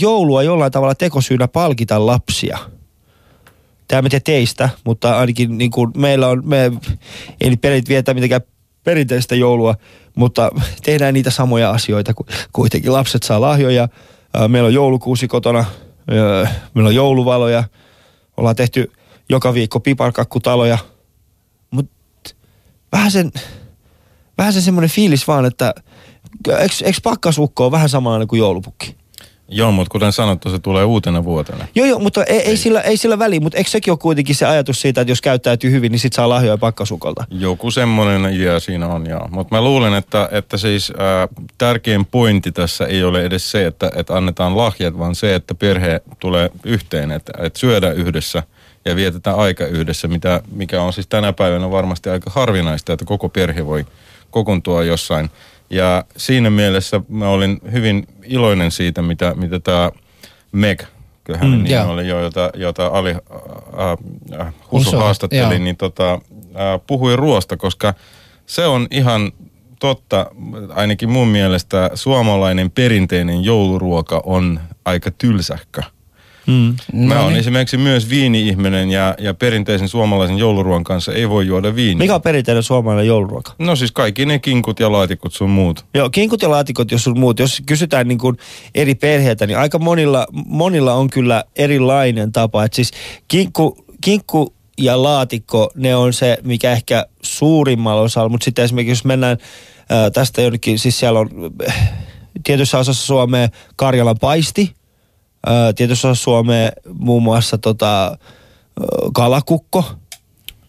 joulua 0.00 0.42
jollain 0.42 0.72
tavalla 0.72 0.94
tekosyynä 0.94 1.48
palkita 1.48 2.06
lapsia. 2.06 2.58
Tämä 3.88 4.02
mä 4.02 4.08
tiedä 4.08 4.22
teistä, 4.24 4.68
mutta 4.84 5.18
ainakin 5.18 5.58
niin 5.58 5.70
kuin 5.70 5.90
meillä 5.96 6.28
on, 6.28 6.42
me 6.48 6.72
ei 7.40 7.50
nyt 7.50 7.60
perit 7.60 7.88
vietä 7.88 8.14
mitenkään 8.14 8.42
perinteistä 8.90 9.34
joulua, 9.34 9.74
mutta 10.16 10.50
tehdään 10.82 11.14
niitä 11.14 11.30
samoja 11.30 11.70
asioita. 11.70 12.14
ku- 12.14 12.26
Kuitenkin 12.52 12.92
lapset 12.92 13.22
saa 13.22 13.40
lahjoja, 13.40 13.88
meillä 14.48 14.66
on 14.66 14.74
joulukuusi 14.74 15.28
kotona, 15.28 15.64
meillä 16.74 16.88
on 16.88 16.94
jouluvaloja, 16.94 17.64
ollaan 18.36 18.56
tehty 18.56 18.92
joka 19.28 19.54
viikko 19.54 19.80
piparkakkutaloja, 19.80 20.78
mutta 21.70 22.34
vähän 22.92 23.10
sen, 23.10 23.32
vähän 24.38 24.52
sen 24.52 24.62
semmoinen 24.62 24.90
fiilis 24.90 25.28
vaan, 25.28 25.44
että 25.44 25.74
eikö, 26.82 27.00
pakkasukko 27.02 27.64
ole 27.64 27.72
vähän 27.72 27.88
samanlainen 27.88 28.28
kuin 28.28 28.38
joulupukki? 28.38 28.96
Joo, 29.52 29.72
mutta 29.72 29.92
kuten 29.92 30.12
sanottu, 30.12 30.50
se 30.50 30.58
tulee 30.58 30.84
uutena 30.84 31.24
vuotena. 31.24 31.66
Joo, 31.74 31.86
joo, 31.86 31.98
mutta 31.98 32.24
ei, 32.24 32.38
ei, 32.38 32.56
sillä, 32.56 32.80
ei 32.80 32.96
sillä 32.96 33.18
väliä, 33.18 33.40
mutta 33.40 33.58
eikö 33.58 33.70
sekin 33.70 33.92
ole 33.92 33.98
kuitenkin 33.98 34.34
se 34.34 34.46
ajatus 34.46 34.80
siitä, 34.80 35.00
että 35.00 35.10
jos 35.10 35.20
käyttäytyy 35.20 35.70
hyvin, 35.70 35.92
niin 35.92 36.00
sit 36.00 36.12
saa 36.12 36.28
lahjoja 36.28 36.58
pakkasukolta? 36.58 37.24
Joku 37.30 37.70
semmoinen 37.70 38.34
idea 38.34 38.60
siinä 38.60 38.86
on, 38.86 39.06
joo. 39.06 39.28
Mutta 39.30 39.54
mä 39.54 39.62
luulen, 39.62 39.94
että, 39.94 40.28
että 40.32 40.56
siis 40.56 40.92
ää, 40.98 41.28
tärkein 41.58 42.06
pointti 42.06 42.52
tässä 42.52 42.86
ei 42.86 43.04
ole 43.04 43.24
edes 43.24 43.50
se, 43.50 43.66
että, 43.66 43.90
että 43.96 44.16
annetaan 44.16 44.56
lahjat, 44.56 44.98
vaan 44.98 45.14
se, 45.14 45.34
että 45.34 45.54
perhe 45.54 46.00
tulee 46.18 46.50
yhteen, 46.64 47.10
että, 47.10 47.32
että 47.38 47.58
syödään 47.58 47.96
yhdessä 47.96 48.42
ja 48.84 48.96
vietetään 48.96 49.36
aika 49.36 49.66
yhdessä, 49.66 50.08
mitä, 50.08 50.42
mikä 50.52 50.82
on 50.82 50.92
siis 50.92 51.06
tänä 51.06 51.32
päivänä 51.32 51.70
varmasti 51.70 52.10
aika 52.10 52.30
harvinaista, 52.34 52.92
että 52.92 53.04
koko 53.04 53.28
perhe 53.28 53.66
voi 53.66 53.86
kokoontua 54.30 54.84
jossain. 54.84 55.30
Ja 55.70 56.04
siinä 56.16 56.50
mielessä 56.50 57.00
mä 57.08 57.28
olin 57.28 57.60
hyvin 57.72 58.06
iloinen 58.30 58.70
siitä, 58.70 59.02
mitä, 59.02 59.34
mitä 59.34 59.60
tämä 59.60 59.90
Meg, 60.52 60.82
hänen 61.36 61.58
Mm, 61.58 61.64
nimi 61.64 61.92
oli 61.92 62.08
jo, 62.08 62.20
jota, 62.20 62.50
jota 62.54 62.86
Ali 62.86 63.10
äh, 63.10 64.40
äh, 64.40 64.54
Husu 64.72 64.90
Husu, 64.90 64.96
haastatteli, 64.96 65.54
joo. 65.54 65.64
niin 65.64 65.76
tota, 65.76 66.12
äh, 66.12 66.80
puhui 66.86 67.16
ruoasta, 67.16 67.56
koska 67.56 67.94
se 68.46 68.66
on 68.66 68.86
ihan 68.90 69.32
totta, 69.80 70.26
ainakin 70.68 71.08
mun 71.08 71.28
mielestä 71.28 71.90
suomalainen 71.94 72.70
perinteinen 72.70 73.44
jouluruoka 73.44 74.22
on 74.24 74.60
aika 74.84 75.10
tylsähkö. 75.10 75.82
Mm. 76.50 76.76
Mä 77.06 77.14
No 77.14 77.20
oon 77.22 77.32
niin. 77.32 77.40
esimerkiksi 77.40 77.76
myös 77.76 78.10
viini-ihminen 78.10 78.90
ja, 78.90 79.14
ja 79.18 79.34
perinteisen 79.34 79.88
suomalaisen 79.88 80.38
jouluruoan 80.38 80.84
kanssa 80.84 81.12
ei 81.12 81.28
voi 81.28 81.46
juoda 81.46 81.74
viiniä. 81.74 81.98
Mikä 81.98 82.14
on 82.14 82.22
perinteinen 82.22 82.62
suomalainen 82.62 83.06
jouluruoka? 83.06 83.52
No 83.58 83.76
siis 83.76 83.92
kaikki 83.92 84.26
ne 84.26 84.38
kinkut 84.38 84.80
ja 84.80 84.92
laatikot 84.92 85.32
sun 85.32 85.50
muut. 85.50 85.84
Joo, 85.94 86.10
kinkut 86.10 86.42
ja 86.42 86.50
laatikot, 86.50 86.90
jos 86.90 87.04
sun 87.04 87.18
muut, 87.20 87.38
jos 87.38 87.62
kysytään 87.66 88.08
niin 88.08 88.18
kuin 88.18 88.36
eri 88.74 88.94
perheitä, 88.94 89.46
niin 89.46 89.58
aika 89.58 89.78
monilla, 89.78 90.26
monilla 90.32 90.94
on 90.94 91.10
kyllä 91.10 91.44
erilainen 91.56 92.32
tapa. 92.32 92.64
Et 92.64 92.72
siis 92.72 92.90
kinkku, 93.28 93.84
kinkku 94.00 94.54
ja 94.78 95.02
laatikko, 95.02 95.70
ne 95.74 95.96
on 95.96 96.12
se, 96.12 96.38
mikä 96.44 96.72
ehkä 96.72 97.06
suurimmalla 97.22 98.02
osalla, 98.02 98.28
mutta 98.28 98.44
sitten 98.44 98.64
esimerkiksi 98.64 98.90
jos 98.90 99.04
mennään 99.04 99.36
ää, 99.90 100.10
tästä 100.10 100.42
jonnekin, 100.42 100.78
siis 100.78 100.98
siellä 101.00 101.20
on 101.20 101.30
äh, 101.68 101.90
tietyssä 102.44 102.78
osassa 102.78 103.06
Suomea 103.06 103.48
Karjalan 103.76 104.16
paisti, 104.20 104.72
tietyssä 105.76 106.08
osassa 106.08 106.24
Suomea 106.24 106.70
muun 106.98 107.22
muassa 107.22 107.58
tota, 107.58 108.18
kalakukko, 109.14 109.84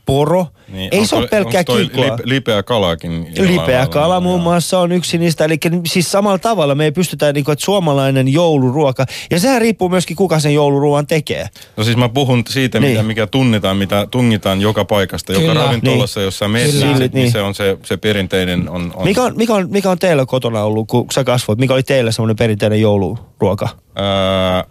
poro. 0.06 0.48
Ei 0.92 1.06
se 1.06 1.16
ole 1.16 1.24
onko- 1.24 1.30
pelkkää 1.32 1.64
kinkkua. 1.64 2.04
Lip, 2.06 2.14
lipeä 2.24 2.64
kalakin. 2.64 3.28
Lipeä 3.40 3.58
lailla? 3.68 3.88
kala 3.88 4.20
muun 4.20 4.36
Joo. 4.40 4.44
muassa 4.44 4.80
on 4.80 4.92
yksi 4.92 5.18
niistä. 5.18 5.46
Eli 5.46 5.58
siis 5.88 6.12
samalla 6.12 6.38
tavalla 6.40 6.76
me 6.76 6.86
ei 6.86 6.92
pystytä, 6.92 7.34
niin 7.34 7.44
kuin, 7.46 7.54
että 7.54 7.66
suomalainen 7.66 8.28
jouluruoka, 8.28 9.06
ja 9.32 9.40
sehän 9.40 9.62
riippuu 9.62 9.90
myöskin 9.90 10.16
kuka 10.18 10.40
sen 10.40 10.54
jouluruoan 10.54 11.08
tekee. 11.08 11.48
No 11.78 11.84
siis 11.84 11.98
mä 11.98 12.10
puhun 12.10 12.44
siitä, 12.50 12.80
Niin. 12.80 12.92
mitä, 12.92 13.04
mikä 13.04 13.28
tunnetaan, 13.28 13.78
mitä 13.78 14.08
tungitaan 14.12 14.62
joka 14.62 14.86
paikasta. 14.86 15.34
Kyllä. 15.34 15.48
Joka 15.54 15.60
ravintolassa, 15.66 16.22
jossa 16.22 16.48
menet, 16.48 16.72
Kyllä. 16.72 16.86
niin, 16.86 17.00
Niin. 17.00 17.12
niin 17.14 17.32
se 17.32 17.42
on 17.42 17.56
se, 17.56 17.78
se 17.84 17.98
perinteinen. 17.98 18.70
On, 18.70 18.94
on, 18.96 19.04
Mikä 19.04 19.24
on, 19.24 19.34
mikä, 19.38 19.54
on, 19.54 19.68
mikä 19.72 19.90
on 19.90 20.00
teillä 20.00 20.26
kotona 20.26 20.64
ollut, 20.64 20.88
kun 20.88 21.06
sä 21.14 21.24
kasvoit? 21.24 21.60
Mikä 21.60 21.74
oli 21.74 21.84
teillä 21.84 22.12
semmoinen 22.12 22.36
perinteinen 22.36 22.82
jouluruoka? 22.82 23.70
Ää, 23.96 24.64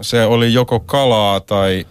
se 0.00 0.24
oli 0.24 0.52
joko 0.52 0.80
kalaa 0.80 1.40
tai 1.40 1.86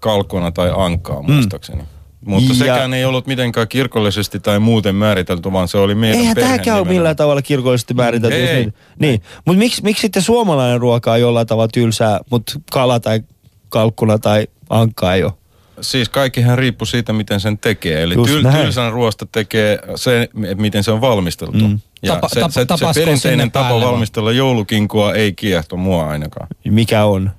kalkona 0.00 0.50
tai 0.50 0.70
ankaa 0.76 1.22
muistaakseni. 1.22 1.82
Mutta 2.26 2.48
Ja- 2.52 2.54
sekään 2.58 2.94
ei 2.94 3.04
ollut 3.04 3.26
mitenkään 3.26 3.68
kirkollisesti 3.68 4.40
tai 4.40 4.58
muuten 4.58 4.94
määritelty, 4.94 5.52
vaan 5.52 5.68
se 5.68 5.78
oli 5.78 5.94
meidän 5.94 6.18
Eihän 6.18 6.34
perheen 6.34 6.54
tämäkään 6.54 6.78
ole 6.80 6.88
millään 6.88 7.16
tavalla 7.16 7.42
kirkollisesti 7.42 7.94
määritelty. 7.94 8.36
Ei. 8.36 8.54
Niin. 8.56 8.74
niin. 8.98 9.22
Mutta 9.44 9.58
miksi, 9.58 9.82
miksi 9.82 10.00
sitten 10.00 10.22
suomalainen 10.22 10.80
ruoka 10.80 11.12
on 11.12 11.20
jollain 11.20 11.46
tavalla 11.46 11.68
tylsää, 11.68 12.20
mutta 12.30 12.60
kala 12.72 13.00
tai 13.00 13.20
kalkkuna 13.68 14.18
tai 14.18 14.46
ankka 14.70 15.14
ei 15.14 15.24
ole? 15.24 15.32
Siis 15.80 16.08
kaikkihan 16.08 16.58
riippuu 16.58 16.86
siitä, 16.86 17.12
miten 17.12 17.40
sen 17.40 17.58
tekee. 17.58 18.02
Eli 18.02 18.14
Just 18.14 18.30
tyl, 18.32 18.42
näin. 18.42 18.56
tylsän 18.64 18.92
ruoasta 18.92 19.26
tekee 19.32 19.78
se, 19.96 20.28
miten 20.56 20.84
se 20.84 20.90
on 20.90 21.00
valmisteltu. 21.00 21.58
Mm. 21.68 21.80
Ja 22.02 22.14
Tapa- 22.14 22.28
se, 22.28 22.64
tapa- 22.64 22.92
se, 22.92 23.00
se 23.00 23.04
perinteinen 23.04 23.50
tapa 23.50 23.80
valmistella 23.80 24.32
joulukinkua 24.32 25.14
ei 25.14 25.32
kiehto 25.32 25.76
mua 25.76 26.06
ainakaan. 26.08 26.46
Mikä 26.64 27.04
on? 27.04 27.30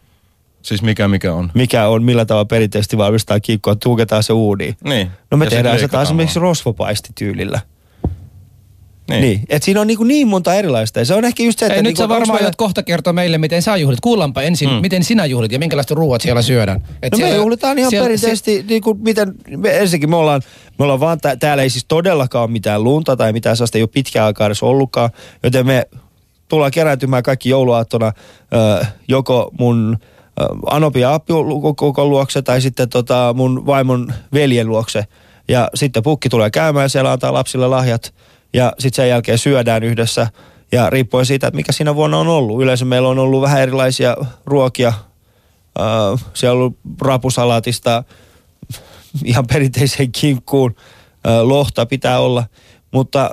Siis 0.62 0.82
mikä 0.82 1.08
mikä 1.08 1.34
on. 1.34 1.52
Mikä 1.54 1.88
on, 1.88 2.04
millä 2.04 2.26
tavalla 2.26 2.46
perinteisesti 2.46 2.98
valmistaa 2.98 3.40
kikkua, 3.40 3.76
tuuketaan 3.76 4.24
se 4.24 4.34
uuniin? 4.34 4.78
Niin. 4.84 5.08
No 5.32 5.38
me 5.38 5.46
Ja 5.46 5.52
tehdään 5.52 5.80
se 5.80 5.88
taas 5.88 6.08
esimerkiksi 6.08 6.40
rosvopaistityylillä. 6.40 7.60
Niin. 9.10 9.22
Niin. 9.22 9.42
Et 9.50 9.64
siinä 9.64 9.82
on 9.82 9.88
niin, 9.88 10.08
niin 10.08 10.28
monta 10.28 10.54
erilaista. 10.54 11.00
Ja 11.00 11.06
se 11.06 11.14
on 11.14 11.26
ehkä 11.26 11.44
just 11.44 11.60
se, 11.60 11.66
että... 11.66 11.76
Ei, 11.76 11.82
nyt 11.82 11.86
niinku, 11.90 12.02
sä 12.02 12.10
varmaan 12.10 12.42
aiot 12.42 12.56
kohta 12.56 12.84
kertoa 12.84 13.14
meille, 13.14 13.38
miten 13.38 13.62
sä 13.62 13.78
juhlit. 13.78 14.00
Kuullaanpa 14.00 14.42
ensin, 14.42 14.70
Mm. 14.70 14.76
miten 14.76 15.04
sinä 15.04 15.26
juhlit 15.26 15.52
ja 15.52 15.60
minkälaiset 15.60 15.92
ruuat 15.92 16.22
siellä 16.22 16.42
syödään. 16.42 16.82
Et 17.02 17.12
No 17.12 17.18
me 17.18 17.22
siellä- 17.24 17.36
juhlitaan 17.38 17.80
ihan 17.80 17.90
siellä- 17.90 18.06
perinteisesti, 18.06 18.66
niin 18.70 18.82
kuin 18.82 19.00
miten, 19.02 19.34
me, 19.58 19.78
ensinnäkin 19.80 20.10
me 20.10 20.16
ollaan, 20.16 20.42
me 20.80 20.84
ollaan 20.84 21.00
vaan, 21.00 21.20
tää, 21.20 21.36
täällä 21.36 21.64
ei 21.64 21.70
siis 21.70 21.86
todellakaan 21.88 22.44
ole 22.44 22.52
mitään 22.52 22.84
lunta 22.84 23.16
tai 23.16 23.34
mitään 23.34 23.58
sellaista 23.58 23.78
ei 23.78 23.82
ole 23.82 23.90
pitkään 23.94 24.26
aikaa 24.26 24.48
edes 24.48 24.64
ollutkaan, 24.64 25.10
joten 25.44 25.66
me 25.66 25.88
tullaan 26.48 26.72
kerääntymään 26.72 27.24
kaikki 27.24 27.50
jouluaattona 27.50 28.14
ö, 28.82 28.86
joko 29.08 29.52
mun 29.60 29.98
ö, 30.02 30.06
Anopi 30.66 31.00
ja 31.00 31.14
Appiukon 31.14 32.10
luokse 32.10 32.42
tai 32.42 32.62
sitten 32.62 32.90
tota 32.90 33.34
mun 33.38 33.66
vaimon 33.66 34.14
veljen 34.34 34.68
luokse. 34.68 35.06
Ja 35.48 35.70
sitten 35.76 36.04
pukki 36.04 36.30
tulee 36.30 36.50
käymään 36.50 36.90
siellä 36.90 37.12
antaa 37.12 37.34
lapsille 37.34 37.68
lahjat 37.68 38.14
ja 38.54 38.74
sitten 38.80 39.04
sen 39.04 39.10
jälkeen 39.10 39.38
syödään 39.38 39.84
yhdessä. 39.84 40.28
Ja 40.72 40.90
riippuen 40.90 41.26
siitä, 41.26 41.48
että 41.48 41.56
mikä 41.56 41.72
siinä 41.72 41.96
vuonna 41.96 42.18
on 42.18 42.28
ollut. 42.28 42.62
Yleensä 42.62 42.86
meillä 42.86 43.10
on 43.10 43.20
ollut 43.20 43.42
vähän 43.42 43.62
erilaisia 43.62 44.18
ruokia. 44.46 44.94
Äh, 45.80 46.26
siellä 46.34 46.54
on 46.54 46.60
ollut 46.60 46.78
rapusalaatista 47.02 48.04
ihan 49.24 49.48
perinteiseen 49.48 50.12
kinkkuun. 50.12 50.76
Äh, 51.28 51.42
lohta 51.42 51.86
pitää 51.86 52.20
olla. 52.20 52.44
Mutta 52.92 53.30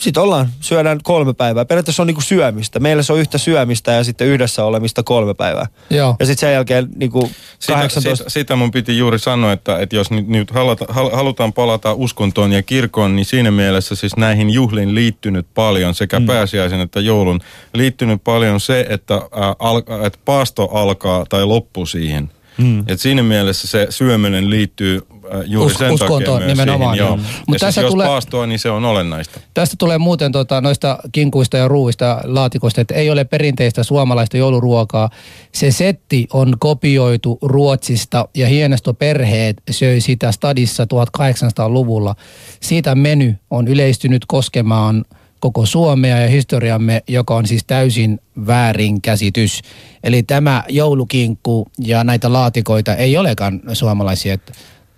sitten 0.00 0.22
ollaan, 0.22 0.48
syödään 0.60 1.00
kolme 1.02 1.34
päivää. 1.34 1.64
Periaatteessa 1.64 2.02
on 2.02 2.06
niinku 2.06 2.20
syömistä. 2.20 2.80
Meillä 2.80 3.02
se 3.02 3.12
on 3.12 3.18
yhtä 3.18 3.38
syömistä 3.38 3.92
ja 3.92 4.04
sitten 4.04 4.26
yhdessä 4.26 4.64
olemista 4.64 5.02
kolme 5.02 5.34
päivää. 5.34 5.66
Joo. 5.90 6.16
Ja 6.20 6.26
sitten 6.26 6.40
sen 6.40 6.52
jälkeen 6.52 6.88
niinku 6.96 7.30
Sitä, 7.58 7.72
18... 7.72 8.16
sitä, 8.16 8.30
sitä 8.30 8.56
mun 8.56 8.70
piti 8.70 8.98
juuri 8.98 9.18
sanoa, 9.18 9.52
että, 9.52 9.78
että 9.78 9.96
jos 9.96 10.10
nyt, 10.10 10.28
nyt 10.28 10.50
halata, 10.50 10.84
hal, 10.88 11.10
halutaan 11.10 11.52
palata 11.52 11.94
uskontoon 11.94 12.52
ja 12.52 12.62
kirkkoon, 12.62 13.16
niin 13.16 13.26
siinä 13.26 13.50
mielessä 13.50 13.94
siis 13.94 14.16
näihin 14.16 14.50
juhliin 14.50 14.94
liittynyt 14.94 15.46
paljon, 15.54 15.94
sekä 15.94 16.20
mm. 16.20 16.26
pääsiäisen 16.26 16.80
että 16.80 17.00
joulun, 17.00 17.40
liittynyt 17.74 18.24
paljon 18.24 18.60
se, 18.60 18.86
että, 18.88 19.14
ää, 19.14 19.54
al, 19.58 19.82
että 20.06 20.18
paasto 20.24 20.64
alkaa 20.64 21.26
tai 21.28 21.44
loppuu 21.44 21.86
siihen. 21.86 22.30
Mm. 22.58 22.84
Et 22.86 23.00
siinä 23.00 23.22
mielessä 23.22 23.68
se 23.68 23.86
syöminen 23.90 24.50
liittyy 24.50 25.00
ää, 25.30 25.42
juuri 25.46 25.72
Us- 25.72 25.78
sen 25.78 25.90
uskontoon 25.92 26.22
takia 26.40 26.46
myös 26.46 26.58
nimenomaan, 26.58 26.96
siihen. 26.96 27.08
Joo. 27.08 27.16
joo. 27.16 27.26
Ja 27.26 27.42
Mut 27.46 27.52
siis 27.54 27.60
tässä 27.60 27.80
jos 27.80 27.90
tulee- 27.90 28.06
paastoa, 28.06 28.46
niin 28.46 28.58
se 28.58 28.70
on 28.70 28.84
olennaista. 28.84 29.40
Tästä 29.54 29.76
tulee 29.78 29.98
muuten 29.98 30.32
tota, 30.32 30.60
noista 30.60 30.98
kinkuista 31.12 31.56
ja 31.56 31.68
ruuista 31.68 32.04
ja 32.04 32.20
laatikoista, 32.24 32.80
että 32.80 32.94
ei 32.94 33.10
ole 33.10 33.24
perinteistä 33.24 33.82
suomalaista 33.82 34.36
jouluruokaa. 34.36 35.10
Se 35.52 35.70
setti 35.70 36.26
on 36.32 36.54
kopioitu 36.58 37.38
Ruotsista 37.42 38.28
ja 38.34 38.46
hienostoperheet 38.46 39.56
söi 39.70 40.00
sitä 40.00 40.32
stadissa 40.32 40.84
1800-luvulla. 40.84 42.14
Siitä 42.60 42.94
meny 42.94 43.34
on 43.50 43.68
yleistynyt 43.68 44.24
koskemaan 44.26 45.04
koko 45.40 45.66
Suomea 45.66 46.18
ja 46.18 46.28
historiamme, 46.28 47.02
joka 47.08 47.34
on 47.34 47.46
siis 47.46 47.64
täysin 47.66 48.20
väärin 48.46 49.02
käsitys. 49.02 49.60
Eli 50.04 50.22
tämä 50.22 50.64
joulukinkku 50.68 51.68
ja 51.78 52.04
näitä 52.04 52.32
laatikoita 52.32 52.94
ei 52.94 53.16
olekaan 53.16 53.60
suomalaisia. 53.72 54.34
Että, 54.34 54.52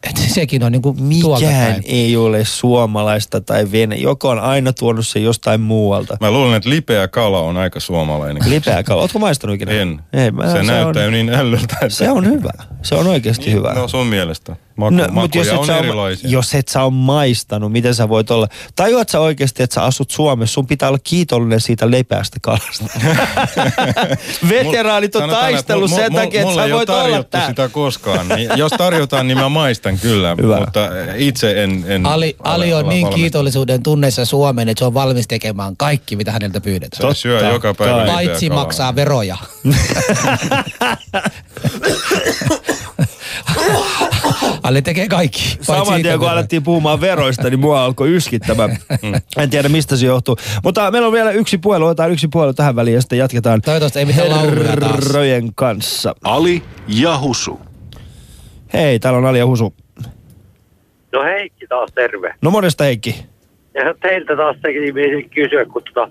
että 0.09 0.21
sekin 0.21 0.63
on 0.63 0.73
niinku 0.73 0.97
Mikään 1.01 1.83
ei 1.85 2.17
ole 2.17 2.45
suomalaista 2.45 3.41
tai 3.41 3.73
vene. 3.73 3.97
Joka 3.97 4.31
on 4.31 4.39
aina 4.39 4.73
tuonut 4.73 5.07
se 5.07 5.19
jostain 5.19 5.61
muualta. 5.61 6.17
Mä 6.21 6.31
luulen, 6.31 6.57
että 6.57 6.71
lipeä 6.71 7.09
kala 7.09 7.41
on 7.41 7.57
aika 7.57 7.81
suomalainen. 7.81 8.51
Lipeä 8.51 8.83
kala. 8.83 9.03
Ootko 9.03 9.19
maistanut 9.19 9.55
ikinä? 9.55 9.73
En. 9.73 10.01
Ei, 10.13 10.31
mä, 10.31 10.53
se, 10.53 10.63
näyttää 10.63 11.07
on, 11.07 11.13
niin 11.13 11.29
ällöltä. 11.29 11.75
Että... 11.75 11.89
Se 11.89 12.11
on 12.11 12.27
hyvä. 12.27 12.53
Se 12.83 12.95
on 12.95 13.07
oikeasti 13.07 13.53
hyvä. 13.53 13.73
No 13.75 13.89
sun 13.89 14.07
mielestä. 14.07 14.57
Maku, 14.79 14.95
No, 14.95 15.07
no, 15.07 15.13
mut 15.13 15.35
jos 15.35 15.47
et, 15.49 15.53
on 15.59 15.67
sä 15.67 15.73
ole, 15.73 15.79
erilaisia. 15.79 16.31
jos 16.31 16.55
et 16.55 16.69
sä 16.69 16.83
ole 16.83 16.93
maistanut, 16.93 17.73
miten 17.73 17.95
sä 17.95 18.09
voit 18.09 18.31
olla? 18.31 18.49
Tajuat 18.77 19.09
sä 19.09 19.21
oikeasti, 19.21 19.63
että 19.63 19.75
sä 19.75 19.83
asut 19.83 20.11
Suomessa? 20.11 20.55
Sun 20.55 20.67
pitää 20.67 20.89
olla 20.89 20.99
kiitollinen 21.05 21.61
siitä 21.61 21.91
lepeästä 21.91 22.37
kalasta. 22.43 22.85
Veteraanit 24.49 25.17
on 25.17 25.31
taistellut 25.31 25.91
sen 25.91 26.15
takia, 26.15 26.43
että 26.43 26.55
sä 26.55 26.75
voit 26.75 26.91
olla 26.91 27.23
täällä. 27.23 27.49
sitä 27.49 27.69
koskaan. 27.69 28.29
Niin 28.29 28.51
jos 28.57 28.73
tarjotaan, 28.73 29.29
niin 29.29 29.39
mä 29.39 29.49
maistan 29.49 29.99
kyllä, 29.99 30.37
Hyvä. 30.43 30.61
mutta 30.61 30.89
itse 31.17 31.63
en... 31.63 31.85
en 31.87 32.07
Ali, 32.07 32.37
Ali 32.45 32.75
on 32.75 32.89
niin 32.89 33.03
valmis. 33.03 33.21
kiitollisuuden 33.21 33.83
tunneessa 33.83 34.25
Suomeen, 34.25 34.69
että 34.69 34.79
se 34.79 34.85
on 34.85 34.95
valmis 34.95 35.29
tekemään 35.29 35.77
kaikki, 35.77 36.17
mitä 36.17 36.33
häneltä 36.33 36.61
pyydetään. 36.61 37.15
Se 37.15 37.21
syö 37.21 37.39
Totta 37.39 37.55
joka 37.55 37.75
päivä 37.75 38.07
Paitsi 38.07 38.51
maksaa 38.51 38.95
veroja. 38.95 39.37
Ali 44.69 44.83
tekee 44.83 45.09
kaikki. 45.09 45.59
Saman 45.61 46.03
tien 46.03 46.19
kun 46.19 46.31
alettiin 46.31 46.63
puhumaan 46.63 47.01
veroista, 47.01 47.51
niin 47.51 47.61
mua 47.61 47.85
alkoi 47.85 48.15
yskittämään. 48.17 48.77
En 49.39 49.51
tiedä 49.51 49.69
mistä 49.69 49.97
se 49.97 50.07
johtuu. 50.07 50.37
Mutta 50.65 50.91
meillä 50.91 51.07
on 51.07 51.13
vielä 51.13 51.31
yksi 51.31 51.59
puhelu, 51.59 51.87
otetaan 51.87 52.11
yksi 52.11 52.29
puhelu 52.29 52.53
tähän 52.53 52.77
väliin 52.77 52.95
ja 52.95 53.01
sitten 53.01 53.19
jatketaan 53.19 53.63
Toivottavasti 53.63 53.99
ei 53.99 54.05
mitään 54.05 54.31
herrojen 54.31 55.55
kanssa. 55.55 56.15
Ali 56.25 56.63
ja 56.89 57.19
Husu. 57.19 57.61
Hei, 58.73 58.99
täällä 58.99 59.19
on 59.19 59.27
Ali 59.27 59.39
ja 59.39 59.47
Husu. 59.47 59.75
No 61.13 61.23
Heikki 61.25 61.67
taas 61.67 61.91
terve. 61.95 62.35
No 62.43 62.51
morjesta 62.51 62.85
Heikki. 62.85 63.25
Ja 63.75 63.95
teiltä 64.03 64.37
taas 64.37 64.57
teki 64.63 64.79
kysyä, 65.35 65.65
kun 65.65 65.83
tota, 65.95 66.11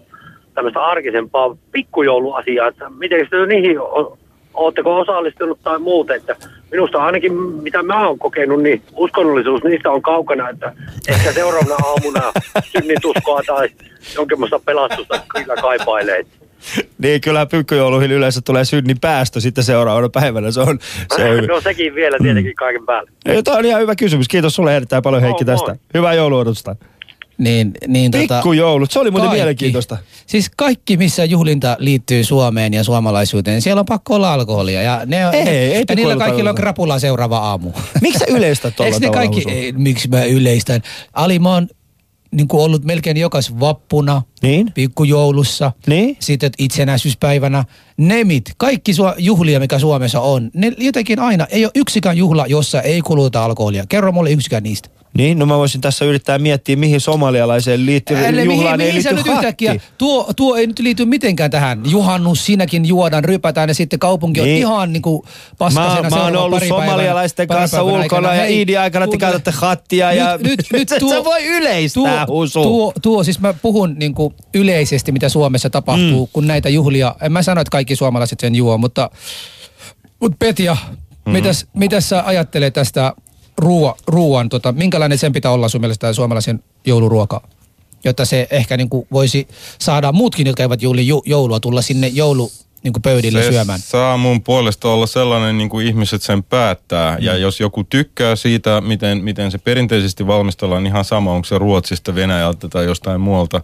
tämmöistä 0.54 0.80
arkisempaa 0.80 1.58
pikkujouluasiaa, 1.72 2.68
että 2.68 2.90
miten 2.90 3.28
te 3.30 3.46
niihin 3.46 3.80
o- 3.80 4.18
ootteko 4.54 5.00
osallistunut 5.00 5.60
tai 5.64 5.80
muuten, 5.80 6.16
että 6.16 6.36
minusta 6.72 6.98
ainakin 6.98 7.34
mitä 7.34 7.84
mä 7.84 8.08
oon 8.08 8.20
kokenut, 8.20 8.64
niin 8.64 8.82
uskonnollisuus 8.96 9.64
niistä 9.64 9.92
on 9.92 10.02
kaukana, 10.02 10.50
että 10.50 10.74
ehkä 11.08 11.32
seuraavana 11.32 11.76
aamuna 11.76 12.22
synnituskoa 12.72 13.42
tai 13.48 13.70
jonkinlaista 14.16 14.60
pelastusta 14.60 15.22
kyllä 15.36 15.56
kaipailee. 15.56 16.26
Niin, 16.98 17.22
kyllä 17.22 17.46
pikkujouluihin 17.46 18.12
yleensä 18.12 18.42
tulee 18.42 18.66
synnin 18.66 19.00
päästö 19.00 19.40
sitten 19.40 19.64
seuraavana 19.64 20.10
päivänä. 20.10 20.52
Se 20.52 20.62
on, 20.62 20.80
se 21.16 21.26
on 21.26 21.44
No 21.48 21.62
sekin 21.62 21.96
vielä 21.96 22.18
tietenkin 22.22 22.56
kaiken 22.56 22.86
päälle. 22.86 23.12
Tämä 23.44 23.58
on 23.58 23.66
ihan 23.66 23.82
hyvä 23.82 23.96
kysymys. 23.96 24.28
Kiitos 24.28 24.56
sulle 24.56 24.76
erittäin 24.76 25.04
paljon 25.04 25.22
Heikki 25.22 25.46
tästä. 25.46 25.68
moi. 25.68 25.78
Hyvää 25.94 26.14
jouluodotusta. 26.14 26.76
Niin, 27.38 27.72
niin 27.88 28.12
tota, 28.12 28.36
Pikkujoulut, 28.36 28.92
se 28.92 29.00
oli 29.00 29.12
muuten 29.12 29.28
kaikki. 29.28 29.40
mielenkiintoista. 29.40 29.98
Siis 30.28 30.52
kaikki, 30.58 30.98
missä 30.98 31.26
juhlinta 31.26 31.76
liittyy 31.80 32.24
Suomeen 32.24 32.74
ja 32.74 32.84
suomalaisuuteen, 32.84 33.62
siellä 33.62 33.80
on 33.80 33.86
pakko 33.86 34.16
olla 34.16 34.34
alkoholia. 34.34 34.82
Ja, 34.82 35.02
ne 35.06 35.28
on, 35.28 35.34
Ei, 35.34 35.48
ei 35.48 35.86
ja 35.90 35.96
niillä 35.96 36.16
kaikilla 36.16 36.50
on 36.50 36.56
krapula 36.56 37.00
seuraava 37.00 37.38
aamu. 37.38 37.72
Miksi 38.02 38.20
sä 38.20 38.26
yleistät 38.38 38.76
tuolla 38.76 38.94
Eikö 38.94 39.06
ne 39.08 39.12
tavalla, 39.12 39.32
kaikki, 39.32 39.52
ei, 39.52 39.72
miksi 39.72 40.08
mä 40.08 40.24
yleistän? 40.24 40.82
Ali, 41.14 41.40
mä 41.40 41.54
oon 41.54 41.68
niin 42.32 42.48
kuin 42.48 42.64
ollut 42.64 42.84
melkein 42.84 43.18
jokas 43.18 43.60
vappuna, 43.60 44.22
Niin? 44.42 44.72
pikkujoulussa, 44.74 45.72
Niin? 45.88 46.18
sitten 46.20 46.52
itsenäisyyspäivänä, 46.58 47.66
nemit, 47.98 48.52
kaikki 48.58 48.94
sua, 48.94 49.16
juhlia, 49.18 49.60
mikä 49.60 49.80
Suomessa 49.80 50.22
on, 50.22 50.52
ne 50.54 50.72
jotenkin 50.78 51.20
aina, 51.20 51.48
ei 51.50 51.66
ole 51.66 51.72
yksikään 51.76 52.18
juhla, 52.18 52.48
jossa 52.48 52.82
ei 52.82 53.02
kuluta 53.02 53.44
alkoholia. 53.46 53.86
Kerro 53.90 54.12
mulle 54.12 54.32
yksikään 54.32 54.64
niistä. 54.64 54.90
Niin, 55.18 55.40
no 55.40 55.46
mä 55.46 55.58
voisin 55.58 55.82
tässä 55.82 56.06
yrittää 56.06 56.40
miettiä, 56.40 56.76
mihin 56.76 57.02
somalialaiseen 57.02 57.86
liittyy 57.86 58.18
Älä, 58.18 58.42
juhlaan 58.42 58.48
mihin, 58.78 58.82
ei 58.82 58.88
mihin 58.88 59.04
sä 59.04 59.16
liity 59.16 59.30
nyt 59.30 59.36
yhtäkkiä, 59.38 59.76
tuo, 59.98 60.34
tuo 60.36 60.56
ei 60.56 60.68
nyt 60.68 60.80
liity 60.80 61.06
mitenkään 61.06 61.52
tähän. 61.52 61.82
Juhannus, 61.86 62.46
siinäkin 62.46 62.86
juodaan, 62.86 63.24
rypätään 63.24 63.70
ja 63.70 63.76
sitten 63.76 64.00
kaupunki 64.00 64.42
on 64.42 64.46
Niin. 64.48 64.58
ihan 64.58 64.94
niinku 64.94 65.26
paskasena 65.58 66.02
Mä, 66.10 66.10
mä 66.10 66.24
oon 66.24 66.36
ollut 66.36 66.60
pari 66.60 66.70
päivän- 66.70 66.86
somalialaisten 66.88 67.48
parin 67.48 67.62
kanssa 67.62 67.78
päivän 67.78 67.94
ulkona 67.94 68.02
aikana. 68.30 68.34
ja 68.36 68.42
Hei, 68.42 68.58
iidin 68.58 68.80
aikana 68.80 69.08
te 69.08 69.18
käytätte 69.18 69.52
hattia 69.52 70.14
ja... 70.14 70.38
Nyt, 70.38 70.44
nyt, 70.48 70.66
nyt 70.74 70.92
Et 70.98 71.00
tuo, 71.00 71.10
sä 71.14 71.24
voi 71.24 71.46
yleistää, 71.46 72.26
tuo, 72.26 72.36
Husu. 72.42 72.64
Tuo, 72.64 72.94
tuo, 73.02 73.24
siis 73.24 73.40
mä 73.40 73.54
puhun 73.54 73.96
niinku 74.00 74.34
yleisesti, 74.54 75.12
mitä 75.12 75.30
Suomessa 75.30 75.70
tapahtuu, 75.70 76.26
mm. 76.26 76.30
kun 76.34 76.48
näitä 76.48 76.70
juhlia, 76.70 77.16
en 77.22 77.32
mä 77.32 77.42
sano, 77.44 77.62
että 77.62 77.72
kaikki 77.72 77.96
suomalaiset 77.96 78.40
sen 78.40 78.56
juo, 78.56 78.78
mutta, 78.78 79.10
mutta 80.22 80.36
Petja, 80.40 80.74
mm-hmm. 80.74 81.32
mitäs, 81.34 81.66
mitäs 81.74 82.10
sä 82.10 82.24
ajattelet 82.26 82.74
tästä 82.74 83.14
ruoan, 83.58 83.96
ruoan 84.08 84.50
tota, 84.50 84.72
minkälainen 84.72 85.18
sen 85.18 85.34
pitää 85.34 85.52
olla 85.52 85.70
sun 85.70 85.82
mielestä 85.82 86.14
suomalaisen 86.14 86.64
jouluruoka? 86.86 87.42
Jotta 88.04 88.26
se 88.26 88.48
ehkä 88.52 88.78
niinku 88.78 89.08
voisi 89.12 89.48
saada 89.80 90.12
muutkin, 90.12 90.48
jotka 90.48 90.64
eivät 90.64 90.82
juhli 90.82 91.08
ju, 91.08 91.24
joulua, 91.26 91.60
tulla 91.60 91.82
sinne 91.82 92.08
joulu 92.08 92.52
niinku 92.84 93.00
pöydille 93.00 93.44
se 93.44 93.52
syömään. 93.52 93.80
saa 93.80 94.18
mun 94.18 94.44
puolesta 94.44 94.90
olla 94.90 95.08
sellainen, 95.08 95.58
niin 95.58 95.70
kuin 95.70 95.88
ihmiset 95.88 96.22
sen 96.22 96.44
päättää. 96.44 97.18
Mm. 97.18 97.24
Ja 97.24 97.38
jos 97.38 97.60
joku 97.60 97.84
tykkää 97.84 98.36
siitä, 98.36 98.82
miten, 98.82 99.24
miten 99.24 99.52
se 99.52 99.58
perinteisesti 99.58 100.28
valmistellaan, 100.28 100.86
ihan 100.86 101.06
sama, 101.06 101.34
onko 101.34 101.46
se 101.46 101.58
Ruotsista, 101.58 102.16
Venäjältä 102.16 102.70
tai 102.70 102.86
jostain 102.86 103.22
muualta 103.22 103.62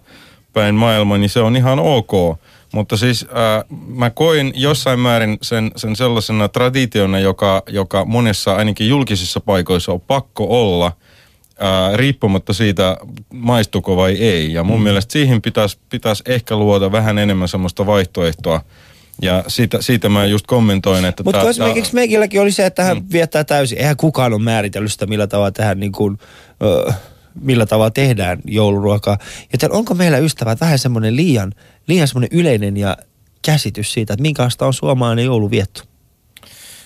päin 0.53 0.75
maailmaa, 0.75 1.17
niin 1.17 1.29
se 1.29 1.39
on 1.39 1.55
ihan 1.55 1.79
ok. 1.79 2.39
Mutta 2.74 2.97
siis 2.97 3.24
äh, 3.24 3.63
mä 3.88 4.09
koin 4.09 4.53
jossain 4.55 4.99
määrin 4.99 5.38
sen, 5.41 5.71
sen 5.76 5.95
sellaisena 5.95 6.47
traditiona, 6.47 7.19
joka, 7.19 7.63
joka 7.69 8.05
monessa 8.05 8.55
ainakin 8.55 8.89
julkisissa 8.89 9.39
paikoissa 9.39 9.91
on 9.91 10.01
pakko 10.01 10.45
olla, 10.49 10.86
äh, 10.86 11.93
riippumatta 11.93 12.53
siitä 12.53 12.97
maistuko 13.34 13.95
vai 13.95 14.11
ei. 14.11 14.53
Ja 14.53 14.63
mun 14.63 14.80
mm. 14.80 14.84
mielestä 14.84 15.13
siihen 15.13 15.41
pitäisi 15.41 15.80
pitäis 15.89 16.24
ehkä 16.26 16.55
luoda 16.55 16.91
vähän 16.91 17.17
enemmän 17.17 17.47
semmoista 17.47 17.86
vaihtoehtoa. 17.86 18.61
Ja 19.21 19.43
siitä, 19.47 19.82
siitä 19.82 20.09
mä 20.09 20.26
just 20.26 20.47
kommentoin, 20.47 21.05
että... 21.05 21.24
Mutta 21.24 21.41
tää- 21.41 21.49
esimerkiksi 21.49 21.95
meikilläkin 21.95 22.41
oli 22.41 22.51
se, 22.51 22.65
että 22.65 22.84
hän 22.84 22.97
mm. 22.97 23.05
viettää 23.11 23.43
täysin. 23.43 23.78
Eihän 23.78 23.97
kukaan 23.97 24.34
ole 24.34 24.41
määritellyt 24.41 24.91
sitä, 24.91 25.05
millä 25.05 25.28
tavalla 25.28 25.51
tähän 25.51 25.80
niin 25.80 25.91
kuin, 25.91 26.17
ö, 26.63 26.93
millä 27.41 27.65
tavalla 27.65 27.91
tehdään 27.91 28.39
jouluruokaa. 28.45 29.17
Joten 29.53 29.71
onko 29.71 29.93
meillä 29.93 30.17
ystävät 30.17 30.61
vähän 30.61 30.79
semmoinen 30.79 31.15
liian, 31.15 31.53
liian 31.88 32.07
semmoinen 32.07 32.39
yleinen 32.39 32.77
ja 32.77 32.97
käsitys 33.41 33.93
siitä, 33.93 34.13
että 34.13 34.21
minkälaista 34.21 34.65
on 34.65 34.73
suomalainen 34.73 35.25
jouluvietto? 35.25 35.84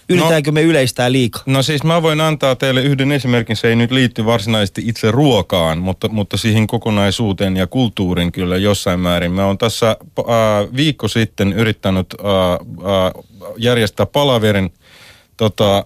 Yritetäänkö 0.09 0.51
me 0.51 0.61
yleistää 0.61 1.11
liikaa? 1.11 1.43
No 1.45 1.63
siis 1.63 1.83
mä 1.83 2.01
voin 2.01 2.21
antaa 2.21 2.55
teille 2.55 2.81
yhden 2.81 3.11
esimerkin, 3.11 3.55
se 3.55 3.67
ei 3.67 3.75
nyt 3.75 3.91
liitty 3.91 4.25
varsinaisesti 4.25 4.83
itse 4.85 5.11
ruokaan, 5.11 5.77
mutta, 5.77 6.09
mutta 6.09 6.37
siihen 6.37 6.67
kokonaisuuteen 6.67 7.57
ja 7.57 7.67
kulttuurin 7.67 8.31
kyllä 8.31 8.57
jossain 8.57 8.99
määrin. 8.99 9.31
Mä 9.31 9.45
oon 9.45 9.57
tässä 9.57 9.89
äh, 10.19 10.25
viikko 10.75 11.07
sitten 11.07 11.53
yrittänyt 11.53 12.07
äh, 12.19 12.53
äh, 12.53 13.23
järjestää 13.57 14.05
palaverin 14.05 14.73
tota, 15.37 15.77
äh, 15.77 15.83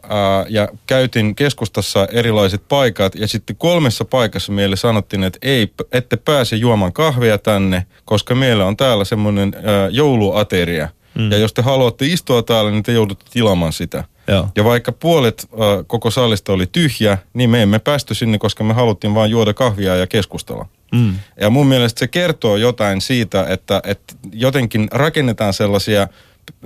ja 0.50 0.68
käytin 0.88 1.36
keskustassa 1.36 2.08
erilaiset 2.12 2.62
paikat 2.70 3.16
ja 3.16 3.28
sitten 3.28 3.56
kolmessa 3.56 4.06
paikassa 4.06 4.52
meille 4.52 4.76
sanottiin, 4.76 5.24
että 5.24 5.40
ei, 5.42 5.74
ette 5.92 6.18
pääse 6.18 6.56
juomaan 6.56 6.94
kahvia 6.94 7.38
tänne, 7.38 7.86
koska 8.06 8.36
meillä 8.36 8.66
on 8.66 8.78
täällä 8.78 9.06
semmoinen 9.06 9.54
jouluateria. 9.92 10.90
Mm. 11.16 11.32
Ja 11.32 11.38
jos 11.38 11.54
te 11.54 11.62
haluatte 11.62 12.06
istua 12.06 12.44
täällä, 12.44 12.72
niin 12.72 12.84
te 12.84 12.92
joudutte 12.92 13.26
tilaamaan 13.32 13.74
sitä. 13.74 14.04
Joo. 14.28 14.48
Ja 14.56 14.64
vaikka 14.64 14.92
puolet 14.92 15.48
äh, 15.54 15.60
koko 15.88 16.12
salista 16.12 16.54
oli 16.54 16.68
tyhjä, 16.72 17.18
niin 17.34 17.50
me 17.50 17.62
emme 17.62 17.80
päästy 17.80 18.16
sinne, 18.16 18.38
koska 18.38 18.64
me 18.64 18.74
haluttiin 18.74 19.16
vain 19.16 19.32
juoda 19.32 19.54
kahvia 19.54 19.96
ja 19.96 20.08
keskustella. 20.08 20.66
Mm. 20.92 21.14
Ja 21.42 21.50
mun 21.50 21.68
mielestä 21.68 22.00
se 22.00 22.08
kertoo 22.08 22.58
jotain 22.58 23.02
siitä, 23.02 23.46
että, 23.50 23.82
että 23.84 24.16
jotenkin 24.34 24.88
rakennetaan 24.92 25.54
sellaisia 25.54 26.08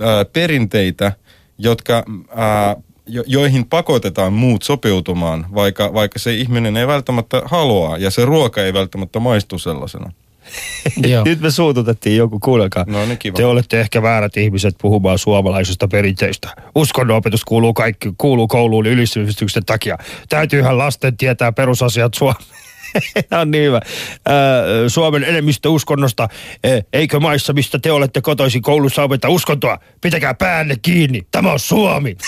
ää, 0.00 0.24
perinteitä, 0.24 1.12
jotka, 1.58 2.04
ää, 2.34 2.76
jo, 3.06 3.24
joihin 3.26 3.66
pakotetaan 3.66 4.32
muut 4.32 4.62
sopeutumaan, 4.62 5.46
vaikka, 5.54 5.94
vaikka 5.94 6.18
se 6.18 6.34
ihminen 6.34 6.76
ei 6.76 6.86
välttämättä 6.86 7.42
halua 7.44 7.98
ja 7.98 8.10
se 8.10 8.24
ruoka 8.24 8.62
ei 8.62 8.72
välttämättä 8.72 9.20
maistu 9.20 9.58
sellaisena. 9.58 10.12
Joo. 11.08 11.24
Nyt 11.24 11.40
me 11.40 11.50
suututettiin 11.50 12.16
joku, 12.16 12.38
kuulekaa. 12.38 12.84
No 12.88 13.06
niin, 13.06 13.18
kiva. 13.18 13.36
Te 13.36 13.44
olette 13.44 13.80
ehkä 13.80 14.02
väärät 14.02 14.36
ihmiset 14.36 14.74
puhumaan 14.82 15.18
suomalaisista 15.18 15.88
perinteistä. 15.88 16.48
Uskonnonopetus 16.74 17.44
kuuluu 17.44 17.74
kaikki, 17.74 18.12
kuuluu 18.18 18.48
kouluun 18.48 18.86
ylistymistyksen 18.86 19.64
takia. 19.64 19.98
Täytyyhän 20.28 20.78
lasten 20.78 21.16
tietää 21.16 21.52
perusasiat 21.52 22.14
Suomeen. 22.14 22.44
on 23.40 23.50
niin 23.50 23.64
hyvä. 23.64 23.80
Suomen 24.88 25.24
enemmistö 25.24 25.70
uskonnosta. 25.70 26.28
Eikö 26.92 27.20
maissa, 27.20 27.52
mistä 27.52 27.78
te 27.78 27.92
olette 27.92 28.20
kotoisin 28.20 28.62
koulussa 28.62 29.02
opeta 29.02 29.28
uskontoa? 29.28 29.78
Pitäkää 30.00 30.34
päänne 30.34 30.76
kiinni. 30.82 31.22
Tämä 31.30 31.52
on 31.52 31.58
Suomi. 31.58 32.16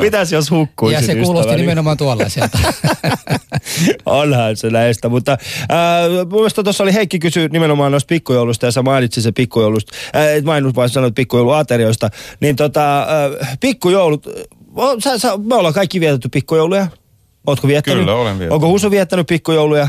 Mitäs 0.00 0.32
jos 0.32 0.50
hukkuisit 0.50 1.00
Ja 1.00 1.06
se 1.06 1.14
kuulosti 1.14 1.40
ystäväni? 1.40 1.60
nimenomaan 1.60 1.96
tuollaiselta. 1.96 2.58
Onhan 4.06 4.56
se 4.56 4.70
näistä, 4.70 5.08
mutta 5.08 5.32
äh, 5.32 5.38
mun 6.30 6.40
mielestä 6.40 6.62
tuossa 6.62 6.84
oli 6.84 6.94
Heikki 6.94 7.18
kysy 7.18 7.48
nimenomaan 7.48 7.92
noista 7.92 8.08
pikkujoulusta 8.08 8.66
ja 8.66 8.72
sä 8.72 8.82
mainitsit 8.82 9.24
se 9.24 9.32
pikkujoulusta, 9.32 9.92
äh, 10.16 10.26
et 10.26 10.44
maininnut 10.44 10.76
vaan 10.76 10.90
sanoit 10.90 11.14
pikkujouluaterioista, 11.14 12.10
niin 12.40 12.56
tota, 12.56 13.02
äh, 13.02 13.56
pikkujoulut, 13.60 14.26
o, 14.76 15.00
sä, 15.00 15.18
sä, 15.18 15.36
me 15.36 15.54
ollaan 15.54 15.74
kaikki 15.74 16.00
vietetty 16.00 16.28
pikkujouluja. 16.28 16.86
Ootko 17.46 17.68
viettänyt? 17.68 18.02
Kyllä, 18.02 18.14
olen 18.14 18.38
viettänyt. 18.38 18.52
Onko 18.52 18.68
Husu 18.68 18.90
viettänyt 18.90 19.26
pikkujouluja? 19.26 19.88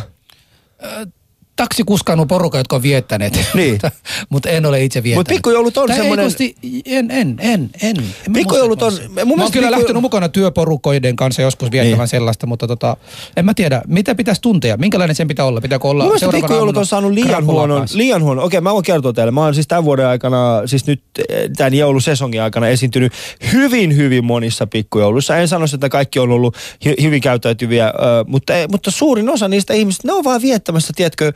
Taksikuskannut 1.57 2.27
porukka, 2.27 2.57
jotka 2.57 2.75
on 2.75 2.81
viettäneet. 2.81 3.39
Niin. 3.53 3.71
mutta, 3.73 3.91
mutta 4.29 4.49
en 4.49 4.65
ole 4.65 4.83
itse 4.83 5.03
viettänyt. 5.03 5.27
Mut 5.27 5.35
pikkujoulut 5.35 5.77
on 5.77 5.89
semmonen- 5.93 6.25
kosti- 6.25 6.55
En, 6.85 7.11
en, 7.11 7.35
en, 7.39 7.69
en. 7.81 7.97
en 8.27 8.33
Pikkujoulut 8.33 8.81
on- 8.81 8.93
mun 8.93 9.13
Mä 9.13 9.21
oon 9.21 9.27
mielestä 9.27 9.53
kyllä 9.53 9.67
pikku- 9.67 9.79
lähtenyt 9.79 10.01
mukana 10.01 10.29
työporukoiden 10.29 11.15
kanssa 11.15 11.41
joskus 11.41 11.71
viettämään 11.71 11.99
Niin. 11.99 12.07
sellaista, 12.07 12.47
mutta 12.47 12.67
tota, 12.67 12.97
en 13.37 13.45
mä 13.45 13.53
tiedä, 13.53 13.81
mitä 13.87 14.15
pitäisi 14.15 14.41
tuntea, 14.41 14.77
minkälainen 14.77 15.15
sen 15.15 15.27
pitää 15.27 15.45
olla, 15.45 15.61
pitääkö 15.61 15.87
olla 15.87 16.03
Mun 16.03 16.13
pikkujoulut 16.31 16.77
on 16.77 16.85
saanut 16.85 17.11
liian 17.11 17.45
huonon, 17.45 17.87
liian 17.93 18.23
huonon. 18.23 18.45
Okei, 18.45 18.61
mä 18.61 18.73
voin 18.73 18.83
kertoa 18.83 19.13
teille. 19.13 19.31
Mä 19.31 19.41
oon 19.43 19.53
siis 19.53 19.67
tämän 19.67 19.83
vuoden 19.85 20.07
aikana, 20.07 20.61
siis 20.65 20.87
nyt 20.87 21.01
eh, 21.29 21.49
tämän 21.57 21.73
joulusesongin 21.73 22.41
aikana 22.41 22.67
esiintynyt 22.67 23.13
hyvin, 23.53 23.95
hyvin 23.95 24.25
monissa 24.25 24.67
pikkujouluissa. 24.67 25.37
En 25.37 25.47
sano, 25.47 25.65
että 25.73 25.89
kaikki 25.89 26.19
on 26.19 26.31
ollut 26.31 26.55
hyvin 27.01 27.21
käyttäytyviä, 27.21 27.93
mutta, 28.27 28.55
eh, 28.55 28.67
mutta 28.71 28.91
suurin 28.91 29.29
osa 29.29 29.47
niistä 29.47 29.73
ihmisistä, 29.73 30.07
ne 30.07 30.13
on 30.13 30.23
vaan 30.23 30.41
viettämässä, 30.41 30.93
tiedätkö, 30.95 31.31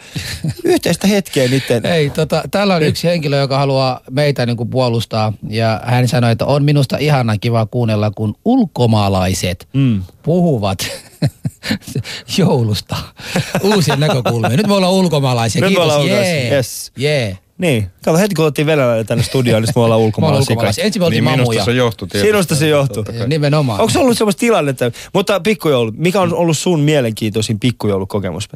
yhteistä 0.63 1.07
hetkeä 1.07 1.47
niiden. 1.47 1.85
Ei, 1.85 2.09
tota, 2.09 2.43
täällä 2.51 2.75
on 2.75 2.83
yksi 2.83 3.07
henkilö, 3.07 3.37
joka 3.39 3.57
haluaa 3.57 3.99
meitä 4.11 4.45
niin 4.45 4.57
kuin 4.57 4.69
puolustaa 4.69 5.33
ja 5.49 5.81
hän 5.85 6.07
sanoi, 6.07 6.31
että 6.31 6.45
on 6.45 6.63
minusta 6.63 6.97
ihana 6.97 7.37
kiva 7.37 7.65
kuunnella, 7.65 8.11
kun 8.11 8.35
ulkomaalaiset 8.45 9.67
mm. 9.73 10.03
puhuvat 10.23 10.77
joulusta. 12.37 12.95
Uusia 13.63 13.95
näkökulmia. 13.95 14.49
Nyt 14.49 14.67
me 14.67 14.73
ollaan 14.73 14.93
ulkomaalaisia. 14.93 15.61
Nyt 15.61 15.69
me 15.69 15.75
Kiitos. 15.75 15.83
ollaan 15.83 16.07
Jee. 16.07 16.15
ulkomaalaisia, 16.15 16.55
yes. 16.55 16.91
Jee. 16.97 17.37
Niin, 17.57 17.87
kato 18.03 18.17
heti 18.17 18.35
kun 18.35 18.45
otettiin 18.45 18.65
venäläinen 18.65 19.05
tänne 19.05 19.23
studioon, 19.23 19.61
niin 19.63 19.73
me 19.75 19.81
ollaan 19.81 20.01
Me 20.01 20.05
ollaan 20.27 20.41
ulkomaalaisia. 20.41 20.83
Ensin 20.83 21.01
me 21.01 21.05
oltiin 21.05 21.23
Niin 21.23 21.31
mamuja. 21.31 21.49
minusta 21.49 21.65
se 21.65 21.71
johtui 21.77 22.07
tietysti. 22.07 22.27
Sinusta 22.31 22.55
se 22.55 22.67
kai. 23.17 23.27
Nimenomaan. 23.27 23.79
Onko 23.79 23.91
se 23.93 23.99
ollut 23.99 24.17
sellaista 24.17 24.39
tilannetta? 24.39 24.91
Mutta 25.13 25.39
pikkujoulu, 25.39 25.91
mikä 25.95 26.21
on 26.21 26.33
ollut 26.33 26.57
sun 26.57 26.79
mielenkiintoisin 26.79 27.59
pikkujoulukokemus? 27.59 28.49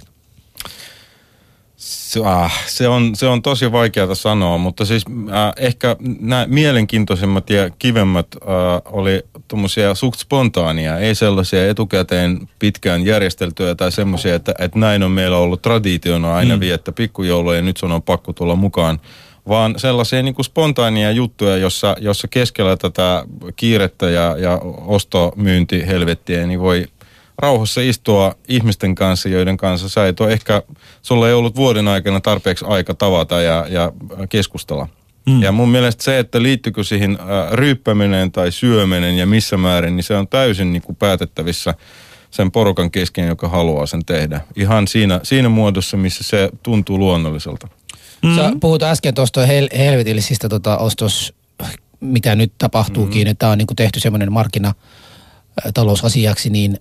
Se, 2.16 2.22
ah, 2.26 2.64
se, 2.68 2.88
on, 2.88 3.16
se 3.16 3.28
on 3.28 3.42
tosi 3.42 3.72
vaikeaa 3.72 4.16
sanoa, 4.16 4.58
mutta 4.58 4.86
siis 4.86 5.06
äh, 5.08 5.54
ehkä 5.58 5.96
nämä 6.20 6.46
mielenkiintoisimmat 6.50 7.50
ja 7.50 7.70
kivemmät 7.70 8.28
äh, 8.36 8.50
oli 8.86 9.24
tuommoisia 9.48 9.96
suht 9.96 10.20
spontaania, 10.20 10.98
ei 10.98 11.16
sellaisia 11.16 11.70
etukäteen 11.70 12.50
pitkään 12.60 13.06
järjesteltyjä 13.06 13.76
tai 13.76 13.92
semmoisia, 13.92 14.36
että, 14.36 14.54
että 14.60 14.80
näin 14.80 15.04
on 15.04 15.12
meillä 15.12 15.38
ollut 15.38 15.62
traditiona 15.62 16.36
aina 16.36 16.56
mm. 16.56 16.60
viettää 16.60 16.94
pikkujoulua 16.94 17.56
ja 17.56 17.62
nyt 17.62 17.78
sun 17.78 17.92
on 17.92 18.02
pakko 18.02 18.34
tulla 18.34 18.56
mukaan, 18.56 19.00
vaan 19.48 19.74
sellaisia 19.78 20.24
niin 20.24 20.36
kuin 20.36 20.46
spontaania 20.46 21.12
juttuja, 21.12 21.58
jossa, 21.58 21.96
jossa 22.00 22.28
keskellä 22.28 22.78
tätä 22.78 23.26
kiirettä 23.56 24.10
ja, 24.10 24.36
ja 24.38 24.62
ostomyynti 24.88 25.88
helvettiä, 25.88 26.48
niin 26.48 26.60
voi 26.60 26.88
rauhassa 27.38 27.82
istua 27.82 28.36
ihmisten 28.48 28.96
kanssa, 28.96 29.30
joiden 29.30 29.58
kanssa 29.58 29.90
sä 29.90 30.08
et 30.08 30.20
ole 30.20 30.34
ehkä, 30.34 30.62
sulla 31.02 31.28
ei 31.28 31.34
ollut 31.34 31.56
vuoden 31.56 31.88
aikana 31.88 32.22
tarpeeksi 32.22 32.66
aika 32.68 32.94
tavata 32.94 33.42
ja, 33.42 33.66
ja 33.70 33.92
keskustella. 34.30 34.88
Mm. 35.26 35.42
Ja 35.42 35.52
mun 35.52 35.70
mielestä 35.70 36.04
se, 36.04 36.20
että 36.20 36.42
liittyykö 36.42 36.84
siihen 36.84 37.18
äh, 37.20 37.52
ryyppäminen 37.52 38.32
tai 38.32 38.52
syöminen 38.52 39.18
ja 39.18 39.26
missä 39.26 39.58
määrin, 39.58 39.96
niin 39.96 40.04
se 40.04 40.16
on 40.16 40.28
täysin 40.28 40.74
niin 40.74 40.82
kuin 40.82 40.96
päätettävissä 40.96 41.74
sen 42.32 42.52
porukan 42.52 42.92
kesken, 42.92 43.28
joka 43.28 43.50
haluaa 43.50 43.86
sen 43.86 44.06
tehdä. 44.06 44.42
Ihan 44.56 44.88
siinä, 44.88 45.20
siinä 45.24 45.50
muodossa, 45.50 45.98
missä 45.98 46.24
se 46.24 46.50
tuntuu 46.64 47.00
luonnolliselta. 47.00 47.68
Mm. 48.24 48.36
Sä 48.36 48.52
puhut 48.62 48.84
äsken 48.84 49.14
tuosta 49.14 49.46
hel- 49.46 49.78
helvetillisistä 49.78 50.50
tota, 50.50 50.78
ostos, 50.78 51.34
mitä 52.00 52.36
nyt 52.36 52.54
tapahtuukin, 52.58 53.28
mm. 53.28 53.32
että 53.32 53.40
tämä 53.40 53.52
on 53.52 53.58
niinku 53.58 53.76
tehty 53.76 54.00
semmoinen 54.00 54.32
markkinatalousasiaksi, 54.32 56.50
niin 56.50 56.80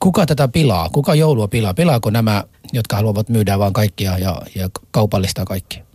kuka 0.00 0.26
tätä 0.26 0.48
pilaa? 0.48 0.88
Kuka 0.88 1.14
joulua 1.14 1.48
pilaa? 1.48 1.74
Pilaako 1.74 2.10
nämä, 2.10 2.44
jotka 2.72 2.96
haluavat 2.96 3.28
myydä 3.28 3.58
vaan 3.58 3.72
kaikkia 3.72 4.18
ja, 4.18 4.42
ja 4.54 4.68
kaupallistaa 4.90 5.44
kaikkia? 5.44 5.85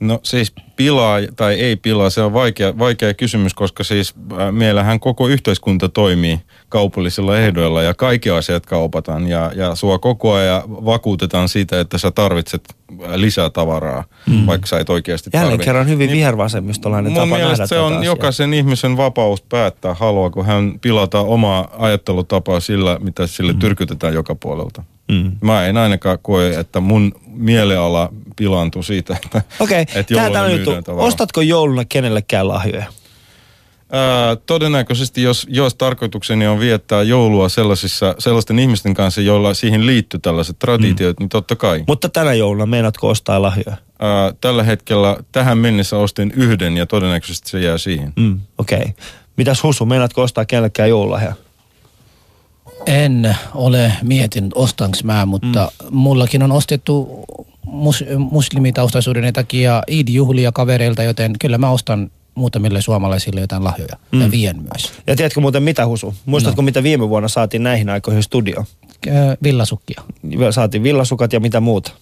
No 0.00 0.20
siis 0.22 0.52
pilaa 0.76 1.18
tai 1.36 1.54
ei 1.54 1.76
pilaa, 1.76 2.10
se 2.10 2.22
on 2.22 2.32
vaikea, 2.32 2.78
vaikea 2.78 3.14
kysymys, 3.14 3.54
koska 3.54 3.84
siis 3.84 4.14
äh, 4.32 4.52
meillähän 4.52 5.00
koko 5.00 5.28
yhteiskunta 5.28 5.88
toimii 5.88 6.40
kaupallisilla 6.68 7.38
ehdoilla 7.38 7.82
ja 7.82 7.94
kaikki 7.94 8.30
asiat 8.30 8.66
kaupataan 8.66 9.28
ja, 9.28 9.52
ja 9.56 9.74
sua 9.74 9.98
koko 9.98 10.32
ajan 10.32 10.62
vakuutetaan 10.66 11.48
siitä, 11.48 11.80
että 11.80 11.98
sä 11.98 12.10
tarvitset 12.10 12.64
äh, 13.02 13.14
lisää 13.14 13.50
tavaraa, 13.50 14.04
mm. 14.26 14.46
vaikka 14.46 14.66
sä 14.66 14.78
et 14.78 14.90
oikeasti 14.90 15.30
Jälleen 15.32 15.50
tarvitse. 15.50 15.64
kerran 15.64 15.88
hyvin 15.88 16.10
vihervasemmistolainen 16.10 17.12
Mun 17.12 17.22
tapa 17.22 17.30
nähdä 17.30 17.42
mielestä 17.44 17.66
se 17.66 17.74
tätä 17.74 17.82
on 17.84 17.92
asiaa. 17.92 18.04
jokaisen 18.04 18.54
ihmisen 18.54 18.96
vapaus 18.96 19.42
päättää, 19.42 19.94
haluaako 19.94 20.42
hän 20.42 20.78
pilata 20.80 21.20
omaa 21.20 21.68
ajattelutapaa 21.78 22.60
sillä, 22.60 22.98
mitä 23.02 23.26
sille 23.26 23.52
mm. 23.52 23.58
tyrkytetään 23.58 24.14
joka 24.14 24.34
puolelta. 24.34 24.82
Mm. 25.12 25.32
Mä 25.40 25.66
en 25.66 25.76
ainakaan 25.76 26.18
koe, 26.22 26.50
että 26.60 26.80
mun 26.80 27.12
mieliala 27.26 28.12
pilaantuu 28.36 28.82
siitä, 28.82 29.16
että, 29.24 29.42
Okei, 29.60 29.80
että 29.80 30.00
okay. 30.00 30.16
jouluna 30.16 30.42
on 30.42 30.52
juttu. 30.52 30.70
Ostatko 30.86 31.40
jouluna 31.40 31.84
kenellekään 31.84 32.48
lahjoja? 32.48 32.84
Ää, 33.92 34.36
todennäköisesti, 34.36 35.22
jos, 35.22 35.46
jos 35.50 35.74
tarkoitukseni 35.74 36.46
on 36.46 36.60
viettää 36.60 37.02
joulua 37.02 37.48
sellaisissa, 37.48 38.14
sellaisten 38.18 38.58
ihmisten 38.58 38.94
kanssa, 38.94 39.20
joilla 39.20 39.54
siihen 39.54 39.86
liittyy 39.86 40.20
tällaiset 40.20 40.58
traditiot, 40.58 41.18
mm. 41.18 41.22
niin 41.22 41.28
totta 41.28 41.56
kai. 41.56 41.84
Mutta 41.86 42.08
tänä 42.08 42.32
jouluna 42.32 42.66
meinaatko 42.66 43.08
ostaa 43.08 43.42
lahjoja? 43.42 43.76
Ää, 43.98 44.32
tällä 44.40 44.62
hetkellä 44.62 45.16
tähän 45.32 45.58
mennessä 45.58 45.96
ostin 45.96 46.32
yhden 46.36 46.76
ja 46.76 46.86
todennäköisesti 46.86 47.50
se 47.50 47.60
jää 47.60 47.78
siihen. 47.78 48.12
Mm. 48.16 48.40
Okei. 48.58 48.78
Okay. 48.78 48.92
Mitäs 49.36 49.62
Husu, 49.62 49.86
meinaatko 49.86 50.22
ostaa 50.22 50.44
kenellekään 50.44 50.88
joululahja? 50.88 51.34
En 52.86 53.36
ole 53.54 53.92
miettinyt, 54.02 54.52
ostanko 54.54 54.98
mä, 55.04 55.26
mutta 55.26 55.70
mm. 55.82 55.88
mullakin 55.96 56.42
on 56.42 56.52
ostettu 56.52 57.24
mus, 57.66 58.04
muslimitaustaisuuden 58.18 59.32
takia 59.32 59.82
Eid-juhlia 59.86 60.52
kavereilta, 60.52 61.02
joten 61.02 61.32
kyllä 61.40 61.58
mä 61.58 61.70
ostan 61.70 62.10
muutamille 62.34 62.80
suomalaisille 62.82 63.40
jotain 63.40 63.64
lahjoja 63.64 63.96
mm. 64.12 64.20
ja 64.20 64.30
vien 64.30 64.56
myös. 64.56 64.92
Ja 65.06 65.16
tiedätkö 65.16 65.40
muuten 65.40 65.62
mitä 65.62 65.86
Husu? 65.86 66.14
Muistatko 66.26 66.62
no. 66.62 66.66
mitä 66.66 66.82
viime 66.82 67.08
vuonna 67.08 67.28
saatiin 67.28 67.62
näihin 67.62 67.88
aikoihin 67.88 68.22
studioon? 68.22 68.64
Ö, 69.06 69.10
villasukkia. 69.42 70.02
Saatiin 70.50 70.82
villasukat 70.82 71.32
ja 71.32 71.40
mitä 71.40 71.60
muuta? 71.60 71.92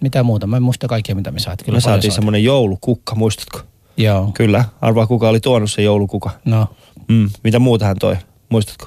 Mitä 0.00 0.22
muuta? 0.22 0.46
Mä 0.46 0.56
en 0.56 0.62
muista 0.62 0.88
kaikkea, 0.88 1.14
mitä 1.14 1.30
me 1.30 1.38
saatiin. 1.38 1.64
Kyllä 1.64 1.76
Me 1.76 1.80
saatiin 1.80 2.12
semmoinen 2.12 2.44
joulukukka, 2.44 3.14
muistatko? 3.14 3.60
Joo. 3.96 4.30
Kyllä. 4.34 4.64
Arvaa 4.80 5.06
kuka 5.06 5.28
oli 5.28 5.40
tuonut 5.40 5.70
se 5.70 5.82
joulukuka. 5.82 6.30
No. 6.44 6.66
Mm. 7.08 7.30
Mitä 7.44 7.58
muuta 7.58 7.84
hän 7.84 7.96
toi? 8.00 8.16
Muistatko? 8.48 8.86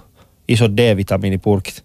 Isot 0.54 0.72
D-vitamiinipurkit. 0.78 1.84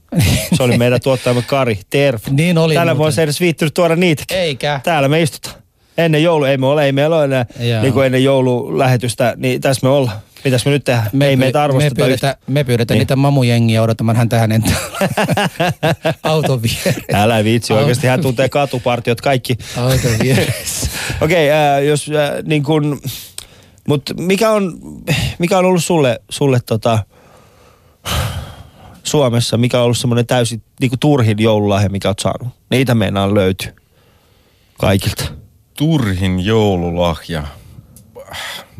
Se 0.56 0.62
oli 0.62 0.78
meidän 0.78 1.00
tuottajamme 1.00 1.42
Kari, 1.42 1.78
terve. 1.90 2.20
Niin 2.30 2.58
oli 2.58 2.74
Täällä 2.74 2.92
muuten. 2.94 3.04
voisi 3.04 3.22
edes 3.22 3.40
viittynyt 3.40 3.74
tuoda 3.74 3.96
niitäkin. 3.96 4.36
Eikä. 4.38 4.80
Täällä 4.84 5.08
me 5.08 5.22
istutaan. 5.22 5.56
Ennen 5.98 6.22
joulu, 6.22 6.44
ei 6.44 6.58
me 6.58 6.66
ole, 6.66 6.84
ei 6.84 6.92
meillä 6.92 7.16
ole 7.16 7.24
enää, 7.24 7.46
niin 7.82 7.92
kuin 7.92 8.06
ennen 8.06 8.24
joululähetystä, 8.24 9.34
niin 9.36 9.60
tässä 9.60 9.86
me 9.86 9.90
ollaan. 9.92 10.16
Mitäs 10.44 10.64
me 10.66 10.70
nyt 10.70 10.84
tehdään? 10.84 11.10
Me 11.12 11.26
ei 11.26 11.36
meitä 11.36 11.62
arvosteta 11.62 11.94
me 11.94 12.04
pyydetään, 12.04 12.34
me 12.46 12.64
pyydetään 12.64 12.94
Niin. 12.96 13.00
niitä 13.00 13.16
mamujengiä 13.16 13.82
odottamaan 13.82 14.16
häntä 14.16 14.38
hänen 14.38 14.62
auton 16.22 16.62
vieressä. 16.62 17.02
Älä 17.22 17.44
viitsi, 17.44 17.72
Auto- 17.72 17.80
oikeasti 17.82 18.06
hän 18.06 18.20
tuntee 18.22 18.48
katupartiot 18.48 19.20
kaikki. 19.20 19.56
Auton 19.76 20.10
vieressä. 20.22 20.90
Okei, 21.20 21.48
okay, 21.48 21.58
äh, 21.58 21.84
jos 21.84 22.08
äh, 22.08 22.42
niin 22.44 22.62
kun, 22.62 23.00
mutta 23.88 24.14
mikä 24.14 24.50
on, 24.50 24.78
mikä 25.38 25.58
on 25.58 25.64
ollut 25.64 25.84
sulle, 25.84 26.20
sulle 26.30 26.58
tota, 26.66 26.98
Suomessa, 29.06 29.56
mikä 29.56 29.78
on 29.78 29.84
ollut 29.84 29.98
semmoinen 29.98 30.26
täysin 30.26 30.62
niin 30.80 30.90
kuin 30.90 31.00
turhin 31.00 31.38
joululahja, 31.38 31.88
mikä 31.88 32.08
oot 32.08 32.18
saanut? 32.18 32.48
Niitä 32.70 32.94
meinaan 32.94 33.34
löytyy 33.34 33.72
kaikilta. 34.78 35.24
Turhin 35.78 36.44
joululahja. 36.44 37.42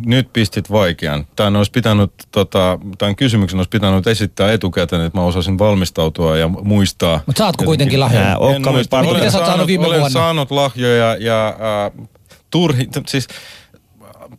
Nyt 0.06 0.32
pistit 0.32 0.70
vaikean. 0.70 1.26
Tämän, 1.36 1.56
olisi 1.56 1.70
pitänyt, 1.70 2.12
tota, 2.32 2.78
tämän 2.98 3.16
kysymyksen 3.16 3.58
olisi 3.58 3.68
pitänyt 3.68 4.06
esittää 4.06 4.52
etukäteen, 4.52 5.02
että 5.02 5.18
mä 5.18 5.24
osasin 5.24 5.58
valmistautua 5.58 6.36
ja 6.36 6.48
muistaa. 6.48 7.20
Mutta 7.26 7.38
saatko 7.38 7.64
kuitenkin 7.64 8.00
lahjoja? 8.00 8.24
Nää 8.24 8.36
En 8.56 8.62
muista. 8.72 8.98
Olen 8.98 9.22
oot 9.22 9.46
saanut 9.46 9.66
viime 9.66 9.86
olen 9.86 10.00
vuonna? 10.00 10.20
saanut 10.20 10.50
lahjoja 10.50 11.16
ja 11.16 11.48
äh, 11.48 12.08
turhi, 12.50 12.86
t- 12.86 13.08
siis 13.08 13.28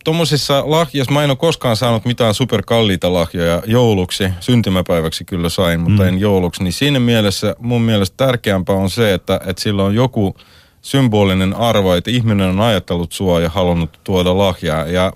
tuommoisissa 0.08 0.62
lahjoissa, 0.66 1.12
mä 1.12 1.24
en 1.24 1.30
ole 1.30 1.36
koskaan 1.36 1.76
saanut 1.76 2.04
mitään 2.04 2.34
superkalliita 2.34 3.12
lahjoja 3.12 3.62
jouluksi, 3.66 4.28
syntymäpäiväksi 4.40 5.24
kyllä 5.24 5.48
sain, 5.48 5.80
mutta 5.80 6.02
mm. 6.02 6.08
en 6.08 6.18
jouluksi, 6.18 6.62
niin 6.62 6.72
siinä 6.72 7.00
mielessä 7.00 7.56
mun 7.58 7.82
mielestä 7.82 8.26
tärkeämpää 8.26 8.76
on 8.76 8.90
se, 8.90 9.14
että, 9.14 9.40
että 9.46 9.62
sillä 9.62 9.84
on 9.84 9.94
joku 9.94 10.36
symbolinen 10.82 11.54
arvo, 11.54 11.94
että 11.94 12.10
ihminen 12.10 12.48
on 12.48 12.60
ajatellut 12.60 13.12
sua 13.12 13.40
ja 13.40 13.48
halunnut 13.48 14.00
tuoda 14.04 14.38
lahjaa. 14.38 14.86
Ja 14.86 15.12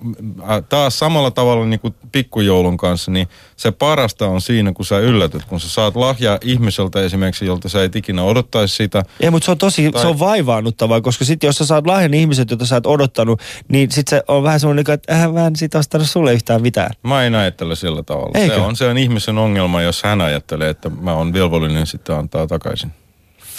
taas 0.69 0.99
samalla 0.99 1.31
tavalla 1.31 1.65
niin 1.65 1.79
kuin 1.79 1.95
pikkujoulun 2.11 2.77
kanssa, 2.77 3.11
niin 3.11 3.27
se 3.57 3.71
parasta 3.71 4.27
on 4.27 4.41
siinä, 4.41 4.73
kun 4.73 4.85
sä 4.85 4.99
yllätyt, 4.99 5.43
kun 5.45 5.59
sä 5.59 5.69
saat 5.69 5.95
lahjaa 5.95 6.37
ihmiseltä 6.41 7.01
esimerkiksi, 7.01 7.45
jolta 7.45 7.69
sä 7.69 7.83
et 7.83 7.95
ikinä 7.95 8.23
odottaisi 8.23 8.75
sitä. 8.75 9.03
Ei, 9.19 9.29
mutta 9.29 9.45
se 9.45 9.51
on 9.51 9.57
tosi, 9.57 9.91
Tai- 9.91 10.01
se 10.01 10.07
on 10.07 10.19
vaivaannuttavaa, 10.19 11.01
koska 11.01 11.25
sitten 11.25 11.47
jos 11.47 11.57
sä 11.57 11.65
saat 11.65 11.87
lahjan 11.87 12.13
ihmiset, 12.13 12.49
joita 12.49 12.65
sä 12.65 12.77
et 12.77 12.85
odottanut, 12.85 13.41
niin 13.67 13.91
sit 13.91 14.07
se 14.07 14.23
on 14.27 14.43
vähän 14.43 14.59
semmoinen, 14.59 14.85
että 14.89 15.13
äh, 15.13 15.33
mä 15.33 15.47
en 15.47 15.55
sit 15.55 15.75
ostanut 15.75 16.09
sulle 16.09 16.33
yhtään 16.33 16.61
mitään. 16.61 16.91
Mä 17.03 17.23
en 17.23 17.35
ajattele 17.35 17.75
sillä 17.75 18.03
tavalla. 18.03 18.31
Eikö? 18.39 18.55
Se 18.55 18.61
on, 18.61 18.75
se 18.75 18.87
on 18.87 18.97
ihmisen 18.97 19.37
ongelma, 19.37 19.81
jos 19.81 20.03
hän 20.03 20.21
ajattelee, 20.21 20.69
että 20.69 20.89
mä 20.89 21.13
oon 21.13 21.33
velvollinen 21.33 21.87
sitten 21.87 22.15
antaa 22.15 22.47
takaisin. 22.47 22.91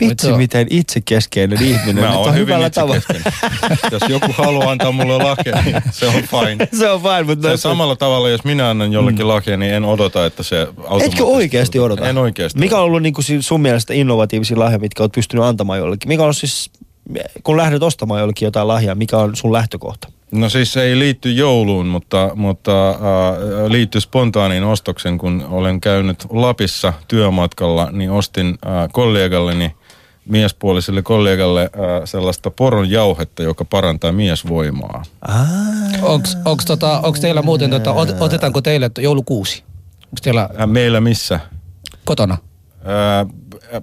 Vitsi, 0.00 0.26
Mutta- 0.26 0.36
miten 0.38 0.66
itsekeskeinen 0.70 1.62
ihminen. 1.62 2.04
Mä 2.04 2.18
oon 2.18 2.28
on 2.28 2.34
hyvin 2.34 2.56
itsekeskeinen. 2.66 3.32
Jos 3.92 4.02
joku 4.08 4.32
haluaa 4.32 4.70
antaa 4.70 4.92
mulle 4.92 5.18
lahja, 5.18 5.62
niin 5.62 5.82
se 5.90 6.06
on 6.06 6.14
fine. 6.14 6.68
se 6.78 6.90
on 6.90 7.02
fine, 7.02 7.22
mutta... 7.22 7.48
Se 7.48 7.56
samalla 7.56 7.96
tavalla, 7.96 8.28
jos 8.28 8.44
minä 8.44 8.70
annan 8.70 8.92
jollekin 8.92 9.28
lahja, 9.28 9.56
niin 9.56 9.74
en 9.74 9.84
odota, 9.84 10.26
että 10.26 10.42
se 10.42 10.60
automaattisesti... 10.60 11.16
Etkö 11.16 11.24
oikeasti 11.24 11.78
odota? 11.78 12.08
En 12.08 12.18
oikeasti. 12.18 12.58
Mikä 12.58 12.78
on 12.78 12.84
ollut 12.84 13.02
niin 13.02 13.14
kuin 13.14 13.42
sun 13.42 13.60
mielestä 13.60 13.94
innovatiivisia 13.94 14.58
lahjoja, 14.58 14.78
mitkä 14.78 15.02
olet 15.02 15.12
pystynyt 15.12 15.44
antamaan 15.44 15.78
jollekin? 15.78 16.08
Mikä 16.08 16.24
on 16.24 16.34
siis, 16.34 16.70
kun 17.44 17.56
lähdet 17.56 17.82
ostamaan 17.82 18.20
jollekin 18.20 18.46
jotain 18.46 18.68
lahjaa, 18.68 18.94
mikä 18.94 19.18
on 19.18 19.36
sun 19.36 19.52
lähtökohta? 19.52 20.08
No 20.32 20.48
siis 20.48 20.72
se 20.72 20.82
ei 20.82 20.98
liitty 20.98 21.32
jouluun, 21.32 21.86
mutta, 21.86 22.30
mutta 22.34 22.90
äh, 22.90 22.96
liittyy 23.68 24.00
spontaaniin 24.00 24.64
ostoksen, 24.64 25.18
kun 25.18 25.46
olen 25.50 25.80
käynyt 25.80 26.26
Lapissa 26.30 26.92
työmatkalla, 27.08 27.88
niin 27.92 28.10
ostin 28.10 28.48
äh, 28.48 28.88
kollegalleni 28.92 29.74
miespuoliselle 30.28 31.02
kollegalle 31.02 31.62
äh, 31.62 31.70
sellaista 32.04 32.50
poron 32.50 32.90
jauhetta, 32.90 33.42
joka 33.42 33.64
parantaa 33.64 34.12
miesvoimaa. 34.12 35.02
Onks, 36.02 36.36
onks, 36.44 36.64
tota, 36.64 37.00
onks 37.00 37.20
teillä 37.20 37.42
muuten, 37.42 37.70
tota, 37.70 37.92
ot, 37.92 38.14
otetaanko 38.20 38.60
teille 38.60 38.90
joulukuusi? 38.98 39.62
Onko 40.04 40.16
teillä 40.22 40.48
Äh, 40.60 40.66
meillä 40.66 41.00
missä? 41.00 41.40
kotona? 42.04 42.38
Äh, 42.80 43.26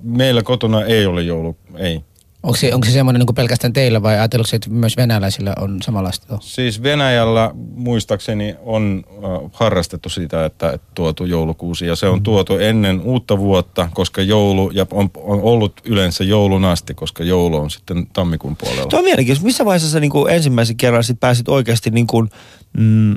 meillä 0.03 0.43
kotona 0.43 0.83
ei 0.85 1.05
ole 1.05 1.21
joulu, 1.21 1.57
ei. 1.77 2.01
Onko 2.43 2.57
se, 2.57 2.73
onko 2.73 2.85
se 2.85 2.91
semmoinen 2.91 3.19
niin 3.19 3.35
pelkästään 3.35 3.73
teillä 3.73 4.03
vai 4.03 4.13
ajatellaanko 4.13 4.47
se, 4.47 4.55
että 4.55 4.69
myös 4.69 4.97
venäläisillä 4.97 5.53
on 5.59 5.81
samanlaista? 5.81 6.37
Siis 6.41 6.83
Venäjällä 6.83 7.51
muistaakseni 7.75 8.55
on 8.63 9.03
äh, 9.07 9.51
harrastettu 9.53 10.09
sitä, 10.09 10.45
että, 10.45 10.71
että 10.71 10.87
tuotu 10.95 11.25
joulukuusi 11.25 11.85
ja 11.85 11.95
se 11.95 12.07
on 12.07 12.23
tuotu 12.23 12.57
ennen 12.57 13.01
uutta 13.01 13.37
vuotta, 13.37 13.89
koska 13.93 14.21
joulu 14.21 14.71
ja 14.73 14.85
on, 14.91 15.09
on 15.15 15.41
ollut 15.41 15.81
yleensä 15.85 16.23
joulun 16.23 16.65
asti, 16.65 16.93
koska 16.93 17.23
joulu 17.23 17.57
on 17.57 17.71
sitten 17.71 18.07
tammikuun 18.13 18.55
puolella. 18.55 18.85
Tuo 18.85 18.99
on 18.99 19.05
mielenkiintoista. 19.05 19.45
Missä 19.45 19.65
vaiheessa 19.65 19.89
sä 19.89 19.99
niin 19.99 20.11
kuin 20.11 20.33
ensimmäisen 20.33 20.77
kerran 20.77 21.03
sit 21.03 21.19
pääsit 21.19 21.49
oikeasti 21.49 21.89
niin 21.89 22.07
kuin, 22.07 22.29
mm, 22.77 23.15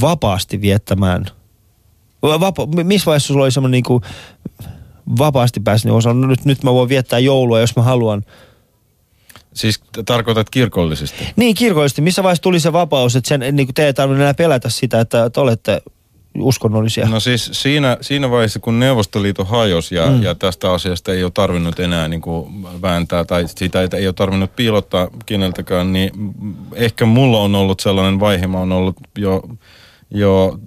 vapaasti 0.00 0.60
viettämään? 0.60 1.26
Vapa, 2.22 2.66
missä 2.66 3.06
vaiheessa 3.06 3.26
sulla 3.26 3.44
oli 3.44 3.50
semmoinen 3.52 3.72
niin 3.72 3.84
kuin, 3.84 4.02
vapaasti 5.18 5.60
pääsin, 5.60 5.88
niin 5.88 5.96
osannut, 5.96 6.22
no 6.22 6.26
nyt, 6.26 6.44
nyt 6.44 6.64
mä 6.64 6.72
voin 6.72 6.88
viettää 6.88 7.18
joulua, 7.18 7.60
jos 7.60 7.76
mä 7.76 7.82
haluan. 7.82 8.24
Siis 9.54 9.80
tarkoitat 10.06 10.50
kirkollisesti? 10.50 11.24
Niin, 11.36 11.54
kirkollisesti. 11.54 12.02
Missä 12.02 12.22
vaiheessa 12.22 12.42
tuli 12.42 12.60
se 12.60 12.72
vapaus, 12.72 13.16
että 13.16 13.28
sen, 13.28 13.40
niin 13.40 13.66
kuin 13.66 13.74
te 13.74 13.86
ei 13.86 13.94
tarvinnut 13.94 14.20
enää 14.20 14.34
pelätä 14.34 14.68
sitä, 14.68 15.00
että 15.00 15.30
te 15.30 15.40
olette 15.40 15.82
uskonnollisia? 16.38 17.08
No 17.08 17.20
siis 17.20 17.50
siinä, 17.52 17.96
siinä 18.00 18.30
vaiheessa, 18.30 18.58
kun 18.60 18.80
Neuvostoliitto 18.80 19.44
hajosi 19.44 19.94
ja, 19.94 20.06
mm. 20.06 20.22
ja 20.22 20.34
tästä 20.34 20.72
asiasta 20.72 21.12
ei 21.12 21.24
ole 21.24 21.32
tarvinnut 21.34 21.80
enää 21.80 22.08
niin 22.08 22.20
kuin 22.20 22.62
vääntää 22.82 23.24
tai 23.24 23.44
sitä 23.48 23.80
ei, 23.80 23.88
ei 23.96 24.06
ole 24.06 24.12
tarvinnut 24.12 24.56
piilottaa 24.56 25.08
keneltäkään, 25.26 25.92
niin 25.92 26.10
ehkä 26.74 27.04
mulla 27.04 27.38
on 27.40 27.54
ollut 27.54 27.80
sellainen 27.80 28.20
vaihe, 28.20 28.46
mä 28.46 28.58
oon 28.58 28.72
ollut 28.72 28.96
jo, 29.18 29.42
jo 30.10 30.58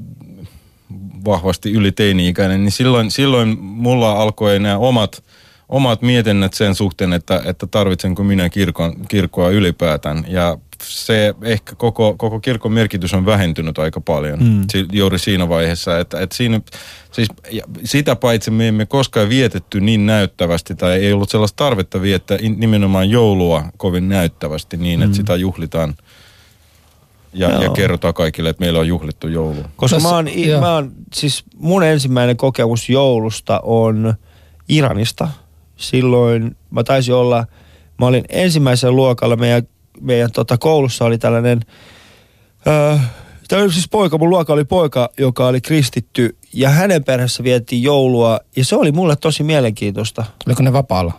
vahvasti 1.26 1.72
yli 1.72 1.92
teini-ikäinen, 1.92 2.64
niin 2.64 2.72
silloin, 2.72 3.12
silloin 3.12 3.58
mulla 3.60 4.12
alkoi 4.12 4.60
nämä 4.60 4.78
omat, 4.78 5.24
omat 5.70 6.02
mietinnät 6.02 6.54
sen 6.54 6.76
suhteen, 6.76 7.14
että, 7.14 7.42
että 7.46 7.68
tarvitsenko 7.68 8.24
minä 8.24 8.50
kirkon, 8.50 8.94
kirkkoa 9.08 9.50
ylipäätään. 9.50 10.26
Ja 10.28 10.58
se 10.84 11.36
ehkä 11.44 11.76
koko, 11.76 12.16
koko 12.18 12.40
kirkon 12.40 12.72
merkitys 12.72 13.14
on 13.14 13.26
vähentynyt 13.26 13.80
aika 13.80 14.02
paljon 14.02 14.44
mm. 14.44 14.64
si, 14.72 14.86
juuri 14.92 15.20
siinä 15.20 15.50
vaiheessa. 15.50 16.00
Että, 16.00 16.20
että 16.20 16.36
siinä, 16.36 16.62
siis, 17.12 17.28
ja 17.52 17.64
sitä 17.84 18.16
paitsi 18.16 18.52
me 18.52 18.68
emme 18.68 18.86
koskaan 18.86 19.30
vietetty 19.30 19.82
niin 19.82 20.06
näyttävästi 20.06 20.76
tai 20.76 21.06
ei 21.06 21.14
ollut 21.14 21.30
sellaista 21.30 21.64
tarvetta 21.64 22.02
viettää 22.02 22.38
nimenomaan 22.56 23.10
joulua 23.10 23.64
kovin 23.78 24.10
näyttävästi 24.10 24.78
niin, 24.78 25.02
että 25.02 25.16
sitä 25.16 25.36
juhlitaan 25.36 25.96
ja, 27.36 27.64
ja 27.64 27.70
kerrotaan 27.70 28.14
kaikille, 28.14 28.50
että 28.50 28.62
meillä 28.62 28.80
on 28.80 28.88
juhlittu 28.88 29.28
joulu. 29.28 29.64
Koska 29.76 29.96
Tässä- 29.96 30.10
mä 30.10 30.16
oon, 30.16 30.26
mä 30.60 30.74
oon, 30.74 30.92
siis 31.14 31.44
mun 31.58 31.84
ensimmäinen 31.84 32.38
kokemus 32.38 32.90
joulusta 32.90 33.60
on 33.64 34.14
Iranista. 34.70 35.28
Silloin 35.76 36.58
mä 36.72 36.84
taisin 36.84 37.14
olla, 37.14 37.46
mä 38.00 38.06
olin 38.06 38.26
ensimmäisellä 38.30 38.96
luokalla, 38.96 39.36
meidän, 39.36 39.64
meidän 40.02 40.32
tota, 40.32 40.58
koulussa 40.58 41.06
oli 41.06 41.18
tällainen, 41.18 41.60
öö, 42.68 42.98
tämä 43.48 43.62
oli 43.64 43.74
siis 43.74 43.90
poika, 43.90 44.18
mun 44.18 44.30
luokka 44.30 44.54
oli 44.54 44.66
poika, 44.66 45.10
joka 45.18 45.48
oli 45.48 45.62
kristitty 45.62 46.38
ja 46.54 46.70
hänen 46.70 47.04
perheessä 47.04 47.44
vietiin 47.44 47.84
joulua 47.84 48.40
ja 48.56 48.66
se 48.66 48.76
oli 48.76 48.92
mulle 48.92 49.16
tosi 49.16 49.44
mielenkiintoista. 49.44 50.26
Oliko 50.48 50.64
ne 50.64 50.74
vapaalla? 50.74 51.14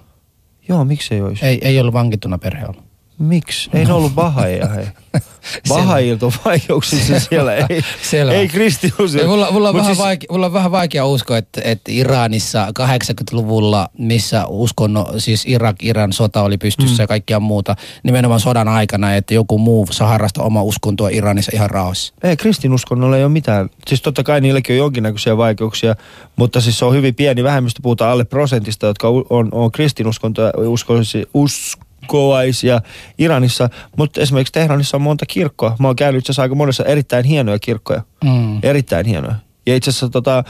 Joo, 0.69 0.85
miksei 0.85 1.23
olisi? 1.23 1.45
Ei, 1.47 1.59
ei 1.63 1.81
ollut 1.81 1.95
vankittuna 1.95 2.39
perhe 2.39 2.67
ollut. 2.69 2.86
Miksi? 3.19 3.71
Ei 3.75 3.85
ne 3.85 3.93
ollut 3.93 4.15
bahaja, 4.15 4.69
hei. 4.69 4.87
Bahajilta 5.69 6.27
on 6.27 6.33
vaikeuksissa 6.45 7.21
siellä, 7.31 7.55
ei, 7.55 7.83
Selvä. 8.03 8.33
ei 8.33 8.49
kristinuus. 8.49 9.15
Ei, 9.15 9.27
mulla, 9.27 9.51
mulla, 9.51 9.69
on 9.69 9.75
vähän 9.75 9.87
siis- 9.95 9.99
vaikea, 10.05 10.27
mulla 10.31 10.47
on 10.47 10.53
vähän 10.53 10.73
vaikea 10.73 11.07
uskoa, 11.07 11.39
että, 11.39 11.61
että 11.65 11.93
Iranissa 11.93 12.67
80-luvulla, 12.69 13.89
missä 13.99 14.47
uskonno, 14.47 15.13
siis 15.19 15.45
Irak, 15.47 15.77
Iran 15.83 16.13
sota 16.13 16.43
oli 16.43 16.59
pystyssä 16.59 17.03
mm. 17.03 17.03
ja 17.03 17.07
kaikkia 17.07 17.41
muuta, 17.41 17.77
nimenomaan 18.03 18.41
sodan 18.41 18.69
aikana, 18.69 19.15
että 19.15 19.35
joku 19.35 19.59
muu 19.59 19.87
saa 19.91 20.09
harrastaa 20.09 20.45
oma 20.45 20.63
uskontoa 20.63 21.09
Iranissa 21.09 21.53
ihan 21.55 21.71
rauhassa. 21.71 22.15
Ei, 22.23 22.37
kristinuskonnolla 22.37 23.17
ei 23.17 23.25
ole 23.25 23.33
mitään. 23.33 23.71
Siis 23.87 24.03
totta 24.03 24.23
kai 24.23 24.41
niilläkin 24.41 24.75
on 24.75 24.79
jonkinnäköisiä 24.79 25.37
vaikeuksia, 25.37 25.97
mutta 26.37 26.61
siis 26.61 26.79
se 26.79 26.85
on 26.85 26.95
hyvin 26.95 27.15
pieni 27.15 27.45
vähemmistö, 27.45 27.81
puhutaan 27.83 28.11
alle 28.13 28.25
prosentista, 28.25 28.87
jotka 28.87 29.09
on, 29.09 29.25
on, 29.31 29.49
on 29.53 29.73
kristinuskontoja, 29.73 30.53
uskoisi, 30.57 31.29
uskovaisia 32.03 32.81
Iranissa. 33.19 33.69
Mutta 33.97 34.21
esimerkiksi 34.21 34.53
Teheranissa 34.53 34.97
on 34.97 35.03
monta 35.03 35.27
kirkkoa. 35.27 35.77
Mä 35.79 35.87
oon 35.89 35.97
käynyt 35.97 36.19
itse 36.19 36.33
asiassa 36.33 36.43
aika 36.43 36.55
monessa 36.55 36.85
erittäin 36.85 37.25
hienoja 37.25 37.59
kirkkoja. 37.59 38.03
Mm. 38.25 38.59
Erittäin 38.63 39.07
hienoja. 39.07 39.35
Ja 39.67 39.77
itse 39.77 39.91
asiassa 39.91 40.09
tota, 40.09 40.45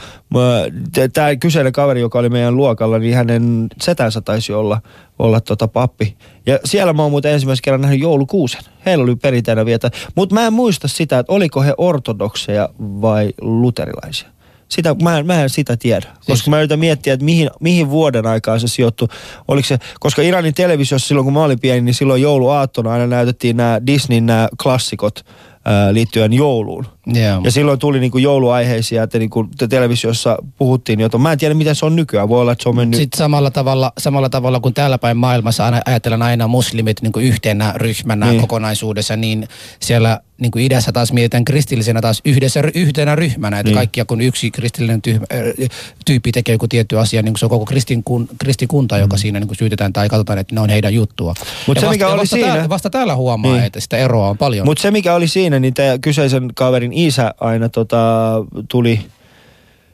tämä 1.13 1.35
kyseinen 1.35 1.73
kaveri, 1.73 2.01
joka 2.01 2.19
oli 2.19 2.29
meidän 2.29 2.57
luokalla, 2.57 2.99
niin 2.99 3.15
hänen 3.15 3.67
setänsä 3.81 4.21
taisi 4.21 4.53
olla, 4.53 4.81
olla 5.19 5.41
tota 5.41 5.67
pappi. 5.67 6.17
Ja 6.45 6.59
siellä 6.65 6.93
mä 6.93 7.01
oon 7.01 7.11
muuten 7.11 7.31
ensimmäisen 7.31 7.61
kerran 7.63 7.81
nähnyt 7.81 7.99
joulukuusen. 7.99 8.61
Heillä 8.85 9.03
oli 9.03 9.15
perinteinen 9.15 9.65
vietä. 9.65 9.91
Mutta 10.15 10.35
mä 10.35 10.47
en 10.47 10.53
muista 10.53 10.87
sitä, 10.87 11.19
että 11.19 11.33
oliko 11.33 11.61
he 11.61 11.73
ortodokseja 11.77 12.69
vai 12.79 13.33
luterilaisia. 13.41 14.29
Sitä, 14.69 14.95
mä, 15.01 15.17
en, 15.17 15.25
mä 15.25 15.43
en 15.43 15.49
sitä 15.49 15.77
tiedä, 15.77 16.07
koska 16.25 16.49
mä 16.49 16.59
yritän 16.59 16.79
miettiä, 16.79 17.13
että 17.13 17.25
mihin, 17.25 17.49
mihin 17.59 17.89
vuoden 17.89 18.25
aikaan 18.25 18.59
se 18.59 18.67
sijoittui. 18.67 19.07
Oliko 19.47 19.67
se, 19.67 19.77
koska 19.99 20.21
Iranin 20.21 20.53
televisiossa 20.53 21.07
silloin 21.07 21.25
kun 21.25 21.33
mä 21.33 21.43
olin 21.43 21.59
pieni, 21.59 21.81
niin 21.81 21.93
silloin 21.93 22.21
jouluaattona 22.21 22.91
aina 22.91 23.07
näytettiin 23.07 23.57
nämä 23.57 23.81
Disneyn 23.87 24.25
nämä 24.25 24.49
klassikot 24.63 25.25
ää, 25.65 25.93
liittyen 25.93 26.33
jouluun. 26.33 26.85
Yeah. 27.15 27.43
Ja 27.43 27.51
silloin 27.51 27.79
tuli 27.79 27.99
niinku 27.99 28.17
jouluaiheisia, 28.17 29.03
että 29.03 29.19
niinku 29.19 29.49
te 29.57 29.67
televisiossa 29.67 30.37
puhuttiin 30.57 30.99
jotain. 30.99 31.21
Mä 31.21 31.31
en 31.31 31.37
tiedä, 31.37 31.53
miten 31.53 31.75
se 31.75 31.85
on 31.85 31.95
nykyään. 31.95 32.29
Voi 32.29 32.41
olla, 32.41 32.51
että 32.51 32.63
se 32.63 32.69
on 32.69 32.75
mennyt... 32.75 32.99
Sitten 32.99 33.17
samalla 33.17 33.51
tavalla, 33.51 33.91
samalla 33.97 34.29
tavalla 34.29 34.59
kuin 34.59 34.73
täällä 34.73 34.97
päin 34.97 35.17
maailmassa 35.17 35.65
aina, 35.65 35.81
ajatellaan 35.85 36.21
aina 36.21 36.47
muslimit 36.47 37.01
niin 37.01 37.11
kuin 37.11 37.25
yhtenä 37.25 37.73
ryhmänä 37.75 38.29
niin. 38.29 38.41
kokonaisuudessa, 38.41 39.15
niin 39.15 39.47
siellä 39.79 40.19
niin 40.41 40.51
kuin 40.51 40.65
idässä 40.65 40.91
taas 40.91 41.13
mietitään 41.13 41.45
kristillisenä 41.45 42.01
taas 42.01 42.21
yhdessä, 42.25 42.61
yhtenä 42.75 43.15
ryhmänä. 43.15 43.59
Että 43.59 43.67
Niin. 43.69 43.75
kaikkia 43.75 44.05
kun 44.05 44.21
yksi 44.21 44.51
kristillinen 44.51 45.01
tyhmä, 45.01 45.25
äh, 45.33 45.69
tyyppi 46.05 46.31
tekee 46.31 46.55
joku 46.55 46.67
tietty 46.67 46.99
asia, 46.99 47.21
niin 47.21 47.33
kuin 47.33 47.39
se 47.39 47.45
on 47.45 47.49
koko 47.49 47.65
kristin, 47.65 48.03
kun, 48.03 48.29
kristikunta, 48.39 48.97
joka 48.97 49.17
siinä 49.17 49.39
niin 49.39 49.47
kuin 49.47 49.57
syytetään 49.57 49.93
tai 49.93 50.09
katsotaan, 50.09 50.39
että 50.39 50.55
ne 50.55 50.61
on 50.61 50.69
heidän 50.69 50.93
juttua. 50.93 51.33
Mm. 51.33 51.45
Mut 51.67 51.77
se, 51.77 51.81
vasta, 51.85 51.89
mikä 51.89 52.07
oli 52.07 52.19
vasta 52.21 52.35
siinä- 52.35 52.47
Täällä, 52.51 52.69
vasta 52.69 52.89
täällä 52.89 53.15
huomaa, 53.15 53.51
Niin. 53.53 53.63
että 53.63 53.79
sitä 53.79 53.97
eroa 53.97 54.29
on 54.29 54.37
paljon. 54.37 54.65
Mutta 54.65 54.81
se, 54.81 54.91
mikä 54.91 55.15
oli 55.15 55.27
siinä, 55.27 55.59
niin 55.59 55.73
tämä 55.73 55.97
kyseisen 55.97 56.49
kaverin 56.55 56.93
isä 56.93 57.33
aina 57.39 57.69
tota, 57.69 58.33
tuli... 58.71 58.99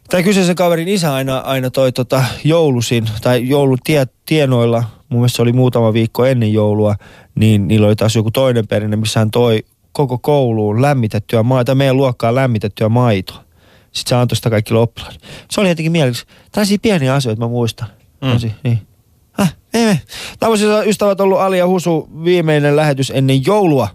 Tai 0.09 0.23
kyseisen 0.23 0.55
kaverin 0.55 0.87
isä 0.87 1.13
aina, 1.13 1.37
aina 1.37 1.69
toi 1.69 1.91
tota, 1.91 2.23
joulusin, 2.43 3.05
tai 3.21 3.47
joulun 3.49 3.77
tie, 3.83 4.05
tienoilla, 4.25 4.83
mun 5.09 5.19
mielestä 5.21 5.35
se 5.35 5.41
oli 5.41 5.53
muutama 5.53 5.93
viikko 5.93 6.25
ennen 6.25 6.53
joulua, 6.53 6.95
niin 7.35 7.67
niillä 7.67 7.87
oli 7.87 7.95
taas 7.95 8.15
joku 8.15 8.31
toinen 8.31 8.67
perinne, 8.67 8.95
missä 8.95 9.19
hän 9.19 9.31
toi 9.31 9.63
koko 9.93 10.17
kouluun 10.17 10.81
lämmitettyä 10.81 11.43
maitoa, 11.43 11.65
tai 11.65 11.75
meidän 11.75 11.97
luokkaan 11.97 12.35
lämmitettyä 12.35 12.89
maitoa. 12.89 13.43
Sitten 13.91 14.09
se 14.09 14.15
antoi 14.15 14.35
sitä 14.35 14.49
kaikille 14.49 14.79
oppilaille. 14.79 15.19
Se 15.51 15.61
oli 15.61 15.69
jotenkin 15.69 15.91
mielessä. 15.91 16.25
Tällaisia 16.51 16.77
pieniä 16.81 17.13
asioita 17.13 17.39
mä 17.39 17.47
muistan. 17.47 17.87
Mm. 18.21 18.51
niin. 18.63 18.87
Häh, 19.31 19.55
ei 19.73 19.85
me. 19.85 20.01
Tämmöisiä 20.39 20.83
ystävät 20.83 21.21
ollut 21.21 21.39
Ali 21.39 21.57
ja 21.57 21.67
Husu 21.67 22.09
viimeinen 22.23 22.75
lähetys 22.75 23.11
ennen 23.15 23.45
joulua. 23.45 23.87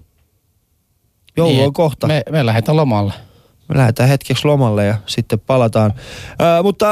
Joulu 1.37 1.53
niin, 1.53 1.67
on 1.67 1.73
kohta. 1.73 2.07
Me, 2.07 2.23
me 2.31 2.47
lähdetään 2.47 2.77
lomalle. 2.77 3.13
Me 3.69 3.79
lähdetään 3.79 4.09
hetkeksi 4.09 4.45
lomalle 4.47 4.85
ja 4.87 4.95
sitten 5.07 5.41
palataan. 5.41 5.93
Ää, 6.39 6.63
mutta 6.63 6.87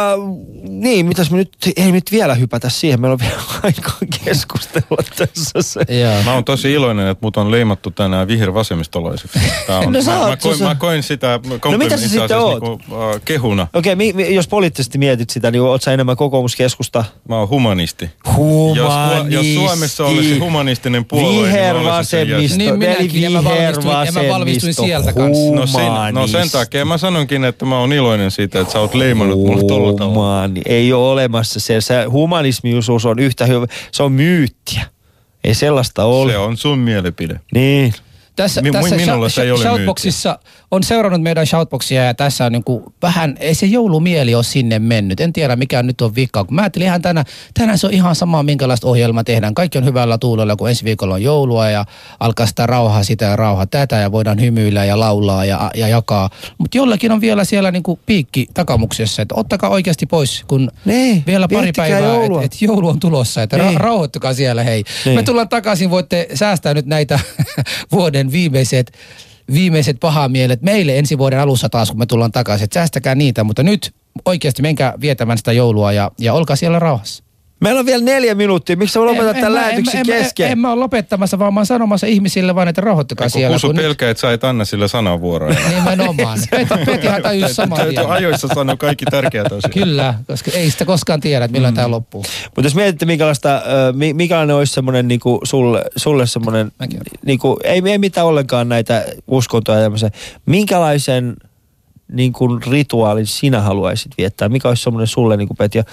niin, 0.68 1.06
mitäs 1.06 1.30
me 1.30 1.36
nyt, 1.36 1.52
ei 1.76 1.92
nyt 1.92 2.12
vielä 2.12 2.34
hypätä 2.34 2.68
siihen. 2.68 3.00
Meillä 3.00 3.12
on 3.12 3.18
vielä 3.20 3.42
aikaa 3.62 3.98
keskustella 4.24 5.02
tässä. 5.16 5.62
Se. 5.62 6.00
Joo. 6.00 6.22
Mä 6.24 6.34
oon 6.34 6.44
tosi 6.44 6.72
iloinen, 6.72 7.06
että 7.08 7.24
mut 7.26 7.36
on 7.36 7.50
leimattu 7.50 7.90
tänään 7.90 8.28
vihervasemmistolaiseksi. 8.28 9.38
Tää 9.66 9.78
on, 9.78 9.92
No 9.92 9.98
mä, 10.06 10.28
mä, 10.28 10.36
koin, 10.36 10.62
mä 10.62 10.74
koin 10.74 11.02
sitä 11.02 11.40
No 11.70 11.78
mitä 11.78 11.96
sä 11.96 12.08
sitten 12.08 12.38
oot? 12.38 12.62
Niinku, 12.62 12.94
uh, 12.94 13.20
kehuna. 13.24 13.66
Okei, 13.74 13.96
mi, 13.96 14.12
mi, 14.12 14.34
jos 14.34 14.48
poliittisesti 14.48 14.98
mietit 14.98 15.30
sitä, 15.30 15.50
niin 15.50 15.62
oot 15.62 15.82
sä 15.82 15.92
enemmän 15.92 16.16
kokoomuskeskusta? 16.16 17.04
Mä 17.28 17.38
oon 17.38 17.48
humanisti. 17.48 18.10
Humanisti. 18.36 19.34
Jos, 19.34 19.46
jos 19.46 19.54
Suomessa 19.54 20.04
olisi 20.06 20.38
humanistinen 20.38 21.04
puolue, 21.04 21.30
niin 21.52 21.82
mä 21.84 21.96
olisin 21.96 22.10
sen 22.10 22.26
Vihervasemmisto. 22.28 22.42
jäsen. 22.42 22.58
Niin 22.58 22.78
minäkin, 22.78 23.22
ja 23.22 23.30
mä 23.30 23.44
valmistuin- 23.44 24.06
ja 24.06 24.12
mä 24.12 24.28
valmistuin 24.28 24.74
sieltä 24.74 25.12
kanssa. 25.12 25.54
No 25.54 25.66
sen, 25.66 26.14
no 26.14 26.26
sen 26.26 26.50
takia 26.50 26.65
mä 26.84 26.98
sanonkin, 26.98 27.44
että 27.44 27.64
mä 27.64 27.78
oon 27.78 27.92
iloinen 27.92 28.30
siitä, 28.30 28.60
että 28.60 28.72
sä 28.72 28.80
oot 28.80 28.94
leimannut 28.94 29.38
mulle 29.38 29.64
tolla 29.68 29.94
tavalla. 29.94 30.50
Ei 30.66 30.92
ole 30.92 31.08
olemassa 31.08 31.60
se. 31.60 31.80
se 31.80 32.04
humanismiusuus 32.04 33.06
on 33.06 33.18
yhtä 33.18 33.46
hyvä. 33.46 33.66
Se 33.92 34.02
on 34.02 34.12
myyttiä. 34.12 34.86
Ei 35.44 35.54
sellaista 35.54 36.04
ole. 36.04 36.32
Se 36.32 36.38
on 36.38 36.56
sun 36.56 36.78
mielipide. 36.78 37.40
Niin. 37.54 37.92
Tässä, 38.36 38.62
Mi- 38.62 38.70
tässä 38.70 38.96
minulla 38.96 39.28
se 39.28 39.42
ei 39.42 39.50
ole 39.50 39.62
Shoutboxissa 39.62 40.38
on 40.70 40.82
seurannut 40.82 41.22
meidän 41.22 41.46
Shoutboxia 41.46 42.04
ja 42.04 42.14
tässä 42.14 42.44
on 42.44 42.52
niinku 42.52 42.92
vähän, 43.02 43.36
ei 43.40 43.54
se 43.54 43.66
joulumieli 43.66 44.34
ole 44.34 44.44
sinne 44.44 44.78
mennyt. 44.78 45.20
En 45.20 45.32
tiedä 45.32 45.56
mikä 45.56 45.82
nyt 45.82 46.00
on 46.00 46.14
vika. 46.14 46.44
Kun 46.44 46.54
mä 46.54 46.62
ajattelin 46.62 46.86
ihan 46.86 47.02
tänään, 47.02 47.26
tänään 47.58 47.78
se 47.78 47.86
on 47.86 47.92
ihan 47.92 48.14
sama 48.14 48.42
minkälaista 48.42 48.86
ohjelmaa 48.86 49.24
tehdään. 49.24 49.54
Kaikki 49.54 49.78
on 49.78 49.84
hyvällä 49.84 50.18
tuulella, 50.18 50.56
kun 50.56 50.68
ensi 50.68 50.84
viikolla 50.84 51.14
on 51.14 51.22
joulua 51.22 51.70
ja 51.70 51.84
alkaa 52.20 52.46
sitä 52.46 52.66
rauhaa 52.66 53.02
sitä 53.02 53.24
ja 53.24 53.36
rauhaa 53.36 53.66
tätä 53.66 53.96
ja 53.96 54.12
voidaan 54.12 54.40
hymyillä 54.40 54.84
ja 54.84 55.00
laulaa 55.00 55.44
ja, 55.44 55.70
ja 55.74 55.88
jakaa. 55.88 56.30
Mutta 56.58 56.78
jollakin 56.78 57.12
on 57.12 57.20
vielä 57.20 57.44
siellä 57.44 57.70
niinku 57.70 57.98
piikki 58.06 58.46
takamuksessa, 58.54 59.22
että 59.22 59.34
ottakaa 59.38 59.70
oikeasti 59.70 60.06
pois, 60.06 60.44
kun 60.48 60.70
Niin, 60.84 61.22
vielä 61.26 61.48
pari 61.48 61.72
päivää, 61.76 61.98
että 62.24 62.44
et 62.44 62.62
joulu 62.62 62.88
on 62.88 63.00
tulossa, 63.00 63.42
että 63.42 63.56
Niin. 63.58 63.74
ra- 63.74 63.80
rauhoittukaa 63.80 64.34
siellä 64.34 64.62
hei. 64.62 64.84
Niin. 65.04 65.16
Me 65.16 65.22
tullaan 65.22 65.48
takaisin, 65.48 65.90
voitte 65.90 66.28
säästää 66.34 66.74
nyt 66.74 66.86
näitä 66.86 67.20
vuoden 67.92 68.32
viimeiset, 68.32 68.92
viimeiset 69.52 69.96
pahamielet 70.00 70.62
meille 70.62 70.98
ensi 70.98 71.18
vuoden 71.18 71.40
alussa 71.40 71.68
taas, 71.68 71.90
kun 71.90 71.98
me 71.98 72.06
tullaan 72.06 72.32
takaisin. 72.32 72.68
Säästäkää 72.74 73.14
niitä, 73.14 73.44
mutta 73.44 73.62
nyt 73.62 73.94
oikeasti 74.24 74.62
menkää 74.62 74.94
vietämään 75.00 75.38
sitä 75.38 75.52
joulua 75.52 75.92
ja, 75.92 76.10
ja 76.18 76.34
olkaa 76.34 76.56
siellä 76.56 76.78
rauhassa. 76.78 77.25
Meillä 77.60 77.78
on 77.80 77.86
vielä 77.86 78.04
neljä 78.04 78.34
minuuttia. 78.34 78.76
Miksi 78.76 78.92
sä 78.92 79.00
lopetat 79.04 79.36
tämän 79.36 79.52
mä- 79.52 79.58
lähetyksen 79.58 80.00
en, 80.00 80.06
kesken? 80.06 80.46
En, 80.46 80.52
en, 80.52 80.58
mä 80.58 80.72
ole 80.72 80.80
lopettamassa, 80.80 81.38
vaan 81.38 81.54
mä 81.54 81.60
oon 81.60 81.66
sanomassa 81.66 82.06
ihmisille 82.06 82.54
vaan, 82.54 82.68
että 82.68 82.80
rauhoittukaa 82.80 83.24
Kun 83.24 83.30
siellä. 83.30 83.54
Kusu 83.54 83.66
kun 83.66 83.76
nyt- 83.76 83.84
pelkää, 83.84 84.10
että 84.10 84.20
sä 84.20 84.32
et 84.32 84.44
anna 84.44 84.64
sille 84.64 84.88
sanavuoroa. 84.88 85.54
Nimenomaan. 85.76 86.38
Peti, 86.50 86.74
Petihan 86.86 87.22
tajus 87.22 87.56
saman 87.56 87.76
Täytyy 87.76 87.94
tien. 87.94 88.10
ajoissa 88.10 88.48
sanoa 88.54 88.76
kaikki 88.76 89.04
tärkeät 89.04 89.46
asiat. 89.46 89.72
Kyllä, 89.74 90.14
koska 90.26 90.50
ei 90.50 90.70
sitä 90.70 90.84
koskaan 90.84 91.20
tiedä, 91.20 91.44
että 91.44 91.52
milloin 91.52 91.74
mm. 91.74 91.76
tämä 91.76 91.90
loppuu. 91.90 92.24
Mutta 92.44 92.66
jos 92.66 92.74
mietitte, 92.74 93.06
minkälaista, 93.06 93.62
minkälainen 94.12 94.56
olisi 94.56 94.72
semmoinen 94.74 95.08
niinku 95.08 95.40
sulle, 95.44 95.84
sulle 95.96 96.26
semmoinen, 96.26 96.72
niinku, 97.26 97.56
ei, 97.64 97.82
ei 97.86 97.98
mitään 97.98 98.26
ollenkaan 98.26 98.68
näitä 98.68 99.04
uskontoja 99.26 99.78
ja 99.78 99.84
tämmöisiä. 99.84 100.10
Minkälaisen 100.46 101.36
niin 102.12 102.32
kuin 102.32 102.62
rituaalin 102.62 103.26
sinä 103.26 103.60
haluaisit 103.60 104.12
viettää? 104.18 104.48
Mikä 104.48 104.68
olisi 104.68 104.82
semmoinen 104.82 105.06
sulle, 105.06 105.36
niin 105.36 105.48
kuin 105.48 105.56
Petja, 105.56 105.84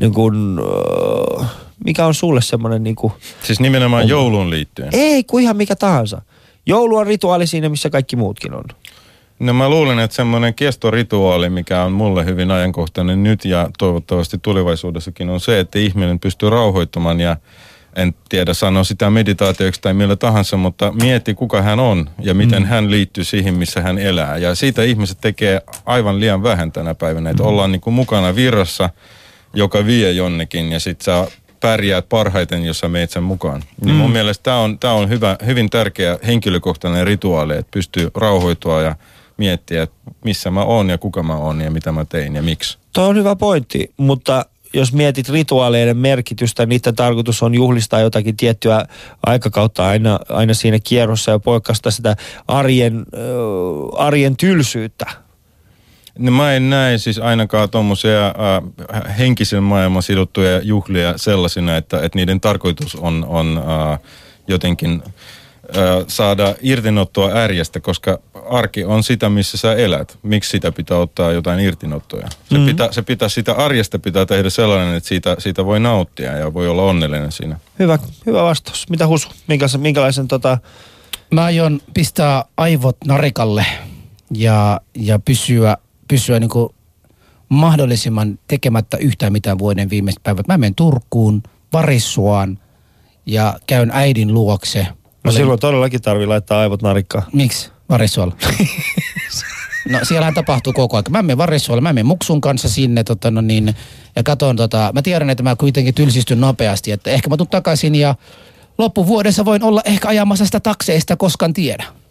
niin 0.00 0.14
kuin, 0.14 0.58
ö, 0.58 1.44
mikä 1.84 2.06
on 2.06 2.14
sulle 2.14 2.42
semmoinen, 2.42 2.82
niin 2.84 2.96
kuin, 2.96 3.12
Siis 3.42 3.60
nimenomaan 3.60 4.08
jouluun 4.08 4.50
liittyen. 4.50 4.88
ei 4.92 5.24
kuin 5.24 5.44
ihan 5.44 5.56
mikä 5.56 5.76
tahansa. 5.76 6.22
Joulu 6.66 6.96
on 6.96 7.06
rituaali 7.06 7.46
siinä, 7.46 7.68
missä 7.68 7.90
kaikki 7.90 8.16
muutkin 8.16 8.54
on. 8.54 8.64
No 9.38 9.52
mä 9.52 9.68
luulen, 9.68 9.98
että 9.98 10.14
semmoinen 10.16 10.54
kestorituaali, 10.54 11.50
mikä 11.50 11.82
on 11.82 11.92
mulle 11.92 12.24
hyvin 12.24 12.50
ajankohtainen 12.50 13.22
nyt 13.22 13.44
ja 13.44 13.70
toivottavasti 13.78 14.38
tulevaisuudessakin 14.38 15.30
on 15.30 15.40
se, 15.40 15.60
että 15.60 15.78
ihminen 15.78 16.18
pystyy 16.20 16.50
rauhoittumaan 16.50 17.20
ja 17.20 17.36
en 17.96 18.14
tiedä 18.28 18.54
sanoa 18.54 18.84
sitä 18.84 19.10
meditaatioksi 19.10 19.80
tai 19.80 19.94
millä 19.94 20.16
tahansa, 20.16 20.56
mutta 20.56 20.92
mieti 20.92 21.34
kuka 21.34 21.62
hän 21.62 21.80
on 21.80 22.10
ja 22.18 22.34
miten 22.34 22.62
mm. 22.62 22.68
hän 22.68 22.90
liittyy 22.90 23.24
siihen, 23.24 23.54
missä 23.54 23.80
hän 23.80 23.98
elää. 23.98 24.36
Ja 24.36 24.54
siitä 24.54 24.82
ihmiset 24.82 25.18
tekee 25.20 25.62
aivan 25.86 26.20
liian 26.20 26.42
vähän 26.42 26.72
tänä 26.72 26.94
päivänä, 26.94 27.30
että 27.30 27.42
ollaan 27.42 27.72
niin 27.72 27.80
kuin 27.80 27.94
mukana 27.94 28.34
virrassa, 28.34 28.90
joka 29.54 29.86
vie 29.86 30.12
jonnekin 30.12 30.72
ja 30.72 30.80
sit 30.80 31.00
sä 31.00 31.26
pärjäät 31.60 32.08
parhaiten, 32.08 32.64
jos 32.64 32.78
sä 32.78 32.88
meet 32.88 33.10
sen 33.10 33.22
mukaan. 33.22 33.62
Niin 33.84 33.96
mun 33.96 34.10
mielestä 34.10 34.42
tämä 34.42 34.58
on, 34.58 34.78
tää 34.78 34.92
on 34.92 35.08
hyvä, 35.08 35.36
hyvin 35.46 35.70
tärkeä 35.70 36.18
henkilökohtainen 36.26 37.06
rituaali, 37.06 37.56
että 37.56 37.70
pystyy 37.70 38.10
rauhoitua 38.14 38.82
ja 38.82 38.96
miettiä, 39.36 39.82
että 39.82 39.96
missä 40.24 40.50
mä 40.50 40.62
oon 40.62 40.90
ja 40.90 40.98
kuka 40.98 41.22
mä 41.22 41.36
oon 41.36 41.60
ja 41.60 41.70
mitä 41.70 41.92
mä 41.92 42.04
tein 42.04 42.34
ja 42.34 42.42
miksi. 42.42 42.78
Tuo 42.92 43.04
on 43.04 43.16
hyvä 43.16 43.36
pointti, 43.36 43.92
mutta 43.96 44.46
jos 44.74 44.92
mietit 44.92 45.28
rituaaleiden 45.28 45.96
merkitystä, 45.96 46.66
niiden 46.66 46.94
tarkoitus 46.94 47.42
on 47.42 47.54
juhlistaa 47.54 48.00
jotakin 48.00 48.36
tiettyä 48.36 48.84
aikakautta 49.26 49.88
aina, 49.88 50.18
aina 50.28 50.54
siinä 50.54 50.78
kierrossa 50.84 51.30
ja 51.30 51.38
poikasta 51.38 51.90
sitä 51.90 52.16
arjen, 52.48 52.96
äh, 52.96 54.04
arjen 54.06 54.36
tylsyyttä. 54.36 55.06
No 56.18 56.30
mä 56.30 56.54
en 56.54 56.70
näe 56.70 56.98
siis 56.98 57.18
ainakaan 57.18 57.70
tuommoisia 57.70 58.26
äh, 58.26 59.18
henkisen 59.18 59.62
maailman 59.62 60.02
sidottuja 60.02 60.60
juhlia 60.62 61.18
sellaisina, 61.18 61.76
että, 61.76 61.96
että 62.02 62.18
niiden 62.18 62.40
tarkoitus 62.40 62.94
on, 62.94 63.24
on 63.28 63.58
äh, 63.58 63.98
jotenkin 64.48 65.02
äh, 65.06 65.12
saada 66.08 66.54
irtinottoa 66.62 67.30
ärjestä, 67.34 67.80
koska 67.80 68.18
arki 68.50 68.84
on 68.84 69.02
sitä, 69.02 69.28
missä 69.28 69.58
sä 69.58 69.74
elät. 69.74 70.18
Miksi 70.22 70.50
sitä 70.50 70.72
pitää 70.72 70.98
ottaa 70.98 71.32
jotain 71.32 71.60
irtinottoja? 71.60 72.28
Se, 72.30 72.54
mm-hmm. 72.54 72.66
pitää, 72.66 72.92
se 72.92 73.02
pitää, 73.02 73.28
sitä 73.28 73.52
arjesta 73.52 73.98
pitää 73.98 74.26
tehdä 74.26 74.50
sellainen, 74.50 74.94
että 74.94 75.08
siitä, 75.08 75.36
siitä 75.38 75.64
voi 75.64 75.80
nauttia 75.80 76.36
ja 76.36 76.54
voi 76.54 76.68
olla 76.68 76.82
onnellinen 76.82 77.32
siinä. 77.32 77.56
Hyvä, 77.78 77.98
hyvä 78.26 78.42
vastaus. 78.42 78.90
Mitä 78.90 79.06
Husu? 79.06 79.28
Minkälaisen, 79.48 79.80
minkälaisen 79.80 80.28
tota... 80.28 80.58
Mä 81.30 81.44
aion 81.44 81.80
pistää 81.94 82.44
aivot 82.56 82.96
narikalle 83.04 83.66
ja, 84.34 84.80
ja 84.94 85.18
pysyä, 85.18 85.76
pysyä 86.08 86.40
niin 86.40 86.50
kuin 86.50 86.68
mahdollisimman 87.48 88.38
tekemättä 88.48 88.96
yhtään 88.96 89.32
mitään 89.32 89.58
vuoden 89.58 89.90
viimeiset 89.90 90.22
päivät. 90.22 90.48
Mä 90.48 90.58
menen 90.58 90.74
Turkuun, 90.74 91.42
Varissuaan 91.72 92.58
ja 93.26 93.58
käyn 93.66 93.90
äidin 93.94 94.34
luokse. 94.34 94.86
No 95.24 95.28
Olen- 95.28 95.36
silloin 95.36 95.60
todellakin 95.60 96.02
tarvii 96.02 96.26
laittaa 96.26 96.60
aivot 96.60 96.82
narikkaan. 96.82 97.24
Miksi 97.32 97.70
Varissualla? 97.88 98.36
No 99.88 99.98
siellähän 100.02 100.34
tapahtuu 100.34 100.72
koko 100.72 100.96
ajan. 100.96 101.04
Mä 101.10 101.22
menen 101.22 101.38
Varissuolle, 101.38 101.80
mä 101.80 101.92
menen 101.92 102.06
Muksun 102.06 102.40
kanssa 102.40 102.68
sinne 102.68 103.04
tota, 103.04 103.30
no 103.30 103.40
niin, 103.40 103.74
ja 104.16 104.22
katon 104.22 104.56
tota, 104.56 104.90
mä 104.94 105.02
tiedän, 105.02 105.30
että 105.30 105.42
mä 105.42 105.56
kuitenkin 105.56 105.94
tylsistyn 105.94 106.40
nopeasti, 106.40 106.92
että 106.92 107.10
ehkä 107.10 107.30
mä 107.30 107.36
tulen 107.36 107.50
takaisin 107.50 107.94
ja 107.94 108.14
loppuvuodessa 108.78 109.44
voin 109.44 109.62
olla 109.62 109.82
ehkä 109.84 110.08
ajamassa 110.08 110.46
sitä 110.46 110.60
takseista, 110.60 111.16
koskaan 111.16 111.52
tiedä. 111.52 111.84